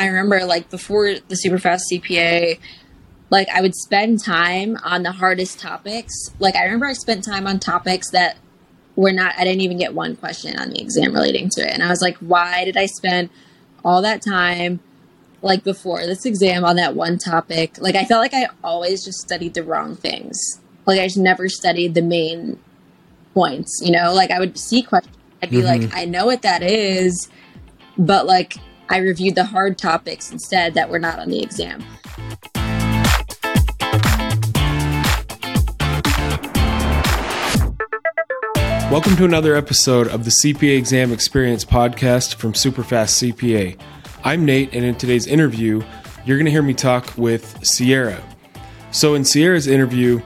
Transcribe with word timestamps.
I 0.00 0.06
remember 0.06 0.46
like 0.46 0.70
before 0.70 1.14
the 1.28 1.34
super 1.34 1.58
fast 1.58 1.84
CPA, 1.92 2.58
like 3.28 3.48
I 3.50 3.60
would 3.60 3.74
spend 3.74 4.24
time 4.24 4.78
on 4.82 5.02
the 5.02 5.12
hardest 5.12 5.60
topics. 5.60 6.14
Like 6.38 6.56
I 6.56 6.64
remember 6.64 6.86
I 6.86 6.94
spent 6.94 7.22
time 7.22 7.46
on 7.46 7.58
topics 7.58 8.10
that 8.12 8.38
were 8.96 9.12
not 9.12 9.34
I 9.38 9.44
didn't 9.44 9.60
even 9.60 9.76
get 9.76 9.92
one 9.94 10.16
question 10.16 10.58
on 10.58 10.70
the 10.70 10.80
exam 10.80 11.12
relating 11.12 11.50
to 11.50 11.60
it. 11.60 11.74
And 11.74 11.82
I 11.82 11.90
was 11.90 12.00
like, 12.00 12.16
why 12.16 12.64
did 12.64 12.78
I 12.78 12.86
spend 12.86 13.28
all 13.84 14.00
that 14.00 14.22
time 14.22 14.80
like 15.42 15.64
before 15.64 16.06
this 16.06 16.24
exam 16.24 16.64
on 16.64 16.76
that 16.76 16.96
one 16.96 17.18
topic? 17.18 17.76
Like 17.78 17.94
I 17.94 18.06
felt 18.06 18.22
like 18.22 18.34
I 18.34 18.48
always 18.64 19.04
just 19.04 19.18
studied 19.18 19.52
the 19.52 19.62
wrong 19.62 19.96
things. 19.96 20.62
Like 20.86 20.98
I 20.98 21.04
just 21.04 21.18
never 21.18 21.50
studied 21.50 21.92
the 21.92 22.02
main 22.02 22.58
points, 23.34 23.82
you 23.84 23.92
know? 23.92 24.14
Like 24.14 24.30
I 24.30 24.38
would 24.38 24.56
see 24.56 24.82
questions 24.82 25.14
I'd 25.42 25.50
be 25.50 25.58
mm-hmm. 25.58 25.82
like, 25.82 25.94
I 25.94 26.06
know 26.06 26.26
what 26.26 26.42
that 26.42 26.62
is, 26.62 27.28
but 27.96 28.26
like 28.26 28.56
I 28.92 28.96
reviewed 28.96 29.36
the 29.36 29.44
hard 29.44 29.78
topics 29.78 30.32
instead 30.32 30.74
that 30.74 30.90
were 30.90 30.98
not 30.98 31.20
on 31.20 31.28
the 31.28 31.40
exam. 31.40 31.78
Welcome 38.90 39.14
to 39.18 39.24
another 39.24 39.54
episode 39.54 40.08
of 40.08 40.24
the 40.24 40.30
CPA 40.32 40.76
Exam 40.76 41.12
Experience 41.12 41.64
podcast 41.64 42.34
from 42.34 42.52
Superfast 42.52 43.32
CPA. 43.32 43.80
I'm 44.24 44.44
Nate, 44.44 44.74
and 44.74 44.84
in 44.84 44.96
today's 44.96 45.28
interview, 45.28 45.80
you're 46.26 46.36
going 46.36 46.46
to 46.46 46.50
hear 46.50 46.60
me 46.60 46.74
talk 46.74 47.16
with 47.16 47.64
Sierra. 47.64 48.20
So, 48.90 49.14
in 49.14 49.24
Sierra's 49.24 49.68
interview, 49.68 50.20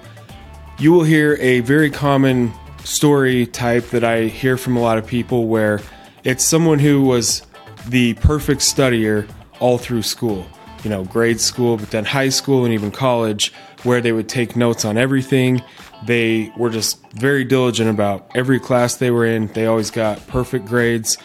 you 0.79 0.91
will 0.91 1.05
hear 1.05 1.37
a 1.39 1.61
very 1.61 1.91
common 1.91 2.51
story 2.83 3.45
type 3.45 3.91
that 3.91 4.05
I 4.05 4.23
hear 4.23 4.57
from 4.57 4.79
a 4.79 4.81
lot 4.81 4.97
of 4.97 5.07
people 5.07 5.49
where 5.49 5.83
it's 6.25 6.43
someone 6.43 6.79
who 6.79 7.03
was 7.03 7.43
the 7.89 8.15
perfect 8.15 8.61
studier 8.61 9.29
all 9.61 9.79
through 9.79 10.03
school. 10.03 10.47
You 10.83 10.91
know, 10.91 11.05
grade 11.05 11.41
school, 11.41 11.79
but 11.79 11.91
then 11.91 12.05
high 12.05 12.29
school 12.29 12.65
and 12.65 12.75
even 12.75 12.91
college, 12.91 13.55
where 13.85 14.03
they 14.03 14.13
would 14.13 14.29
take 14.29 14.55
notes 14.55 14.85
on 14.85 14.99
everything 14.99 15.63
they 16.07 16.53
were 16.57 16.71
just 16.71 17.01
very 17.13 17.45
diligent 17.45 17.89
about 17.89 18.31
every 18.35 18.61
class 18.61 18.97
they 18.97 19.11
were 19.11 19.25
in. 19.25 19.47
They 19.49 19.67
always 19.67 19.91
got 19.91 20.27
perfect 20.27 20.67
grades. 20.67 21.17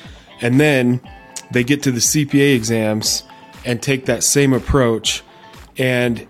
And 0.41 0.59
then 0.59 1.01
they 1.51 1.63
get 1.63 1.83
to 1.83 1.91
the 1.91 1.99
CPA 1.99 2.55
exams 2.55 3.23
and 3.65 3.81
take 3.81 4.05
that 4.05 4.23
same 4.23 4.53
approach. 4.53 5.23
And 5.77 6.25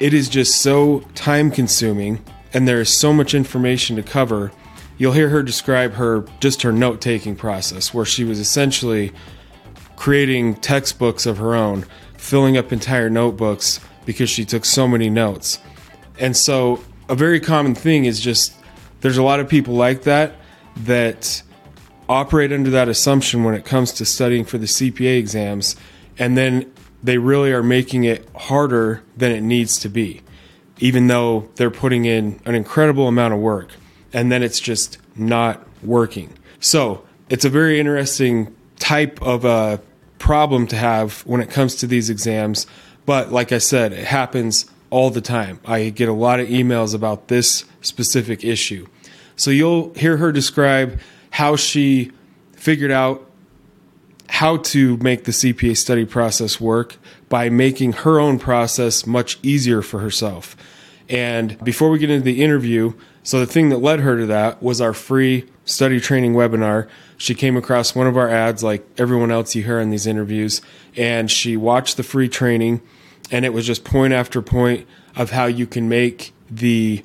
it 0.00 0.14
is 0.14 0.28
just 0.28 0.60
so 0.60 1.00
time 1.14 1.50
consuming 1.50 2.24
and 2.52 2.66
there 2.66 2.80
is 2.80 2.96
so 2.96 3.12
much 3.12 3.34
information 3.34 3.96
to 3.96 4.02
cover. 4.02 4.52
You'll 4.98 5.12
hear 5.12 5.28
her 5.28 5.42
describe 5.42 5.94
her 5.94 6.26
just 6.40 6.62
her 6.62 6.72
note 6.72 7.00
taking 7.00 7.34
process, 7.34 7.94
where 7.94 8.04
she 8.04 8.24
was 8.24 8.38
essentially 8.38 9.12
creating 10.02 10.56
textbooks 10.56 11.26
of 11.26 11.38
her 11.38 11.54
own, 11.54 11.84
filling 12.18 12.56
up 12.56 12.72
entire 12.72 13.08
notebooks 13.08 13.78
because 14.04 14.28
she 14.28 14.44
took 14.44 14.64
so 14.64 14.88
many 14.88 15.08
notes. 15.08 15.60
And 16.18 16.36
so 16.36 16.82
a 17.08 17.14
very 17.14 17.38
common 17.38 17.76
thing 17.76 18.04
is 18.04 18.18
just 18.18 18.52
there's 19.00 19.16
a 19.16 19.22
lot 19.22 19.38
of 19.38 19.48
people 19.48 19.74
like 19.74 20.02
that 20.02 20.34
that 20.78 21.44
operate 22.08 22.52
under 22.52 22.68
that 22.70 22.88
assumption 22.88 23.44
when 23.44 23.54
it 23.54 23.64
comes 23.64 23.92
to 23.92 24.04
studying 24.04 24.44
for 24.44 24.58
the 24.58 24.66
CPA 24.66 25.20
exams, 25.20 25.76
and 26.18 26.36
then 26.36 26.72
they 27.00 27.18
really 27.18 27.52
are 27.52 27.62
making 27.62 28.02
it 28.02 28.28
harder 28.34 29.04
than 29.16 29.30
it 29.30 29.42
needs 29.42 29.78
to 29.78 29.88
be, 29.88 30.20
even 30.80 31.06
though 31.06 31.48
they're 31.54 31.70
putting 31.70 32.06
in 32.06 32.40
an 32.44 32.56
incredible 32.56 33.06
amount 33.06 33.34
of 33.34 33.38
work, 33.38 33.70
and 34.12 34.32
then 34.32 34.42
it's 34.42 34.58
just 34.58 34.98
not 35.14 35.64
working. 35.80 36.36
So 36.58 37.06
it's 37.28 37.44
a 37.44 37.48
very 37.48 37.78
interesting 37.78 38.52
type 38.80 39.22
of 39.22 39.44
a 39.44 39.80
problem 40.22 40.68
to 40.68 40.76
have 40.76 41.20
when 41.26 41.40
it 41.40 41.50
comes 41.50 41.74
to 41.74 41.86
these 41.86 42.08
exams. 42.08 42.66
But 43.04 43.32
like 43.32 43.50
I 43.50 43.58
said, 43.58 43.92
it 43.92 44.06
happens 44.06 44.66
all 44.88 45.10
the 45.10 45.20
time. 45.20 45.58
I 45.66 45.90
get 45.90 46.08
a 46.08 46.12
lot 46.12 46.38
of 46.38 46.46
emails 46.46 46.94
about 46.94 47.26
this 47.26 47.64
specific 47.80 48.44
issue. 48.44 48.86
So 49.34 49.50
you'll 49.50 49.92
hear 49.94 50.18
her 50.18 50.30
describe 50.30 51.00
how 51.30 51.56
she 51.56 52.12
figured 52.52 52.92
out 52.92 53.28
how 54.28 54.58
to 54.58 54.96
make 54.98 55.24
the 55.24 55.32
CPA 55.32 55.76
study 55.76 56.04
process 56.04 56.60
work 56.60 56.96
by 57.28 57.48
making 57.48 57.92
her 57.92 58.20
own 58.20 58.38
process 58.38 59.04
much 59.04 59.40
easier 59.42 59.82
for 59.82 59.98
herself. 59.98 60.56
And 61.08 61.62
before 61.64 61.90
we 61.90 61.98
get 61.98 62.10
into 62.10 62.24
the 62.24 62.42
interview, 62.44 62.92
so 63.24 63.40
the 63.40 63.46
thing 63.46 63.70
that 63.70 63.78
led 63.78 64.00
her 64.00 64.16
to 64.18 64.26
that 64.26 64.62
was 64.62 64.80
our 64.80 64.94
free 64.94 65.48
study 65.64 66.00
training 66.00 66.34
webinar. 66.34 66.88
She 67.22 67.36
came 67.36 67.56
across 67.56 67.94
one 67.94 68.08
of 68.08 68.16
our 68.16 68.28
ads, 68.28 68.64
like 68.64 68.84
everyone 68.98 69.30
else 69.30 69.54
you 69.54 69.62
hear 69.62 69.78
in 69.78 69.90
these 69.90 70.08
interviews, 70.08 70.60
and 70.96 71.30
she 71.30 71.56
watched 71.56 71.96
the 71.96 72.02
free 72.02 72.28
training 72.28 72.82
and 73.30 73.44
it 73.44 73.52
was 73.52 73.64
just 73.64 73.84
point 73.84 74.12
after 74.12 74.42
point 74.42 74.88
of 75.14 75.30
how 75.30 75.44
you 75.44 75.64
can 75.64 75.88
make 75.88 76.32
the 76.50 77.04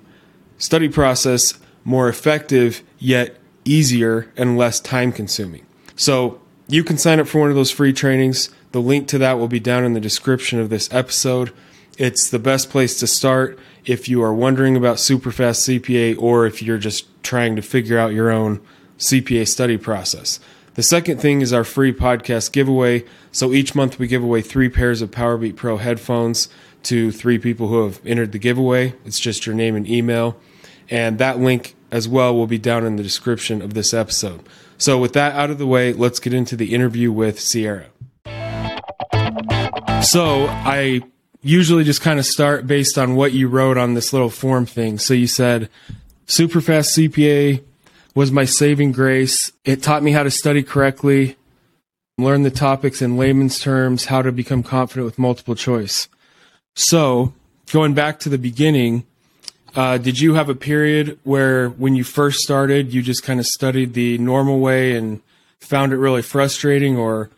study 0.58 0.90
process 0.90 1.54
more 1.84 2.10
effective 2.10 2.82
yet 2.98 3.38
easier 3.64 4.34
and 4.36 4.58
less 4.58 4.80
time 4.80 5.12
consuming. 5.12 5.64
So 5.96 6.42
you 6.68 6.84
can 6.84 6.98
sign 6.98 7.20
up 7.20 7.28
for 7.28 7.40
one 7.40 7.52
of 7.52 7.56
those 7.56 7.70
free 7.70 7.94
trainings. 7.94 8.50
The 8.72 8.82
link 8.82 9.08
to 9.10 9.20
that 9.20 9.38
will 9.38 9.48
be 9.48 9.60
down 9.60 9.84
in 9.84 9.94
the 9.94 10.00
description 10.00 10.60
of 10.60 10.72
this 10.72 10.92
episode. 10.92 11.54
It's 12.00 12.28
the 12.28 12.40
best 12.40 12.72
place 12.72 13.00
to 13.02 13.08
start 13.08 13.60
if 13.86 14.10
you 14.10 14.24
are 14.24 14.34
wondering 14.34 14.76
about 14.76 14.98
Superfast 14.98 15.80
CPA 15.80 16.20
or 16.20 16.48
if 16.48 16.64
you're 16.64 16.80
just 16.80 17.06
trying 17.22 17.56
to 17.56 17.62
figure 17.62 18.00
out 18.00 18.14
your 18.14 18.32
own 18.32 18.62
CPA 18.98 19.48
study 19.48 19.78
process. 19.78 20.40
The 20.76 20.84
second 20.84 21.20
thing 21.20 21.42
is 21.42 21.54
our 21.54 21.64
free 21.64 21.92
podcast 21.92 22.52
giveaway. 22.52 23.04
So 23.32 23.52
each 23.52 23.74
month 23.74 23.98
we 23.98 24.08
give 24.08 24.24
away 24.24 24.42
three 24.42 24.70
pairs 24.70 25.02
of 25.02 25.10
Powerbeat 25.10 25.56
Pro 25.56 25.78
headphones 25.78 26.50
to 26.84 27.12
three 27.12 27.40
people 27.40 27.68
who 27.68 27.84
have 27.84 28.00
entered 28.06 28.32
the 28.32 28.40
giveaway. 28.40 28.94
It's 29.04 29.20
just 29.20 29.46
your 29.46 29.56
name 29.56 29.76
and 29.76 29.90
email. 29.90 30.38
And 30.90 31.18
that 31.18 31.40
link 31.40 31.76
as 31.92 32.08
well 32.08 32.36
will 32.36 32.48
be 32.48 32.58
down 32.58 32.86
in 32.86 32.96
the 32.96 33.04
description 33.04 33.62
of 33.62 33.74
this 33.74 33.94
episode. 33.94 34.48
So 34.78 34.98
with 35.00 35.14
that 35.14 35.34
out 35.34 35.50
of 35.50 35.58
the 35.58 35.66
way, 35.66 35.94
let's 35.94 36.20
get 36.20 36.34
into 36.34 36.56
the 36.56 36.74
interview 36.74 37.12
with 37.12 37.40
Sierra. 37.40 37.88
So 40.04 40.46
I 40.48 41.02
usually 41.42 41.84
just 41.84 42.02
kind 42.02 42.20
of 42.20 42.26
start 42.26 42.68
based 42.68 42.98
on 42.98 43.16
what 43.16 43.34
you 43.34 43.48
wrote 43.48 43.78
on 43.78 43.96
this 43.96 44.14
little 44.14 44.30
form 44.30 44.66
thing. 44.66 45.00
So 45.00 45.14
you 45.14 45.28
said 45.28 45.70
super 46.28 46.62
fast 46.62 46.96
CPA, 46.96 47.64
was 48.18 48.32
my 48.32 48.46
saving 48.46 48.92
grace. 48.92 49.52
It 49.64 49.84
taught 49.84 50.02
me 50.02 50.12
how 50.12 50.24
to 50.24 50.32
study 50.32 50.64
correctly, 50.64 51.38
learn 52.18 52.42
the 52.42 52.50
topics 52.50 53.00
in 53.00 53.16
layman's 53.16 53.60
terms, 53.60 54.06
how 54.06 54.24
to 54.24 54.32
become 54.32 54.64
confident 54.64 55.06
with 55.06 55.20
multiple 55.20 55.54
choice. 55.54 56.08
So, 56.76 57.36
going 57.72 57.94
back 57.94 58.20
to 58.22 58.30
the 58.30 58.40
beginning, 58.40 59.06
uh, 59.76 60.00
did 60.00 60.20
you 60.20 60.34
have 60.34 60.50
a 60.50 60.56
period 60.56 61.20
where, 61.26 61.70
when 61.70 61.96
you 61.96 62.04
first 62.04 62.40
started, 62.40 62.92
you 62.92 63.04
just 63.04 63.22
kind 63.22 63.40
of 63.40 63.46
studied 63.46 63.94
the 63.94 64.18
normal 64.18 64.60
way 64.62 64.96
and 64.96 65.22
found 65.60 65.94
it 65.94 65.98
really 65.98 66.24
frustrating, 66.24 66.98
or 66.98 67.30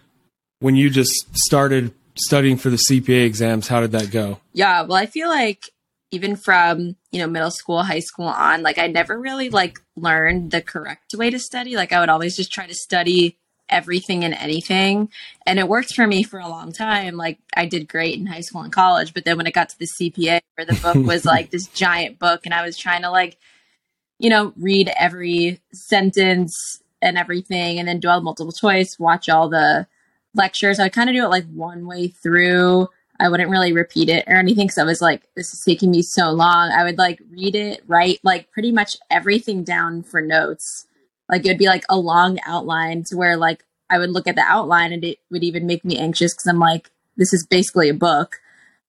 when 0.59 0.77
you 0.77 0.89
just 0.89 1.11
started 1.35 1.93
studying 2.15 2.55
for 2.55 2.69
the 2.69 2.79
CPA 2.89 3.25
exams, 3.25 3.67
how 3.67 3.81
did 3.81 3.91
that 3.91 4.11
go? 4.11 4.39
Yeah, 4.53 4.83
well, 4.83 4.95
I 4.95 5.07
feel 5.07 5.27
like 5.27 5.71
even 6.11 6.35
from 6.35 6.95
you 7.11 7.19
know 7.19 7.27
middle 7.27 7.51
school 7.51 7.83
high 7.83 7.99
school 7.99 8.25
on 8.25 8.61
like 8.61 8.77
i 8.77 8.87
never 8.87 9.19
really 9.19 9.49
like 9.49 9.79
learned 9.95 10.51
the 10.51 10.61
correct 10.61 11.13
way 11.15 11.29
to 11.29 11.39
study. 11.39 11.75
Like 11.75 11.93
i 11.93 11.99
would 11.99 12.09
always 12.09 12.35
just 12.35 12.51
try 12.51 12.67
to 12.67 12.73
study 12.73 13.37
everything 13.69 14.23
and 14.23 14.33
anything. 14.33 15.09
And 15.45 15.59
it 15.59 15.67
worked 15.67 15.93
for 15.93 16.07
me 16.07 16.23
for 16.23 16.39
a 16.39 16.47
long 16.47 16.71
time. 16.71 17.15
Like 17.15 17.39
i 17.55 17.65
did 17.65 17.87
great 17.87 18.17
in 18.17 18.25
high 18.25 18.41
school 18.41 18.61
and 18.61 18.73
college 18.73 19.13
but 19.13 19.25
then 19.25 19.37
when 19.37 19.47
it 19.47 19.53
got 19.53 19.69
to 19.69 19.79
the 19.79 19.87
cpa 19.87 20.39
where 20.55 20.65
the 20.65 20.79
book 20.81 21.07
was 21.07 21.25
like 21.33 21.51
this 21.51 21.67
giant 21.67 22.19
book 22.19 22.41
and 22.45 22.53
i 22.53 22.65
was 22.65 22.77
trying 22.77 23.01
to 23.03 23.11
like 23.11 23.37
you 24.17 24.29
know 24.29 24.53
read 24.57 24.91
every 24.99 25.61
sentence 25.71 26.81
and 27.01 27.17
everything 27.17 27.79
and 27.79 27.87
then 27.87 27.99
do 27.99 28.09
all 28.09 28.19
the 28.19 28.23
multiple 28.23 28.51
choice 28.51 28.97
watch 28.99 29.29
all 29.29 29.49
the 29.49 29.87
lectures. 30.33 30.79
I 30.79 30.89
kind 30.89 31.09
of 31.09 31.15
do 31.15 31.23
it 31.23 31.29
like 31.29 31.45
one 31.51 31.85
way 31.85 32.07
through 32.07 32.87
I 33.19 33.29
wouldn't 33.29 33.49
really 33.49 33.73
repeat 33.73 34.09
it 34.09 34.23
or 34.27 34.35
anything 34.35 34.67
because 34.67 34.77
I 34.77 34.83
was 34.83 35.01
like, 35.01 35.23
this 35.35 35.53
is 35.53 35.63
taking 35.63 35.91
me 35.91 36.01
so 36.01 36.31
long. 36.31 36.71
I 36.71 36.83
would 36.83 36.97
like 36.97 37.21
read 37.29 37.55
it, 37.55 37.83
write 37.87 38.19
like 38.23 38.51
pretty 38.51 38.71
much 38.71 38.95
everything 39.11 39.63
down 39.63 40.03
for 40.03 40.21
notes. 40.21 40.85
Like 41.27 41.45
it 41.45 41.49
would 41.49 41.57
be 41.57 41.67
like 41.67 41.83
a 41.89 41.97
long 41.97 42.39
outline 42.45 43.03
to 43.05 43.17
where 43.17 43.35
like 43.35 43.65
I 43.89 43.97
would 43.97 44.11
look 44.11 44.27
at 44.27 44.35
the 44.35 44.41
outline 44.41 44.93
and 44.93 45.03
it 45.03 45.19
would 45.29 45.43
even 45.43 45.67
make 45.67 45.83
me 45.83 45.97
anxious 45.97 46.33
because 46.33 46.47
I'm 46.47 46.59
like, 46.59 46.91
this 47.17 47.33
is 47.33 47.45
basically 47.45 47.89
a 47.89 47.93
book. 47.93 48.39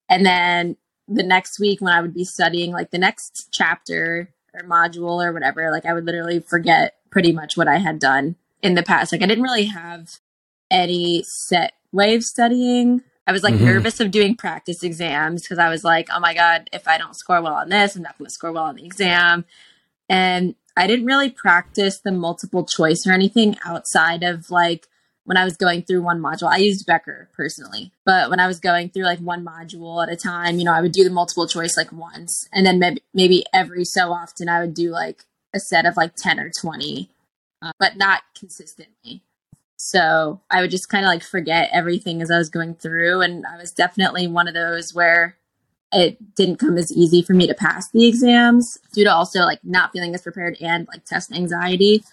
And 0.09 0.25
then 0.25 0.77
the 1.09 1.25
next 1.25 1.59
week 1.59 1.81
when 1.81 1.93
I 1.93 2.01
would 2.01 2.15
be 2.15 2.25
studying 2.25 2.73
like 2.73 2.93
the 2.93 2.99
next 2.99 3.49
chapter 3.51 4.33
or 4.55 4.61
module 4.61 5.25
or 5.25 5.33
whatever, 5.33 5.71
like 5.73 5.87
I 5.87 5.93
would 5.93 6.07
literally 6.07 6.39
forget 6.39 6.95
pretty 7.11 7.33
much 7.33 7.57
what 7.57 7.69
I 7.69 7.79
had 7.79 7.99
done 7.99 8.37
in 8.63 8.75
the 8.75 8.83
past. 8.85 9.11
Like 9.11 9.23
I 9.23 9.27
didn't 9.27 9.45
really 9.45 9.65
have 9.65 10.19
any 10.71 11.25
set 11.25 11.73
way 11.91 12.15
of 12.15 12.23
studying. 12.23 13.03
I 13.31 13.33
was 13.33 13.45
like 13.45 13.55
mm-hmm. 13.55 13.65
nervous 13.67 14.01
of 14.01 14.11
doing 14.11 14.35
practice 14.35 14.83
exams 14.83 15.43
because 15.43 15.61
I 15.61 15.69
was 15.69 15.85
like, 15.85 16.09
oh 16.13 16.19
my 16.19 16.35
God, 16.35 16.69
if 16.73 16.89
I 16.89 16.99
don't 16.99 17.15
score 17.15 17.41
well 17.41 17.55
on 17.55 17.69
this, 17.69 17.95
I'm 17.95 18.03
not 18.03 18.19
going 18.19 18.27
to 18.27 18.35
score 18.35 18.51
well 18.51 18.65
on 18.65 18.75
the 18.75 18.85
exam. 18.85 19.45
And 20.09 20.57
I 20.77 20.89
didn't 20.89 21.07
really 21.07 21.31
practice 21.31 22.01
the 22.01 22.11
multiple 22.11 22.67
choice 22.67 23.05
or 23.07 23.13
anything 23.13 23.57
outside 23.65 24.25
of 24.25 24.51
like 24.51 24.89
when 25.27 25.37
I 25.37 25.45
was 25.45 25.57
going 25.57 25.83
through 25.83 26.03
one 26.03 26.21
module. 26.21 26.51
I 26.51 26.57
used 26.57 26.87
Becker 26.87 27.29
personally, 27.33 27.93
but 28.05 28.31
when 28.31 28.41
I 28.41 28.49
was 28.49 28.59
going 28.59 28.91
through 28.91 29.05
like 29.05 29.21
one 29.21 29.47
module 29.47 30.03
at 30.03 30.13
a 30.13 30.17
time, 30.17 30.59
you 30.59 30.65
know, 30.65 30.75
I 30.75 30.81
would 30.81 30.91
do 30.91 31.05
the 31.05 31.11
multiple 31.11 31.47
choice 31.47 31.77
like 31.77 31.93
once, 31.93 32.49
and 32.53 32.67
then 32.67 32.81
maybe 32.81 33.01
maybe 33.15 33.45
every 33.55 33.85
so 33.85 34.11
often 34.11 34.49
I 34.49 34.59
would 34.59 34.75
do 34.75 34.91
like 34.91 35.23
a 35.55 35.61
set 35.61 35.87
of 35.87 35.97
like 35.97 36.17
ten 36.17 36.41
or 36.41 36.51
twenty, 36.61 37.11
uh, 37.63 37.71
but 37.79 37.97
not 37.97 38.23
consistently. 38.37 39.23
So 39.83 40.43
I 40.51 40.61
would 40.61 40.71
just 40.71 40.91
kind 40.91 41.07
of 41.07 41.09
like 41.09 41.23
forget 41.23 41.71
everything 41.73 42.21
as 42.21 42.31
I 42.31 42.37
was 42.37 42.51
going 42.51 42.75
through, 42.75 43.23
and 43.23 43.47
I 43.47 43.57
was 43.57 43.73
definitely 43.73 44.27
one 44.27 44.47
of 44.47 44.53
those 44.53 44.93
where 44.93 45.39
it 45.91 46.35
didn't 46.35 46.59
come 46.59 46.77
as 46.77 46.93
easy 46.93 47.23
for 47.23 47.33
me 47.33 47.47
to 47.47 47.55
pass 47.55 47.91
the 47.91 48.07
exams 48.07 48.79
due 48.93 49.05
to 49.05 49.11
also 49.11 49.41
like 49.41 49.65
not 49.65 49.91
feeling 49.91 50.15
as 50.15 50.21
prepared 50.21 50.59
and 50.61 50.87
like 50.89 51.07
test 51.07 51.33
anxiety. 51.33 52.05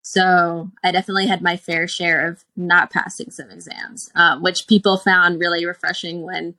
So 0.00 0.70
I 0.82 0.92
definitely 0.92 1.26
had 1.26 1.42
my 1.42 1.58
fair 1.58 1.86
share 1.86 2.26
of 2.26 2.42
not 2.56 2.90
passing 2.90 3.30
some 3.30 3.50
exams, 3.50 4.10
um, 4.14 4.42
which 4.42 4.66
people 4.66 4.96
found 4.96 5.40
really 5.40 5.66
refreshing 5.66 6.22
when 6.22 6.54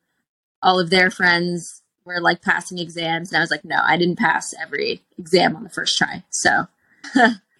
all 0.62 0.80
of 0.80 0.92
their 0.92 1.10
friends 1.10 1.82
were 2.06 2.22
like 2.22 2.44
passing 2.44 2.78
exams. 2.78 3.32
And 3.32 3.38
I 3.38 3.42
was 3.42 3.50
like, 3.50 3.66
no, 3.66 3.80
I 3.84 3.98
didn't 3.98 4.20
pass 4.20 4.54
every 4.62 5.02
exam 5.18 5.56
on 5.56 5.64
the 5.64 5.72
first 5.72 5.98
try. 5.98 6.24
So, 6.30 6.68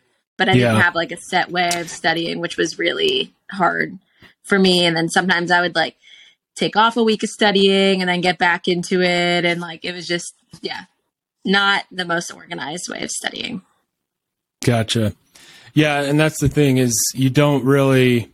but 0.42 0.50
I 0.50 0.54
yeah. 0.54 0.70
didn't 0.70 0.82
have 0.82 0.96
like 0.96 1.12
a 1.12 1.18
set 1.18 1.52
way 1.52 1.70
of 1.76 1.88
studying, 1.88 2.40
which 2.40 2.58
was 2.58 2.80
really 2.80 3.32
hard 3.52 4.00
for 4.42 4.58
me. 4.58 4.88
And 4.88 4.98
then 4.98 5.08
sometimes 5.08 5.52
I 5.52 5.62
would 5.62 5.76
like 5.76 5.98
take 6.56 6.76
off 6.76 6.98
a 6.98 7.04
week 7.04 7.22
of 7.22 7.30
studying 7.30 8.02
and 8.02 8.10
then 8.10 8.22
get 8.22 8.40
back 8.40 8.68
into 8.68 9.04
it. 9.04 9.46
And 9.46 9.62
like, 9.62 9.86
it 9.86 9.94
was 9.94 10.08
just, 10.08 10.34
yeah, 10.60 10.86
not 11.46 11.86
the 11.92 12.06
most 12.06 12.32
organized 12.32 12.90
way 12.90 13.04
of 13.04 13.12
studying. 13.12 13.62
Gotcha. 14.66 15.14
Yeah. 15.76 16.02
And 16.02 16.20
that's 16.20 16.42
the 16.42 16.50
thing 16.50 16.78
is 16.78 16.92
you 17.14 17.30
don't 17.30 17.64
really, 17.64 18.32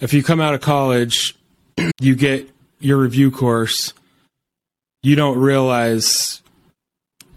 if 0.00 0.14
you 0.14 0.22
come 0.22 0.40
out 0.40 0.54
of 0.54 0.62
college, 0.62 1.36
you 2.00 2.14
get 2.14 2.48
your 2.78 2.96
review 2.96 3.30
course, 3.30 3.92
you 5.02 5.16
don't 5.16 5.36
realize 5.36 6.40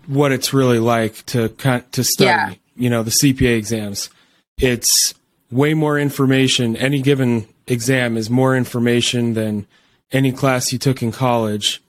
what 0.08 0.32
it's 0.32 0.54
really 0.54 0.80
like 0.80 1.26
to 1.26 1.50
to 1.50 2.04
study. 2.06 2.28
Yeah. 2.28 2.54
You 2.76 2.90
know, 2.90 3.04
the 3.04 3.14
CPA 3.22 3.58
exams. 3.58 4.10
It's 4.58 5.14
way 5.52 5.74
more 5.74 6.00
information. 6.00 6.76
Any 6.76 7.02
given 7.02 7.48
exam 7.68 8.18
is 8.18 8.30
more 8.30 8.56
information 8.56 9.34
than 9.34 9.68
any 10.12 10.32
class 10.32 10.72
you 10.72 10.80
took 10.80 11.02
in 11.02 11.12
college 11.12 11.82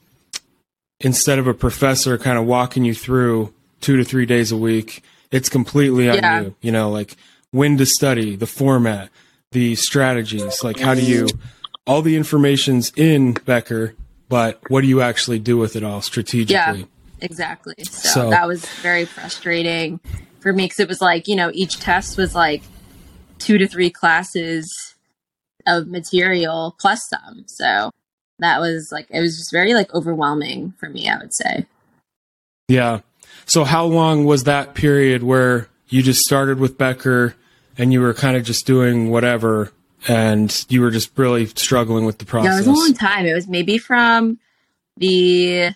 instead 1.01 1.39
of 1.39 1.47
a 1.47 1.55
professor 1.55 2.17
kind 2.17 2.39
of 2.39 2.47
walking 2.47 2.85
you 2.85 2.95
through 2.95 3.53
two 3.81 3.97
to 3.97 4.05
three 4.05 4.27
days 4.27 4.53
a 4.53 4.57
week 4.57 5.03
it's 5.31 5.49
completely 5.49 6.09
on 6.09 6.17
yeah. 6.17 6.41
you 6.41 6.55
you 6.61 6.73
know 6.73 6.91
like 6.91 7.17
when 7.51 7.77
to 7.77 7.85
study 7.85 8.37
the 8.37 8.47
format 8.47 9.11
the 9.53 9.75
strategies 9.75 10.63
like 10.63 10.79
how 10.79 10.95
do 10.95 11.03
you 11.03 11.27
all 11.87 12.03
the 12.03 12.17
information's 12.17 12.93
in 12.97 13.33
becker 13.45 13.95
but 14.29 14.61
what 14.71 14.81
do 14.81 14.87
you 14.87 15.01
actually 15.01 15.39
do 15.39 15.57
with 15.57 15.77
it 15.77 15.83
all 15.83 16.01
strategically 16.01 16.81
yeah 16.81 16.87
exactly 17.21 17.75
so, 17.85 18.09
so 18.09 18.31
that 18.31 18.47
was 18.47 18.65
very 18.81 19.05
frustrating 19.05 19.99
for 20.45 20.53
me 20.53 20.67
because 20.67 20.79
it 20.79 20.89
was 20.89 21.01
like 21.01 21.27
you 21.27 21.35
know 21.35 21.51
each 21.55 21.81
test 21.81 22.19
was 22.19 22.35
like 22.35 22.63
two 23.39 23.59
to 23.59 23.67
three 23.67 23.91
classes 23.91 24.95
of 25.67 25.89
material 25.89 26.77
plus 26.79 27.01
some. 27.09 27.45
So 27.47 27.91
that 28.39 28.61
was 28.61 28.91
like 28.93 29.07
it 29.11 29.21
was 29.21 29.39
just 29.39 29.51
very 29.51 29.73
like 29.73 29.93
overwhelming 29.95 30.75
for 30.79 30.89
me 30.89 31.09
i 31.09 31.17
would 31.17 31.35
say. 31.35 31.67
Yeah. 32.69 33.01
So 33.47 33.65
how 33.65 33.85
long 33.87 34.27
was 34.27 34.45
that 34.45 34.75
period 34.75 35.23
where 35.23 35.69
you 35.89 36.03
just 36.03 36.21
started 36.21 36.59
with 36.59 36.79
becker 36.79 37.35
and 37.77 37.93
you 37.93 38.01
were 38.01 38.15
kind 38.15 38.37
of 38.37 38.45
just 38.45 38.67
doing 38.67 39.11
whatever 39.11 39.73
and 40.07 40.65
you 40.69 40.83
were 40.83 40.91
just 40.91 41.17
really 41.17 41.47
struggling 41.47 42.05
with 42.05 42.19
the 42.19 42.27
process 42.27 42.51
yeah 42.51 42.55
it 42.57 42.59
was 42.59 42.67
a 42.67 42.73
long 42.73 42.95
time. 42.95 43.25
It 43.25 43.35
was 43.35 43.49
maybe 43.49 43.79
from 43.79 44.39
the 44.99 45.71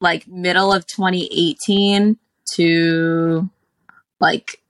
like 0.00 0.26
middle 0.26 0.72
of 0.72 0.86
2018 0.86 2.16
to 2.54 3.50
like 4.20 4.60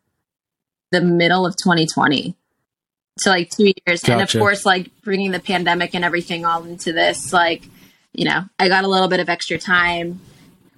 the 0.91 1.01
middle 1.01 1.47
of 1.47 1.57
2020 1.57 2.37
so 3.19 3.31
like 3.31 3.51
two 3.51 3.73
years. 3.87 4.03
Gotcha. 4.03 4.13
and 4.13 4.23
of 4.23 4.33
course 4.33 4.67
like 4.67 4.91
bringing 5.03 5.31
the 5.31 5.41
pandemic 5.41 5.95
and 5.95 6.05
everything 6.05 6.45
all 6.45 6.65
into 6.65 6.93
this 6.93 7.33
like 7.33 7.69
you 8.13 8.25
know 8.25 8.45
i 8.59 8.69
got 8.69 8.85
a 8.85 8.89
little 8.89 9.09
bit 9.09 9.21
of 9.21 9.29
extra 9.29 9.59
time. 9.59 10.21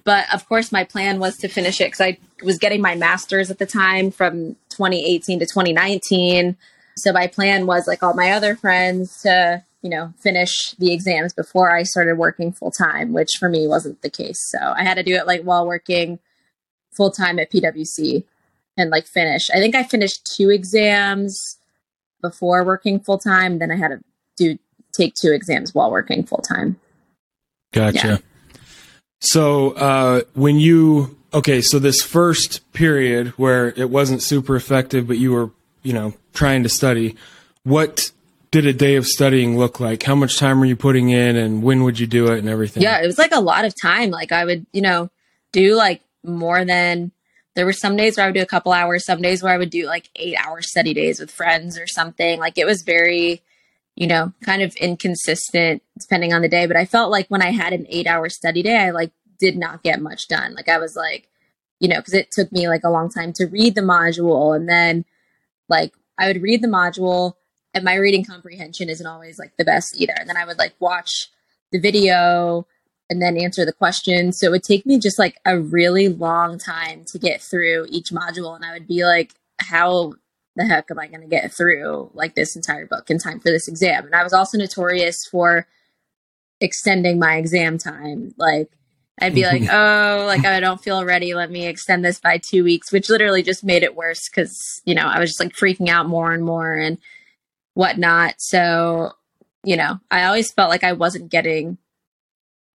But 0.03 0.33
of 0.33 0.47
course 0.47 0.71
my 0.71 0.85
plan 0.85 1.19
was 1.19 1.35
to 1.37 1.47
finish 1.47 1.81
it 1.81 1.85
because 1.85 2.01
i 2.01 2.17
was 2.43 2.57
getting 2.57 2.81
my 2.81 2.95
master's 2.95 3.51
at 3.51 3.57
the 3.57 3.65
time 3.65 4.11
from 4.11 4.55
2018 4.69 5.39
to 5.39 5.45
2019 5.45 6.55
so 6.95 7.11
my 7.11 7.27
plan 7.27 7.65
was 7.65 7.87
like 7.87 8.03
all 8.03 8.13
my 8.13 8.31
other 8.31 8.55
friends 8.55 9.21
to 9.23 9.63
you 9.81 9.89
know 9.89 10.13
finish 10.19 10.71
the 10.77 10.93
exams 10.93 11.33
before 11.33 11.75
i 11.75 11.83
started 11.83 12.17
working 12.17 12.53
full 12.53 12.71
time 12.71 13.11
which 13.11 13.31
for 13.39 13.49
me 13.49 13.67
wasn't 13.67 14.01
the 14.01 14.09
case. 14.09 14.37
So 14.51 14.59
i 14.59 14.83
had 14.83 14.95
to 14.95 15.03
do 15.03 15.15
it 15.15 15.27
like 15.27 15.41
while 15.41 15.65
working 15.65 16.19
full 16.95 17.11
time 17.11 17.39
at 17.39 17.51
pwc 17.51 18.23
and 18.77 18.89
like 18.89 19.05
finish 19.07 19.49
i 19.49 19.57
think 19.57 19.75
i 19.75 19.83
finished 19.83 20.25
two 20.35 20.49
exams 20.49 21.57
before 22.21 22.63
working 22.63 22.99
full 22.99 23.17
time. 23.17 23.59
Then 23.59 23.71
I 23.71 23.75
had 23.75 23.89
to 23.89 23.99
do 24.35 24.57
take 24.93 25.13
two 25.15 25.31
exams 25.31 25.73
while 25.73 25.91
working 25.91 26.23
full 26.23 26.39
time. 26.39 26.79
Gotcha. 27.73 28.07
Yeah. 28.07 28.17
So 29.19 29.71
uh, 29.71 30.21
when 30.33 30.59
you 30.59 31.17
okay, 31.33 31.61
so 31.61 31.79
this 31.79 32.01
first 32.01 32.71
period 32.73 33.29
where 33.29 33.69
it 33.69 33.89
wasn't 33.89 34.21
super 34.21 34.55
effective, 34.55 35.07
but 35.07 35.17
you 35.17 35.31
were 35.31 35.51
you 35.83 35.93
know 35.93 36.13
trying 36.33 36.63
to 36.63 36.69
study, 36.69 37.15
what 37.63 38.11
did 38.51 38.65
a 38.65 38.73
day 38.73 38.95
of 38.95 39.05
studying 39.05 39.57
look 39.57 39.79
like? 39.79 40.03
How 40.03 40.15
much 40.15 40.37
time 40.37 40.59
were 40.59 40.65
you 40.65 40.75
putting 40.75 41.09
in, 41.09 41.35
and 41.35 41.63
when 41.63 41.83
would 41.83 41.99
you 41.99 42.07
do 42.07 42.31
it, 42.31 42.39
and 42.39 42.49
everything? 42.49 42.83
Yeah, 42.83 43.01
it 43.01 43.07
was 43.07 43.17
like 43.17 43.33
a 43.33 43.41
lot 43.41 43.65
of 43.65 43.73
time. 43.79 44.11
Like 44.11 44.31
I 44.31 44.45
would 44.45 44.65
you 44.71 44.81
know 44.81 45.09
do 45.51 45.75
like 45.75 46.01
more 46.23 46.63
than 46.63 47.11
there 47.57 47.65
were 47.65 47.73
some 47.73 47.97
days 47.97 48.15
where 48.15 48.23
I 48.23 48.27
would 48.29 48.35
do 48.35 48.43
a 48.43 48.45
couple 48.45 48.71
hours, 48.71 49.03
some 49.03 49.19
days 49.19 49.41
where 49.41 49.51
I 49.51 49.57
would 49.57 49.71
do 49.71 49.87
like 49.87 50.11
eight 50.15 50.35
hour 50.37 50.61
study 50.61 50.93
days 50.93 51.19
with 51.19 51.31
friends 51.31 51.75
or 51.75 51.87
something. 51.87 52.39
Like 52.39 52.59
it 52.59 52.67
was 52.67 52.83
very, 52.83 53.41
you 53.95 54.05
know, 54.05 54.31
kind 54.43 54.61
of 54.61 54.75
inconsistent 54.75 55.81
depending 55.99 56.33
on 56.33 56.43
the 56.43 56.49
day. 56.49 56.67
But 56.67 56.77
I 56.77 56.85
felt 56.85 57.09
like 57.09 57.27
when 57.29 57.41
I 57.41 57.49
had 57.49 57.73
an 57.73 57.87
eight 57.89 58.05
hour 58.05 58.29
study 58.29 58.61
day, 58.61 58.77
I 58.77 58.91
like 58.91 59.11
did 59.39 59.57
not 59.57 59.81
get 59.81 59.99
much 59.99 60.27
done. 60.27 60.53
Like 60.53 60.69
I 60.69 60.77
was 60.77 60.95
like, 60.95 61.29
you 61.79 61.87
know, 61.87 61.97
because 61.97 62.13
it 62.13 62.29
took 62.31 62.51
me 62.51 62.67
like 62.67 62.83
a 62.83 62.91
long 62.91 63.09
time 63.09 63.33
to 63.33 63.47
read 63.47 63.73
the 63.73 63.81
module. 63.81 64.55
And 64.55 64.69
then 64.69 65.03
like 65.67 65.95
I 66.15 66.27
would 66.27 66.43
read 66.43 66.61
the 66.61 66.67
module 66.67 67.33
and 67.73 67.83
my 67.83 67.95
reading 67.95 68.23
comprehension 68.23 68.87
isn't 68.87 69.07
always 69.07 69.39
like 69.39 69.53
the 69.57 69.65
best 69.65 69.99
either. 69.99 70.13
And 70.15 70.29
then 70.29 70.37
I 70.37 70.45
would 70.45 70.59
like 70.59 70.75
watch 70.79 71.31
the 71.71 71.79
video 71.79 72.67
and 73.09 73.21
then 73.21 73.37
answer 73.37 73.65
the 73.65 73.73
questions. 73.73 74.39
So 74.39 74.47
it 74.47 74.51
would 74.51 74.63
take 74.63 74.85
me 74.85 74.99
just 74.99 75.19
like 75.19 75.39
a 75.45 75.59
really 75.59 76.07
long 76.07 76.57
time 76.57 77.05
to 77.05 77.19
get 77.19 77.41
through 77.41 77.87
each 77.89 78.09
module. 78.09 78.55
And 78.55 78.65
I 78.65 78.73
would 78.73 78.87
be 78.87 79.05
like, 79.05 79.33
how 79.59 80.13
the 80.55 80.65
heck 80.65 80.91
am 80.91 80.99
I 80.99 81.07
going 81.07 81.21
to 81.21 81.27
get 81.27 81.53
through 81.53 82.11
like 82.13 82.35
this 82.35 82.55
entire 82.55 82.85
book 82.85 83.09
in 83.09 83.19
time 83.19 83.39
for 83.39 83.49
this 83.49 83.67
exam? 83.67 84.05
And 84.05 84.15
I 84.15 84.23
was 84.23 84.33
also 84.33 84.57
notorious 84.57 85.25
for 85.25 85.67
extending 86.59 87.19
my 87.19 87.37
exam 87.37 87.77
time. 87.77 88.33
Like, 88.37 88.69
I'd 89.19 89.35
be 89.35 89.43
like, 89.43 89.63
oh, 89.71 90.25
like 90.27 90.45
I 90.45 90.59
don't 90.59 90.81
feel 90.81 91.05
ready. 91.05 91.33
Let 91.33 91.49
me 91.49 91.65
extend 91.65 92.03
this 92.03 92.19
by 92.19 92.39
two 92.39 92.63
weeks, 92.63 92.91
which 92.91 93.09
literally 93.09 93.43
just 93.43 93.63
made 93.63 93.83
it 93.83 93.95
worse 93.95 94.27
because, 94.29 94.81
you 94.85 94.95
know, 94.95 95.07
I 95.07 95.19
was 95.19 95.29
just 95.29 95.39
like 95.39 95.53
freaking 95.53 95.89
out 95.89 96.07
more 96.07 96.31
and 96.31 96.43
more 96.43 96.73
and 96.73 96.97
whatnot. 97.73 98.35
So, 98.39 99.13
you 99.63 99.77
know, 99.77 99.99
I 100.11 100.25
always 100.25 100.51
felt 100.51 100.69
like 100.69 100.83
I 100.83 100.93
wasn't 100.93 101.31
getting 101.31 101.77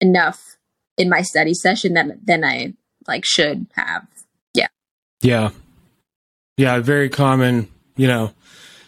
enough 0.01 0.57
in 0.97 1.09
my 1.09 1.23
study 1.23 1.55
session 1.55 1.95
that 1.95 2.07
than 2.25 2.45
I 2.45 2.75
like 3.07 3.25
should 3.25 3.67
have. 3.75 4.07
Yeah. 4.55 4.69
Yeah. 5.21 5.51
Yeah, 6.57 6.79
very 6.81 7.09
common, 7.09 7.69
you 7.97 8.07
know. 8.07 8.33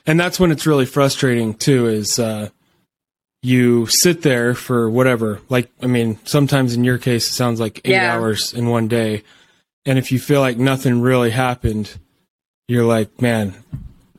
And 0.06 0.18
that's 0.18 0.38
when 0.38 0.50
it's 0.50 0.66
really 0.66 0.86
frustrating 0.86 1.54
too 1.54 1.86
is 1.86 2.18
uh 2.18 2.50
you 3.44 3.86
sit 3.86 4.22
there 4.22 4.54
for 4.54 4.88
whatever. 4.88 5.40
Like 5.48 5.70
I 5.82 5.86
mean, 5.86 6.18
sometimes 6.24 6.74
in 6.74 6.84
your 6.84 6.98
case 6.98 7.28
it 7.28 7.34
sounds 7.34 7.60
like 7.60 7.80
8 7.84 7.90
yeah. 7.90 8.14
hours 8.14 8.52
in 8.52 8.68
one 8.68 8.88
day. 8.88 9.22
And 9.84 9.98
if 9.98 10.12
you 10.12 10.20
feel 10.20 10.40
like 10.40 10.58
nothing 10.58 11.00
really 11.00 11.30
happened, 11.30 11.98
you're 12.68 12.84
like, 12.84 13.20
man, 13.20 13.54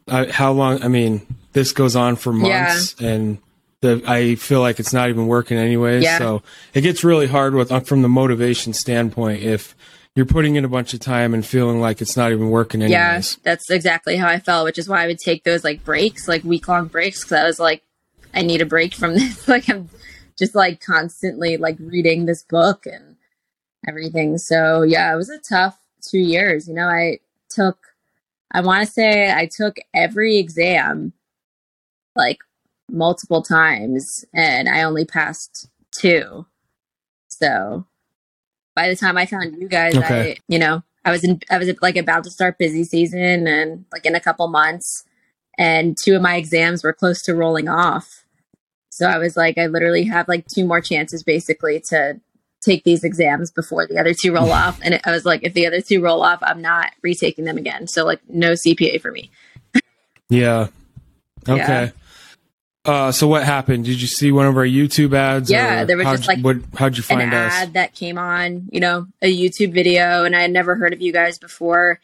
I, 0.08 0.26
how 0.26 0.52
long 0.52 0.84
I 0.84 0.88
mean, 0.88 1.26
this 1.54 1.72
goes 1.72 1.96
on 1.96 2.16
for 2.18 2.34
months 2.34 2.96
yeah. 3.00 3.08
and 3.08 3.38
the 3.84 4.02
I 4.08 4.34
feel 4.36 4.62
like 4.62 4.80
it's 4.80 4.94
not 4.94 5.10
even 5.10 5.28
working 5.28 5.58
anyway. 5.58 6.02
Yeah. 6.02 6.18
So 6.18 6.42
it 6.74 6.82
gets 6.82 7.04
really 7.04 7.28
hard 7.28 7.54
with 7.54 7.72
uh, 7.72 7.82
from 7.82 8.02
the 8.02 8.10
motivation 8.10 8.74
standpoint 8.74 9.44
if 9.44 9.76
you're 10.16 10.26
putting 10.26 10.56
in 10.56 10.66
a 10.66 10.70
bunch 10.70 10.94
of 10.94 11.00
time 11.00 11.34
and 11.34 11.46
feeling 11.46 11.80
like 11.80 12.02
it's 12.02 12.18
not 12.18 12.32
even 12.32 12.50
working 12.50 12.82
anyways. 12.82 12.92
Yeah, 13.34 13.40
that's 13.44 13.70
exactly 13.70 14.16
how 14.16 14.28
I 14.28 14.40
felt, 14.40 14.66
which 14.66 14.80
is 14.80 14.88
why 14.88 15.04
I 15.04 15.08
would 15.08 15.20
take 15.20 15.44
those 15.44 15.64
like 15.64 15.84
breaks, 15.84 16.28
like 16.28 16.44
week 16.44 16.68
long 16.68 16.88
breaks, 16.88 17.24
because 17.24 17.34
I 17.40 17.44
was 17.44 17.60
like, 17.60 17.84
I 18.34 18.42
need 18.42 18.62
a 18.62 18.66
break 18.66 18.96
from 18.96 19.14
this. 19.16 19.48
like 19.48 19.70
I'm 19.70 19.90
just 20.40 20.56
like 20.56 20.82
constantly 20.82 21.58
like 21.58 21.78
reading 21.80 22.26
this 22.26 22.44
book 22.44 22.86
and 22.86 23.18
everything. 23.88 24.38
So 24.38 24.82
yeah, 24.82 25.14
it 25.14 25.18
was 25.18 25.30
a 25.30 25.38
tough 25.38 25.78
two 26.02 26.20
years. 26.20 26.68
You 26.68 26.74
know, 26.74 26.88
I 26.88 27.20
took, 27.50 27.78
I 28.52 28.62
want 28.62 28.86
to 28.86 28.92
say 28.92 29.32
I 29.32 29.48
took 29.48 29.78
every 29.94 30.38
exam 30.38 31.14
like 32.16 32.40
multiple 32.94 33.42
times 33.42 34.24
and 34.34 34.70
I 34.70 34.84
only 34.84 35.04
passed 35.04 35.68
two. 35.92 36.46
So 37.28 37.86
by 38.76 38.88
the 38.88 38.96
time 38.96 39.18
I 39.18 39.26
found 39.26 39.60
you 39.60 39.68
guys, 39.68 39.96
Okay. 39.96 40.32
I, 40.34 40.38
you 40.48 40.60
know, 40.60 40.84
I 41.04 41.12
was 41.12 41.24
in, 41.24 41.42
I 41.50 41.58
was 41.58 41.70
like 41.82 41.98
about 41.98 42.24
to 42.24 42.32
start 42.32 42.58
busy 42.58 42.84
season 42.84 43.48
and 43.48 43.86
like 43.92 44.06
in 44.06 44.16
a 44.16 44.20
couple 44.22 44.48
months 44.48 45.04
and 45.58 45.98
two 46.02 46.16
of 46.16 46.22
my 46.22 46.36
exams 46.36 46.84
were 46.84 46.94
close 46.94 47.22
to 47.24 47.36
rolling 47.36 47.68
off. 47.68 48.24
So 48.90 49.08
I 49.08 49.18
was 49.18 49.36
like, 49.36 49.58
I 49.58 49.66
literally 49.66 50.06
have 50.06 50.28
like 50.28 50.46
two 50.48 50.66
more 50.66 50.82
chances 50.82 51.24
basically 51.24 51.82
to 51.90 52.22
take 52.62 52.84
these 52.84 53.04
exams 53.04 53.52
before 53.52 53.88
the 53.88 54.00
other 54.00 54.14
two 54.14 54.34
roll 54.34 54.52
off. 54.64 54.80
And 54.84 55.02
I 55.04 55.12
was 55.12 55.26
like, 55.26 55.42
if 55.44 55.54
the 55.54 55.68
other 55.68 55.82
two 55.82 56.02
roll 56.02 56.24
off, 56.24 56.40
I'm 56.42 56.62
not 56.62 56.92
retaking 57.02 57.46
them 57.46 57.58
again. 57.58 57.88
So 57.88 58.06
like 58.06 58.22
no 58.30 58.54
CPA 58.54 59.02
for 59.02 59.12
me. 59.12 59.32
Yeah. 60.30 60.68
Okay. 61.50 61.92
Uh, 62.86 63.12
so 63.12 63.28
what 63.28 63.44
happened? 63.44 63.86
Did 63.86 64.02
you 64.02 64.08
see 64.08 64.32
one 64.32 64.46
of 64.46 64.58
our 64.58 64.66
YouTube 64.66 65.16
ads? 65.16 65.50
Yeah, 65.50 65.86
there 65.86 65.96
was 65.96 66.06
just, 66.06 66.28
like, 66.28 66.40
what, 66.40 66.58
how'd 66.76 66.98
you 66.98 67.04
An 67.10 67.20
find 67.20 67.34
us? 67.34 67.54
ad 67.54 67.74
that 67.74 67.94
came 67.94 68.18
on, 68.18 68.68
you 68.72 68.82
know, 68.82 69.08
a 69.22 69.34
YouTube 69.34 69.74
video 69.74 70.26
and 70.26 70.36
I 70.36 70.42
had 70.42 70.52
never 70.52 70.76
heard 70.76 70.92
of 70.92 71.02
you 71.02 71.14
guys 71.14 71.40
before. 71.40 72.00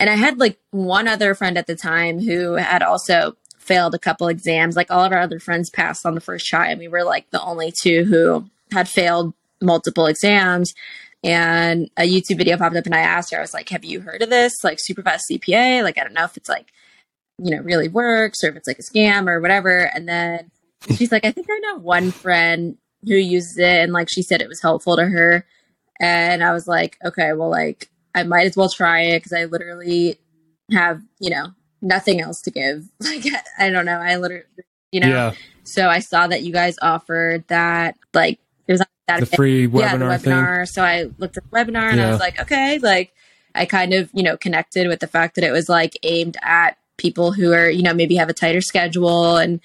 And 0.00 0.08
I 0.08 0.14
had 0.14 0.38
like 0.38 0.58
one 0.70 1.08
other 1.08 1.34
friend 1.34 1.58
at 1.58 1.66
the 1.66 1.74
time 1.74 2.20
who 2.20 2.54
had 2.54 2.82
also 2.82 3.36
failed 3.58 3.94
a 3.94 3.98
couple 3.98 4.28
exams. 4.28 4.76
Like 4.76 4.90
all 4.90 5.04
of 5.04 5.12
our 5.12 5.20
other 5.20 5.40
friends 5.40 5.68
passed 5.70 6.06
on 6.06 6.14
the 6.14 6.20
first 6.20 6.46
try, 6.46 6.68
and 6.70 6.78
we 6.78 6.88
were 6.88 7.04
like 7.04 7.28
the 7.30 7.42
only 7.42 7.72
two 7.82 8.04
who 8.04 8.48
had 8.72 8.88
failed 8.88 9.34
multiple 9.60 10.06
exams. 10.06 10.72
And 11.24 11.90
a 11.96 12.02
YouTube 12.08 12.38
video 12.38 12.56
popped 12.56 12.76
up, 12.76 12.86
and 12.86 12.94
I 12.94 13.00
asked 13.00 13.32
her, 13.32 13.38
I 13.38 13.40
was 13.40 13.52
like, 13.52 13.68
"Have 13.70 13.84
you 13.84 14.00
heard 14.00 14.22
of 14.22 14.30
this? 14.30 14.54
Like 14.62 14.78
super 14.80 15.02
fast 15.02 15.24
CPA? 15.30 15.82
Like 15.82 15.98
I 15.98 16.04
don't 16.04 16.14
know 16.14 16.24
if 16.24 16.36
it's 16.36 16.48
like, 16.48 16.72
you 17.38 17.54
know, 17.54 17.62
really 17.62 17.88
works 17.88 18.42
or 18.44 18.48
if 18.48 18.56
it's 18.56 18.68
like 18.68 18.78
a 18.78 18.82
scam 18.82 19.28
or 19.28 19.40
whatever." 19.40 19.90
And 19.94 20.08
then 20.08 20.50
she's 20.96 21.12
like, 21.12 21.24
"I 21.24 21.32
think 21.32 21.48
I 21.50 21.58
know 21.58 21.76
one 21.78 22.10
friend 22.10 22.76
who 23.04 23.14
uses 23.14 23.58
it, 23.58 23.82
and 23.82 23.92
like 23.92 24.08
she 24.10 24.22
said 24.22 24.42
it 24.42 24.48
was 24.48 24.62
helpful 24.62 24.96
to 24.96 25.06
her." 25.06 25.46
And 26.00 26.44
I 26.44 26.52
was 26.52 26.66
like, 26.68 26.96
"Okay, 27.04 27.32
well, 27.32 27.50
like." 27.50 27.90
I 28.14 28.24
might 28.24 28.46
as 28.46 28.56
well 28.56 28.68
try 28.68 29.02
it 29.02 29.18
because 29.18 29.32
I 29.32 29.44
literally 29.44 30.18
have, 30.72 31.02
you 31.20 31.30
know, 31.30 31.52
nothing 31.80 32.20
else 32.20 32.40
to 32.42 32.50
give. 32.50 32.84
Like, 33.00 33.24
I 33.58 33.70
don't 33.70 33.84
know. 33.84 33.98
I 33.98 34.16
literally, 34.16 34.44
you 34.90 35.00
know, 35.00 35.08
yeah, 35.08 35.34
so 35.62 35.88
I 35.88 36.00
saw 36.00 36.26
that 36.26 36.42
you 36.42 36.52
guys 36.52 36.76
offered 36.80 37.46
that, 37.48 37.96
like, 38.14 38.40
it 38.66 38.72
was 38.72 38.80
on 38.80 39.20
the 39.20 39.26
free 39.26 39.66
yeah, 39.66 39.96
the 39.96 40.04
webinar 40.04 40.20
thing. 40.20 40.32
webinar. 40.32 40.68
So 40.68 40.82
I 40.82 41.10
looked 41.18 41.36
at 41.36 41.44
the 41.44 41.50
webinar 41.50 41.92
and 41.92 42.00
I 42.00 42.10
was 42.10 42.20
like, 42.20 42.40
okay, 42.40 42.78
like, 42.78 43.12
I 43.54 43.66
kind 43.66 43.92
of, 43.92 44.10
you 44.12 44.22
know, 44.22 44.36
connected 44.36 44.88
with 44.88 45.00
the 45.00 45.06
fact 45.06 45.34
that 45.36 45.44
it 45.44 45.52
was 45.52 45.68
like 45.68 45.98
aimed 46.02 46.36
at 46.42 46.77
people 46.98 47.32
who 47.32 47.52
are, 47.52 47.70
you 47.70 47.82
know, 47.82 47.94
maybe 47.94 48.16
have 48.16 48.28
a 48.28 48.34
tighter 48.34 48.60
schedule 48.60 49.36
and 49.38 49.60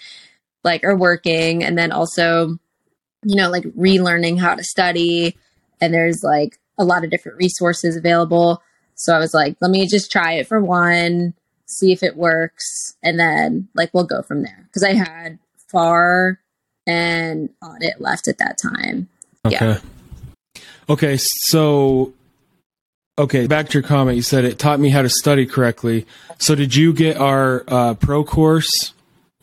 like 0.64 0.84
are 0.86 0.96
working. 0.96 1.64
And 1.64 1.78
then 1.78 1.92
also, 1.92 2.58
you 3.24 3.36
know, 3.36 3.50
like 3.50 3.64
relearning 3.64 4.40
how 4.40 4.56
to 4.56 4.64
study. 4.64 5.36
And 5.82 5.94
there's 5.94 6.24
like 6.24 6.60
a 6.78 6.86
lot 6.86 7.04
of 7.04 7.12
different 7.12 7.38
resources 7.38 7.98
available. 7.98 8.64
So 8.96 9.14
I 9.14 9.20
was 9.20 9.34
like, 9.34 9.58
let 9.60 9.72
me 9.72 9.88
just 9.88 10.12
try 10.12 10.34
it 10.34 10.48
for 10.48 10.62
one, 10.62 11.34
see 11.66 11.92
if 11.92 12.04
it 12.04 12.16
works. 12.16 12.96
And 13.04 13.20
then 13.20 13.68
like 13.74 13.94
we'll 13.94 14.06
go 14.06 14.22
from 14.22 14.44
there. 14.44 14.70
Cause 14.74 14.84
I 14.84 14.94
had 14.94 15.40
FAR 15.70 16.40
and 16.88 17.50
audit 17.62 18.00
left 18.00 18.28
at 18.28 18.38
that 18.38 18.58
time. 18.62 19.10
Okay. 19.46 19.58
Yeah. 19.60 19.80
Okay, 20.90 21.18
so 21.18 22.14
okay, 23.18 23.48
back 23.48 23.70
to 23.70 23.74
your 23.74 23.84
comment. 23.88 24.16
You 24.16 24.24
said 24.24 24.46
it 24.46 24.60
taught 24.60 24.80
me 24.80 24.90
how 24.90 25.02
to 25.02 25.10
study 25.10 25.46
correctly. 25.46 26.06
So 26.40 26.56
did 26.56 26.76
you 26.76 26.94
get 26.94 27.18
our 27.18 27.64
uh, 27.68 27.94
pro 27.96 28.24
course 28.24 28.94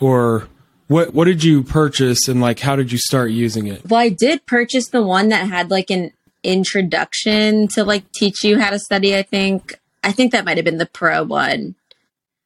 or 0.01 0.49
what 0.89 1.15
what 1.15 1.27
did 1.27 1.45
you 1.45 1.63
purchase 1.63 2.29
and 2.29 2.41
like 2.41 2.61
how 2.61 2.77
did 2.77 2.93
you 2.93 2.99
start 2.99 3.31
using 3.31 3.67
it? 3.67 3.89
Well, 3.89 4.01
I 4.01 4.09
did 4.09 4.45
purchase 4.47 4.89
the 4.89 5.03
one 5.03 5.29
that 5.29 5.49
had 5.49 5.71
like 5.71 5.91
an 5.91 6.13
introduction 6.43 7.69
to 7.69 7.85
like 7.85 8.11
teach 8.13 8.43
you 8.43 8.59
how 8.59 8.71
to 8.71 8.79
study. 8.79 9.17
I 9.17 9.23
think 9.23 9.79
I 10.03 10.13
think 10.13 10.33
that 10.33 10.45
might 10.45 10.57
have 10.57 10.65
been 10.65 10.79
the 10.79 10.87
pro 10.87 11.23
one. 11.23 11.77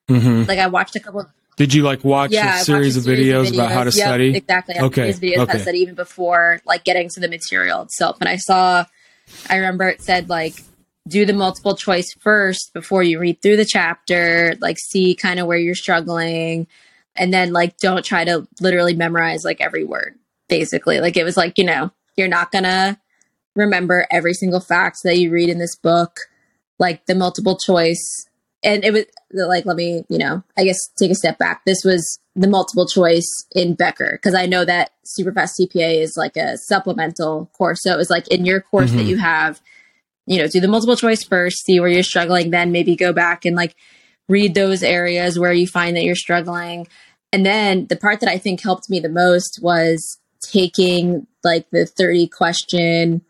hmm 0.09 0.43
Like 0.43 0.59
I 0.59 0.67
watched 0.67 0.97
a 0.97 1.01
couple. 1.01 1.27
Did 1.57 1.73
you 1.73 1.85
like 1.85 2.03
watch 2.03 2.33
yeah, 2.33 2.61
a 2.61 2.65
series, 2.65 2.97
a 2.97 2.99
of, 2.99 3.07
videos 3.07 3.55
about 3.55 3.71
how 3.71 3.85
to 3.85 3.97
Yep, 3.97 4.07
study? 4.07 4.37
Exactly. 4.37 4.75
Okay, 4.79 5.07
These 5.07 5.21
videos 5.21 5.47
how 5.47 5.53
to 5.53 5.61
study 5.61 5.79
even 5.79 5.95
before 5.95 6.61
like 6.67 6.83
getting 6.83 7.09
to 7.11 7.21
the 7.21 7.29
material 7.29 7.83
itself. 7.83 8.17
And 8.21 8.29
I 8.29 8.37
saw, 8.37 8.85
I 9.49 9.57
remember 9.57 9.89
it 9.89 10.03
said 10.03 10.29
like 10.29 10.55
do 11.07 11.27
the 11.27 11.33
multiple 11.33 11.77
choice 11.77 12.13
first 12.21 12.73
before 12.73 13.03
you 13.03 13.19
read 13.19 13.43
through 13.43 13.57
the 13.57 13.65
chapter. 13.65 14.55
Like 14.61 14.79
see 14.79 15.15
kind 15.15 15.39
of 15.41 15.47
where 15.47 15.59
you're 15.59 15.75
struggling, 15.75 16.67
and 17.17 17.33
then 17.33 17.53
like 17.53 17.77
don't 17.79 18.05
try 18.05 18.25
to 18.25 18.47
literally 18.61 18.95
memorize 18.95 19.45
like 19.45 19.61
every 19.61 19.85
word. 19.85 20.15
Basically, 20.49 21.01
like 21.01 21.17
it 21.17 21.25
was 21.25 21.37
like 21.37 21.59
you 21.59 21.65
know 21.65 21.91
you're 22.17 22.29
not 22.29 22.53
gonna 22.53 22.99
remember 23.57 24.07
every 24.11 24.35
single 24.35 24.61
fact 24.61 24.99
that 25.05 25.19
you 25.19 25.31
read 25.31 25.49
in 25.49 25.59
this 25.59 25.77
book 25.77 26.21
like 26.81 27.07
the 27.07 27.15
multiple 27.15 27.57
choice 27.57 28.27
and 28.65 28.85
it 28.85 28.93
was 28.93 29.05
like 29.33 29.65
let 29.65 29.77
me 29.77 30.03
you 30.09 30.19
know 30.19 30.43
i 30.59 30.65
guess 30.65 30.77
take 30.99 31.11
a 31.13 31.15
step 31.15 31.39
back 31.39 31.65
this 31.65 31.85
was 31.85 32.19
the 32.35 32.49
multiple 32.49 32.85
choice 32.85 33.29
in 33.55 33.75
becker 33.75 34.19
because 34.21 34.35
i 34.35 34.45
know 34.45 34.65
that 34.65 34.91
superfast 35.07 35.51
cpa 35.61 36.01
is 36.03 36.17
like 36.17 36.37
a 36.37 36.59
supplemental 36.59 37.49
course 37.57 37.81
so 37.83 37.93
it 37.93 37.97
was 37.97 38.11
like 38.11 38.27
in 38.27 38.45
your 38.45 38.61
course 38.61 38.91
that 38.91 39.05
Mhm. 39.05 39.07
you 39.07 39.17
have 39.19 39.61
you 40.27 40.39
know 40.39 40.47
do 40.47 40.61
the 40.61 40.69
multiple 40.69 40.97
choice 40.97 41.23
first 41.25 41.65
see 41.65 41.81
where 41.81 41.89
you're 41.89 42.03
struggling 42.03 42.51
then 42.51 42.73
maybe 42.73 42.97
go 42.97 43.13
back 43.13 43.45
and 43.45 43.57
like 43.57 43.75
read 44.29 44.55
those 44.55 44.83
areas 44.83 45.39
where 45.39 45.53
you 45.53 45.67
find 45.67 45.97
that 45.97 46.05
you're 46.05 46.15
struggling 46.15 46.87
and 47.33 47.45
then 47.45 47.87
the 47.89 47.97
part 47.97 48.21
that 48.21 48.29
i 48.29 48.39
think 48.39 48.61
helped 48.61 48.89
me 48.89 49.01
the 49.01 49.09
most 49.09 49.59
was 49.63 50.19
taking 50.41 51.27
like 51.43 51.69
the 51.71 51.87
30 51.87 52.29
question 52.29 53.23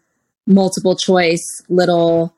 multiple 0.46 0.96
choice 0.96 1.62
little 1.68 2.34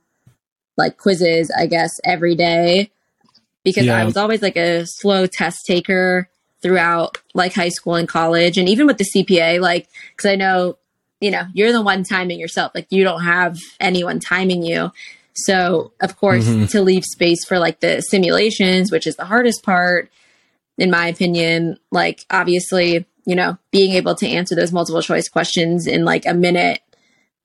like 0.76 0.98
quizzes, 0.98 1.50
I 1.50 1.66
guess, 1.66 1.90
every 2.04 2.34
day 2.34 2.90
because 3.64 3.86
Yeah. 3.86 3.96
I 3.96 4.04
was 4.04 4.16
always 4.16 4.42
like 4.42 4.56
a 4.56 4.84
slow 4.86 5.26
test 5.26 5.64
taker 5.66 6.28
throughout 6.62 7.18
like 7.34 7.54
high 7.54 7.68
school 7.68 7.94
and 7.94 8.08
college 8.08 8.58
and 8.58 8.68
even 8.68 8.86
with 8.86 8.98
the 8.98 9.04
CPA 9.04 9.60
like 9.60 9.88
cuz 10.16 10.26
I 10.30 10.36
know 10.36 10.76
you 11.20 11.30
know 11.30 11.44
you're 11.54 11.73
the 11.73 11.82
one 11.82 12.04
timing 12.04 12.38
yourself 12.38 12.73
like 12.75 12.87
you 12.90 13.02
don't 13.04 13.23
have 13.23 13.58
anyone 13.80 14.18
timing 14.20 14.62
you 14.62 14.92
so 15.35 15.92
of 16.00 16.16
course 16.16 16.46
Mhm. 16.46 16.70
to 16.70 16.82
leave 16.82 17.04
space 17.04 17.44
for 17.44 17.58
like 17.58 17.80
the 17.80 18.00
simulations 18.00 18.90
which 18.92 19.06
is 19.06 19.16
the 19.16 19.25
hardest 19.25 19.62
part 19.62 20.11
in 20.78 20.90
my 20.90 21.06
opinion 21.08 21.78
like 21.90 22.25
obviously 22.30 23.06
you 23.25 23.35
know 23.35 23.58
being 23.70 23.92
able 23.92 24.14
to 24.14 24.28
answer 24.28 24.54
those 24.54 24.73
multiple 24.73 25.02
choice 25.02 25.28
questions 25.28 25.87
in 25.87 26.04
like 26.04 26.26
a 26.26 26.35
minute 26.35 26.80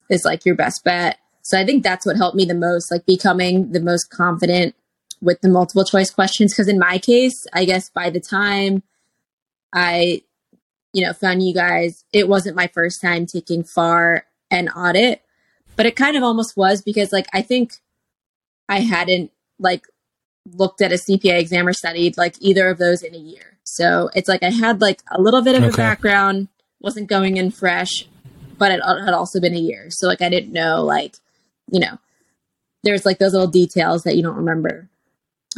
is 0.10 0.26
like 0.26 0.46
your 0.46 0.56
best 0.56 0.84
bet. 0.84 1.18
So 1.42 1.58
I 1.58 1.66
think 1.66 1.84
that's 1.84 2.06
what 2.06 2.18
helped 2.18 2.36
me 2.36 2.44
the 2.44 2.54
most, 2.54 2.92
like 2.92 3.06
becoming 3.06 3.72
the 3.72 3.80
most 3.80 4.10
confident 4.10 4.76
with 5.22 5.40
the 5.40 5.48
multiple 5.48 5.86
choice 5.86 6.10
questions. 6.12 6.54
Cause 6.54 6.68
in 6.68 6.78
my 6.78 6.98
case, 6.98 7.48
I 7.54 7.64
guess 7.64 7.90
by 7.90 8.10
the 8.10 8.20
time 8.20 8.84
I, 9.74 10.22
you 10.94 11.06
know, 11.06 11.14
found 11.14 11.44
you 11.44 11.54
guys, 11.54 12.04
it 12.12 12.28
wasn't 12.28 12.56
my 12.56 12.68
first 12.68 13.02
time 13.02 13.26
taking 13.26 13.64
FAR 13.64 14.26
and 14.50 14.70
audit, 14.76 15.22
but 15.76 15.86
it 15.86 15.96
kind 15.96 16.18
of 16.18 16.24
almost 16.24 16.58
was 16.58 16.82
because 16.82 17.12
like 17.12 17.28
I 17.34 17.42
think 17.42 17.74
I 18.68 18.80
hadn't 18.80 19.32
like 19.60 19.86
looked 20.54 20.82
at 20.82 20.92
a 20.92 20.96
CPA 20.96 21.40
exam 21.40 21.68
or 21.68 21.74
studied 21.74 22.18
like 22.18 22.36
either 22.40 22.70
of 22.70 22.78
those 22.78 23.04
in 23.04 23.16
a 23.16 23.20
year. 23.20 23.58
So 23.64 24.10
it's 24.16 24.28
like 24.28 24.44
I 24.44 24.50
had 24.50 24.82
like 24.82 25.02
a 25.12 25.22
little 25.22 25.42
bit 25.42 25.56
of 25.56 25.64
a 25.64 25.76
background, 25.76 26.50
wasn't 26.80 27.08
going 27.08 27.38
in 27.38 27.52
fresh, 27.52 28.08
but 28.58 28.72
it 28.72 28.82
had 28.84 29.14
also 29.14 29.40
been 29.40 29.56
a 29.56 29.60
year. 29.60 29.88
So 29.90 30.08
like 30.08 30.22
I 30.22 30.30
didn't 30.30 30.52
know 30.52 30.84
like, 30.84 31.16
you 31.72 31.80
know, 31.80 32.00
there's 32.84 33.06
like 33.06 33.20
those 33.20 33.34
little 33.34 33.48
details 33.48 34.04
that 34.04 34.16
you 34.16 34.24
don't 34.24 34.36
remember. 34.36 34.90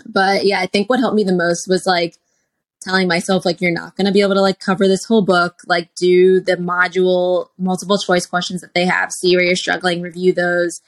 But 0.05 0.45
yeah, 0.45 0.59
I 0.59 0.67
think 0.67 0.89
what 0.89 0.99
helped 0.99 1.15
me 1.15 1.23
the 1.23 1.33
most 1.33 1.67
was 1.67 1.85
like 1.85 2.17
telling 2.83 3.07
myself 3.07 3.45
like 3.45 3.61
you're 3.61 3.71
not 3.71 3.95
going 3.95 4.05
to 4.05 4.11
be 4.11 4.21
able 4.21 4.35
to 4.35 4.41
like 4.41 4.59
cover 4.59 4.87
this 4.87 5.05
whole 5.05 5.23
book, 5.23 5.61
like 5.65 5.93
do 5.95 6.39
the 6.39 6.57
module 6.57 7.47
multiple 7.57 7.97
choice 7.97 8.25
questions 8.25 8.61
that 8.61 8.73
they 8.73 8.85
have, 8.85 9.11
see 9.11 9.35
where 9.35 9.45
you're 9.45 9.55
struggling, 9.55 10.01
review 10.01 10.33
those. 10.33 10.81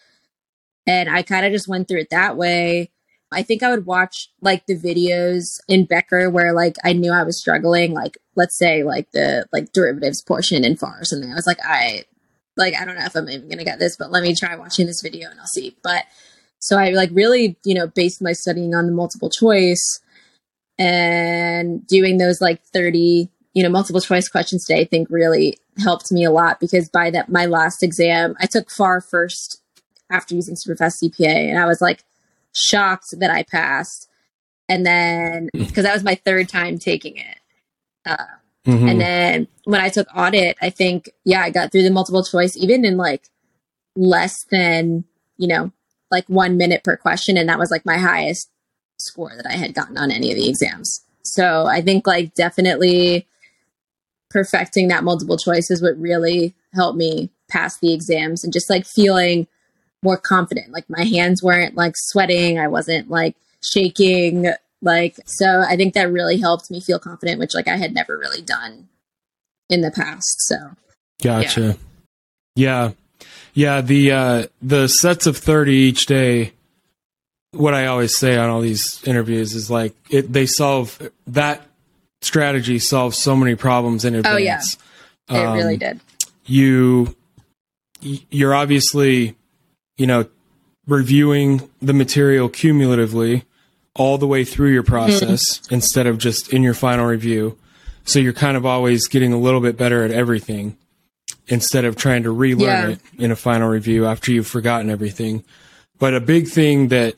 And 0.87 1.09
I 1.09 1.23
kind 1.23 1.45
of 1.45 1.51
just 1.51 1.67
went 1.67 1.87
through 1.87 2.01
it 2.01 2.09
that 2.11 2.37
way. 2.37 2.91
I 3.31 3.43
think 3.43 3.63
I 3.63 3.69
would 3.69 3.85
watch 3.85 4.29
like 4.41 4.65
the 4.65 4.77
videos 4.77 5.43
in 5.67 5.85
Becker 5.85 6.29
where 6.29 6.53
like 6.53 6.75
I 6.83 6.93
knew 6.93 7.11
I 7.11 7.23
was 7.23 7.39
struggling, 7.39 7.93
like 7.93 8.17
let's 8.35 8.57
say 8.57 8.83
like 8.83 9.11
the 9.11 9.45
like 9.51 9.73
derivatives 9.73 10.21
portion 10.21 10.63
in 10.63 10.77
FAR 10.77 11.01
or 11.01 11.05
something. 11.05 11.31
I 11.31 11.35
was 11.35 11.47
like, 11.47 11.59
I 11.63 12.05
like 12.55 12.75
I 12.79 12.85
don't 12.85 12.95
know 12.95 13.05
if 13.05 13.15
I'm 13.15 13.29
even 13.29 13.49
gonna 13.49 13.63
get 13.63 13.79
this, 13.79 13.97
but 13.97 14.11
let 14.11 14.23
me 14.23 14.35
try 14.35 14.55
watching 14.55 14.85
this 14.85 15.01
video 15.01 15.29
and 15.29 15.39
I'll 15.39 15.47
see. 15.47 15.75
But 15.83 16.05
so 16.59 16.77
I 16.77 16.91
like 16.91 17.09
really, 17.13 17.57
you 17.65 17.75
know, 17.75 17.87
based 17.87 18.21
my 18.21 18.33
studying 18.33 18.73
on 18.73 18.85
the 18.85 18.91
multiple 18.91 19.29
choice 19.29 19.99
and 20.77 21.85
doing 21.87 22.17
those 22.17 22.41
like 22.41 22.61
30, 22.73 23.29
you 23.53 23.63
know, 23.63 23.69
multiple 23.69 24.01
choice 24.01 24.27
questions 24.27 24.65
today, 24.65 24.81
I 24.81 24.85
think 24.85 25.09
really 25.09 25.57
helped 25.77 26.11
me 26.11 26.23
a 26.23 26.31
lot 26.31 26.59
because 26.59 26.89
by 26.89 27.09
that 27.11 27.29
my 27.29 27.45
last 27.45 27.83
exam, 27.83 28.35
I 28.39 28.45
took 28.45 28.69
FAR 28.69 29.01
first 29.01 29.61
after 30.11 30.35
using 30.35 30.55
Superfast 30.55 30.95
CPA 31.03 31.49
and 31.49 31.59
I 31.59 31.65
was 31.65 31.81
like 31.81 32.03
shocked 32.53 33.07
that 33.19 33.31
I 33.31 33.43
passed. 33.43 34.09
And 34.67 34.85
then 34.85 35.49
because 35.53 35.83
that 35.83 35.93
was 35.93 36.03
my 36.03 36.15
third 36.15 36.49
time 36.49 36.79
taking 36.79 37.17
it. 37.17 37.37
Uh, 38.05 38.17
mm-hmm. 38.65 38.87
And 38.87 39.01
then 39.01 39.47
when 39.65 39.81
I 39.81 39.89
took 39.89 40.07
audit, 40.15 40.57
I 40.61 40.69
think, 40.69 41.09
yeah, 41.23 41.41
I 41.41 41.49
got 41.49 41.71
through 41.71 41.83
the 41.83 41.91
multiple 41.91 42.23
choice, 42.23 42.57
even 42.57 42.83
in 42.83 42.97
like 42.97 43.29
less 43.95 44.43
than, 44.49 45.05
you 45.37 45.47
know, 45.47 45.71
like 46.11 46.27
one 46.27 46.57
minute 46.57 46.83
per 46.83 46.97
question. 46.97 47.37
And 47.37 47.49
that 47.49 47.59
was 47.59 47.71
like 47.71 47.85
my 47.85 47.97
highest 47.97 48.49
score 48.99 49.31
that 49.35 49.47
I 49.47 49.53
had 49.53 49.73
gotten 49.73 49.97
on 49.97 50.11
any 50.11 50.31
of 50.31 50.37
the 50.37 50.49
exams. 50.49 51.01
So 51.23 51.65
I 51.65 51.81
think 51.81 52.07
like 52.07 52.33
definitely 52.33 53.27
perfecting 54.29 54.87
that 54.89 55.03
multiple 55.03 55.37
choice 55.37 55.71
is 55.71 55.81
what 55.81 55.99
really 55.99 56.53
helped 56.73 56.97
me 56.97 57.29
pass 57.49 57.77
the 57.79 57.93
exams 57.93 58.43
and 58.43 58.53
just 58.53 58.69
like 58.69 58.85
feeling 58.85 59.47
more 60.03 60.17
confident. 60.17 60.71
Like 60.71 60.89
my 60.89 61.03
hands 61.03 61.41
weren't 61.41 61.75
like 61.75 61.93
sweating. 61.95 62.59
I 62.59 62.67
wasn't 62.67 63.09
like 63.09 63.35
shaking. 63.61 64.51
Like, 64.81 65.15
so 65.25 65.61
I 65.67 65.75
think 65.75 65.93
that 65.93 66.11
really 66.11 66.37
helped 66.37 66.69
me 66.69 66.79
feel 66.79 66.99
confident, 66.99 67.39
which 67.39 67.55
like 67.55 67.67
I 67.67 67.77
had 67.77 67.93
never 67.93 68.17
really 68.17 68.41
done 68.41 68.87
in 69.69 69.81
the 69.81 69.91
past. 69.91 70.35
So, 70.47 70.71
gotcha. 71.23 71.77
Yeah. 72.55 72.91
yeah. 72.91 72.91
Yeah, 73.53 73.79
the 73.79 74.11
uh, 74.11 74.47
the 74.61 74.87
sets 74.87 75.25
of 75.25 75.37
thirty 75.37 75.75
each 75.75 76.05
day. 76.07 76.51
What 77.55 77.73
I 77.73 77.87
always 77.87 78.17
say 78.17 78.37
on 78.37 78.49
all 78.49 78.61
these 78.61 79.01
interviews 79.05 79.55
is 79.55 79.69
like 79.69 79.95
it, 80.09 80.31
they 80.31 80.45
solve 80.45 81.01
that 81.27 81.61
strategy 82.21 82.79
solves 82.79 83.17
so 83.17 83.35
many 83.35 83.55
problems 83.55 84.05
in 84.05 84.15
advance. 84.15 84.77
Oh 85.29 85.33
yeah, 85.33 85.41
it 85.41 85.45
um, 85.45 85.57
really 85.57 85.77
did. 85.77 85.99
You 86.45 87.15
you're 88.01 88.53
obviously 88.53 89.35
you 89.97 90.07
know 90.07 90.27
reviewing 90.87 91.69
the 91.81 91.93
material 91.93 92.49
cumulatively 92.49 93.43
all 93.95 94.17
the 94.17 94.27
way 94.27 94.43
through 94.43 94.71
your 94.71 94.83
process 94.83 95.41
mm-hmm. 95.41 95.75
instead 95.75 96.05
of 96.05 96.17
just 96.17 96.53
in 96.53 96.61
your 96.61 96.73
final 96.73 97.05
review. 97.05 97.57
So 98.03 98.19
you're 98.19 98.33
kind 98.33 98.57
of 98.57 98.65
always 98.65 99.07
getting 99.07 99.33
a 99.33 99.37
little 99.37 99.61
bit 99.61 99.77
better 99.77 100.03
at 100.03 100.11
everything 100.11 100.77
instead 101.47 101.85
of 101.85 101.95
trying 101.95 102.23
to 102.23 102.31
relearn 102.31 102.89
yeah. 102.89 102.95
it 102.95 102.99
in 103.17 103.31
a 103.31 103.35
final 103.35 103.69
review 103.69 104.05
after 104.05 104.31
you've 104.31 104.47
forgotten 104.47 104.89
everything. 104.89 105.43
But 105.97 106.13
a 106.13 106.19
big 106.19 106.47
thing 106.47 106.89
that, 106.89 107.15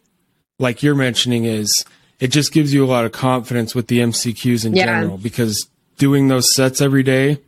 like 0.59 0.83
you're 0.83 0.95
mentioning, 0.95 1.45
is 1.45 1.85
it 2.19 2.27
just 2.27 2.51
gives 2.51 2.73
you 2.73 2.83
a 2.83 2.87
lot 2.87 3.05
of 3.05 3.11
confidence 3.11 3.75
with 3.75 3.87
the 3.87 3.99
MCQs 3.99 4.65
in 4.65 4.75
yeah. 4.75 4.85
general 4.85 5.17
because 5.17 5.67
doing 5.97 6.27
those 6.27 6.53
sets 6.53 6.81
every 6.81 7.03
day, 7.03 7.39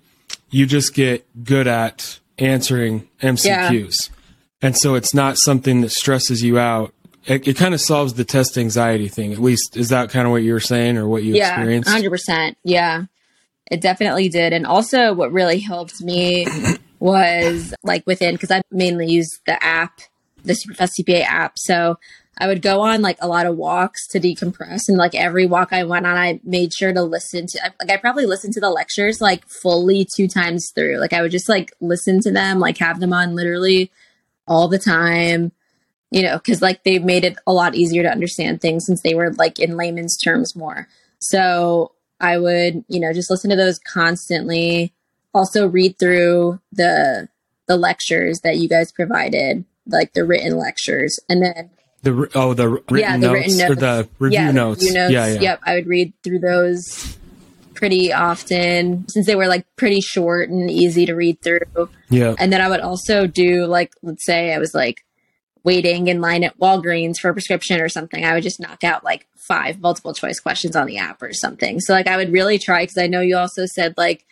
you 0.50 0.66
just 0.66 0.94
get 0.94 1.26
good 1.44 1.68
at 1.68 2.20
answering 2.38 3.08
MCQs. 3.22 4.10
Yeah. 4.10 4.16
And 4.62 4.78
so 4.78 4.96
it's 4.96 5.14
not 5.14 5.38
something 5.38 5.82
that 5.82 5.92
stresses 5.92 6.44
you 6.44 6.60
out. 6.60 6.94
It, 7.26 7.48
it 7.48 7.58
kind 7.58 7.74
of 7.74 7.82
solves 7.82 8.14
the 8.14 8.26
test 8.26 8.58
anxiety 8.58 9.08
thing. 9.08 9.34
At 9.34 9.40
least, 9.40 9.78
is 9.78 9.90
that 9.90 10.10
kind 10.10 10.26
of 10.26 10.32
what 10.32 10.44
you 10.44 10.54
were 10.54 10.60
saying 10.60 10.98
or 10.98 11.08
what 11.08 11.24
you 11.24 11.36
yeah, 11.36 11.50
experienced? 11.50 11.90
100%. 11.90 12.56
Yeah. 12.64 13.04
It 13.72 13.82
definitely 13.82 14.30
did. 14.30 14.52
And 14.52 14.66
also, 14.66 15.14
what 15.14 15.32
really 15.32 15.60
helped 15.60 16.02
me 16.02 16.48
was 17.00 17.74
like 17.84 18.06
within, 18.08 18.36
because 18.36 18.52
I 18.52 18.62
mainly 18.72 19.08
use 19.08 19.30
the 19.46 19.64
app, 19.64 20.02
the 20.44 20.54
Superfast 20.54 20.92
CPA 21.00 21.24
app. 21.24 21.58
So 21.58 21.98
I 22.40 22.48
would 22.48 22.62
go 22.62 22.82
on 22.82 23.02
like 23.02 23.18
a 23.22 23.28
lot 23.28 23.46
of 23.46 23.58
walks 23.58 24.08
to 24.08 24.20
decompress. 24.20 24.88
And 24.88 24.98
like 24.98 25.14
every 25.14 25.46
walk 25.46 25.74
I 25.74 25.84
went 25.84 26.08
on, 26.08 26.16
I 26.16 26.40
made 26.44 26.74
sure 26.74 26.94
to 26.94 27.04
listen 27.04 27.48
to, 27.48 27.74
like, 27.80 27.92
I 27.92 27.98
probably 27.98 28.26
listened 28.26 28.54
to 28.54 28.62
the 28.62 28.70
lectures 28.70 29.20
like 29.20 29.46
fully 29.48 30.08
two 30.16 30.28
times 30.28 30.72
through. 30.74 30.98
Like, 30.98 31.12
I 31.12 31.22
would 31.22 31.32
just 31.32 31.50
like 31.50 31.74
listen 31.82 32.22
to 32.22 32.32
them, 32.32 32.60
like 32.60 32.78
have 32.78 33.02
them 33.02 33.12
on 33.12 33.36
literally 33.36 33.92
all 34.48 34.70
the 34.70 34.80
time, 34.80 35.52
you 36.12 36.22
know, 36.24 36.38
because 36.38 36.62
like 36.62 36.84
they 36.84 36.98
made 36.98 37.26
it 37.26 37.38
a 37.46 37.52
lot 37.52 37.76
easier 37.76 38.04
to 38.04 38.12
understand 38.12 38.62
things 38.62 38.86
since 38.86 39.02
they 39.02 39.14
were 39.14 39.34
like 39.34 39.60
in 39.60 39.76
layman's 39.76 40.18
terms 40.18 40.56
more. 40.56 40.88
So 41.20 41.92
I 42.22 42.38
would, 42.38 42.86
you 42.88 43.00
know, 43.00 43.14
just 43.14 43.30
listen 43.30 43.50
to 43.50 43.56
those 43.56 43.80
constantly. 43.80 44.94
Also 45.34 45.68
read 45.68 46.00
through 46.00 46.60
the 46.72 47.28
the 47.68 47.78
lectures 47.78 48.42
that 48.42 48.58
you 48.58 48.68
guys 48.68 48.92
provided, 48.92 49.64
like 49.86 50.14
the 50.14 50.26
written 50.26 50.58
lectures, 50.58 51.20
and 51.30 51.44
then 51.44 51.70
the 52.02 52.30
oh 52.36 52.54
the 52.54 52.70
written 52.70 52.98
yeah, 52.98 53.18
the 53.18 53.28
notes, 53.28 53.34
written 53.34 53.58
notes. 53.58 53.72
or 53.72 53.76
the 53.76 54.10
review 54.20 54.40
yeah, 54.40 54.52
notes. 54.52 54.82
Review 54.84 54.94
notes. 54.98 55.14
Yeah, 55.14 55.28
yeah. 55.28 55.42
Yep, 55.42 55.60
I 55.64 55.76
would 55.76 55.88
read 55.88 56.14
through 56.24 56.40
those 56.40 57.18
pretty 57.74 58.12
often 58.12 59.08
since 59.08 59.26
they 59.26 59.36
were 59.36 59.48
like 59.48 59.66
pretty 59.78 60.02
short 60.02 60.50
and 60.50 60.70
easy 60.70 61.06
to 61.06 61.16
read 61.16 61.42
through. 61.42 61.90
Yeah. 62.10 62.36
And 62.38 62.52
then 62.52 62.62
I 62.62 62.68
would 62.68 62.82
also 62.82 63.28
do 63.28 63.66
like 63.66 63.94
let's 64.02 64.26
say 64.26 64.54
I 64.54 64.60
was 64.60 64.74
like 64.74 65.04
waiting 65.64 66.08
in 66.08 66.22
line 66.22 66.44
at 66.44 66.58
Walgreens 66.58 67.18
for 67.18 67.30
a 67.30 67.34
prescription 67.34 67.82
or 67.82 67.90
something, 67.90 68.24
I 68.24 68.34
would 68.34 68.44
just 68.44 68.60
knock 68.60 68.84
out 68.84 69.04
like 69.04 69.28
five 69.36 69.80
multiple 69.80 70.14
choice 70.14 70.40
questions 70.40 70.76
on 70.76 70.88
the 70.88 70.98
app 70.98 71.22
or 71.22 71.34
something. 71.34 71.80
So 71.80 71.94
like 71.94 72.08
I 72.08 72.18
would 72.18 72.32
really 72.32 72.60
try 72.60 72.84
because 72.84 72.98
I 72.98 73.08
know 73.08 73.22
you 73.22 73.38
also 73.38 73.66
said 73.66 73.94
like 73.98 74.26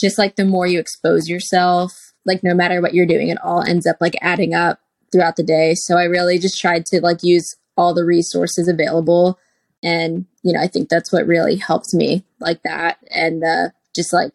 just 0.00 0.18
like 0.18 0.36
the 0.36 0.44
more 0.44 0.66
you 0.66 0.78
expose 0.78 1.28
yourself, 1.28 1.92
like 2.24 2.42
no 2.42 2.54
matter 2.54 2.80
what 2.80 2.94
you're 2.94 3.06
doing, 3.06 3.28
it 3.28 3.42
all 3.42 3.62
ends 3.62 3.86
up 3.86 3.96
like 4.00 4.16
adding 4.20 4.54
up 4.54 4.80
throughout 5.12 5.36
the 5.36 5.42
day. 5.42 5.74
So 5.74 5.96
I 5.96 6.04
really 6.04 6.38
just 6.38 6.60
tried 6.60 6.86
to 6.86 7.00
like 7.00 7.18
use 7.22 7.56
all 7.76 7.94
the 7.94 8.04
resources 8.04 8.68
available. 8.68 9.38
And, 9.82 10.26
you 10.42 10.52
know, 10.52 10.60
I 10.60 10.66
think 10.66 10.88
that's 10.88 11.12
what 11.12 11.26
really 11.26 11.56
helped 11.56 11.92
me 11.92 12.24
like 12.40 12.62
that. 12.62 12.98
And 13.10 13.44
uh, 13.44 13.68
just 13.94 14.12
like 14.12 14.32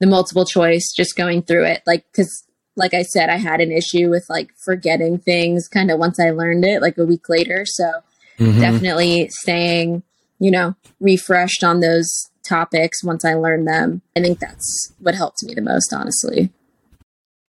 the 0.00 0.06
multiple 0.06 0.44
choice, 0.44 0.92
just 0.96 1.16
going 1.16 1.42
through 1.42 1.64
it. 1.64 1.82
Like, 1.86 2.04
cause 2.12 2.44
like 2.76 2.94
I 2.94 3.02
said, 3.02 3.30
I 3.30 3.36
had 3.36 3.60
an 3.60 3.72
issue 3.72 4.10
with 4.10 4.26
like 4.28 4.50
forgetting 4.64 5.18
things 5.18 5.68
kind 5.68 5.90
of 5.90 5.98
once 5.98 6.20
I 6.20 6.30
learned 6.30 6.64
it, 6.64 6.82
like 6.82 6.98
a 6.98 7.06
week 7.06 7.28
later. 7.28 7.64
So 7.66 7.90
mm-hmm. 8.38 8.60
definitely 8.60 9.28
staying, 9.30 10.02
you 10.38 10.50
know, 10.50 10.76
refreshed 11.00 11.64
on 11.64 11.80
those 11.80 12.08
topics 12.46 13.02
once 13.02 13.24
I 13.24 13.34
learned 13.34 13.66
them. 13.66 14.02
I 14.16 14.20
think 14.20 14.38
that's 14.38 14.92
what 14.98 15.14
helped 15.14 15.42
me 15.42 15.54
the 15.54 15.62
most, 15.62 15.92
honestly. 15.92 16.52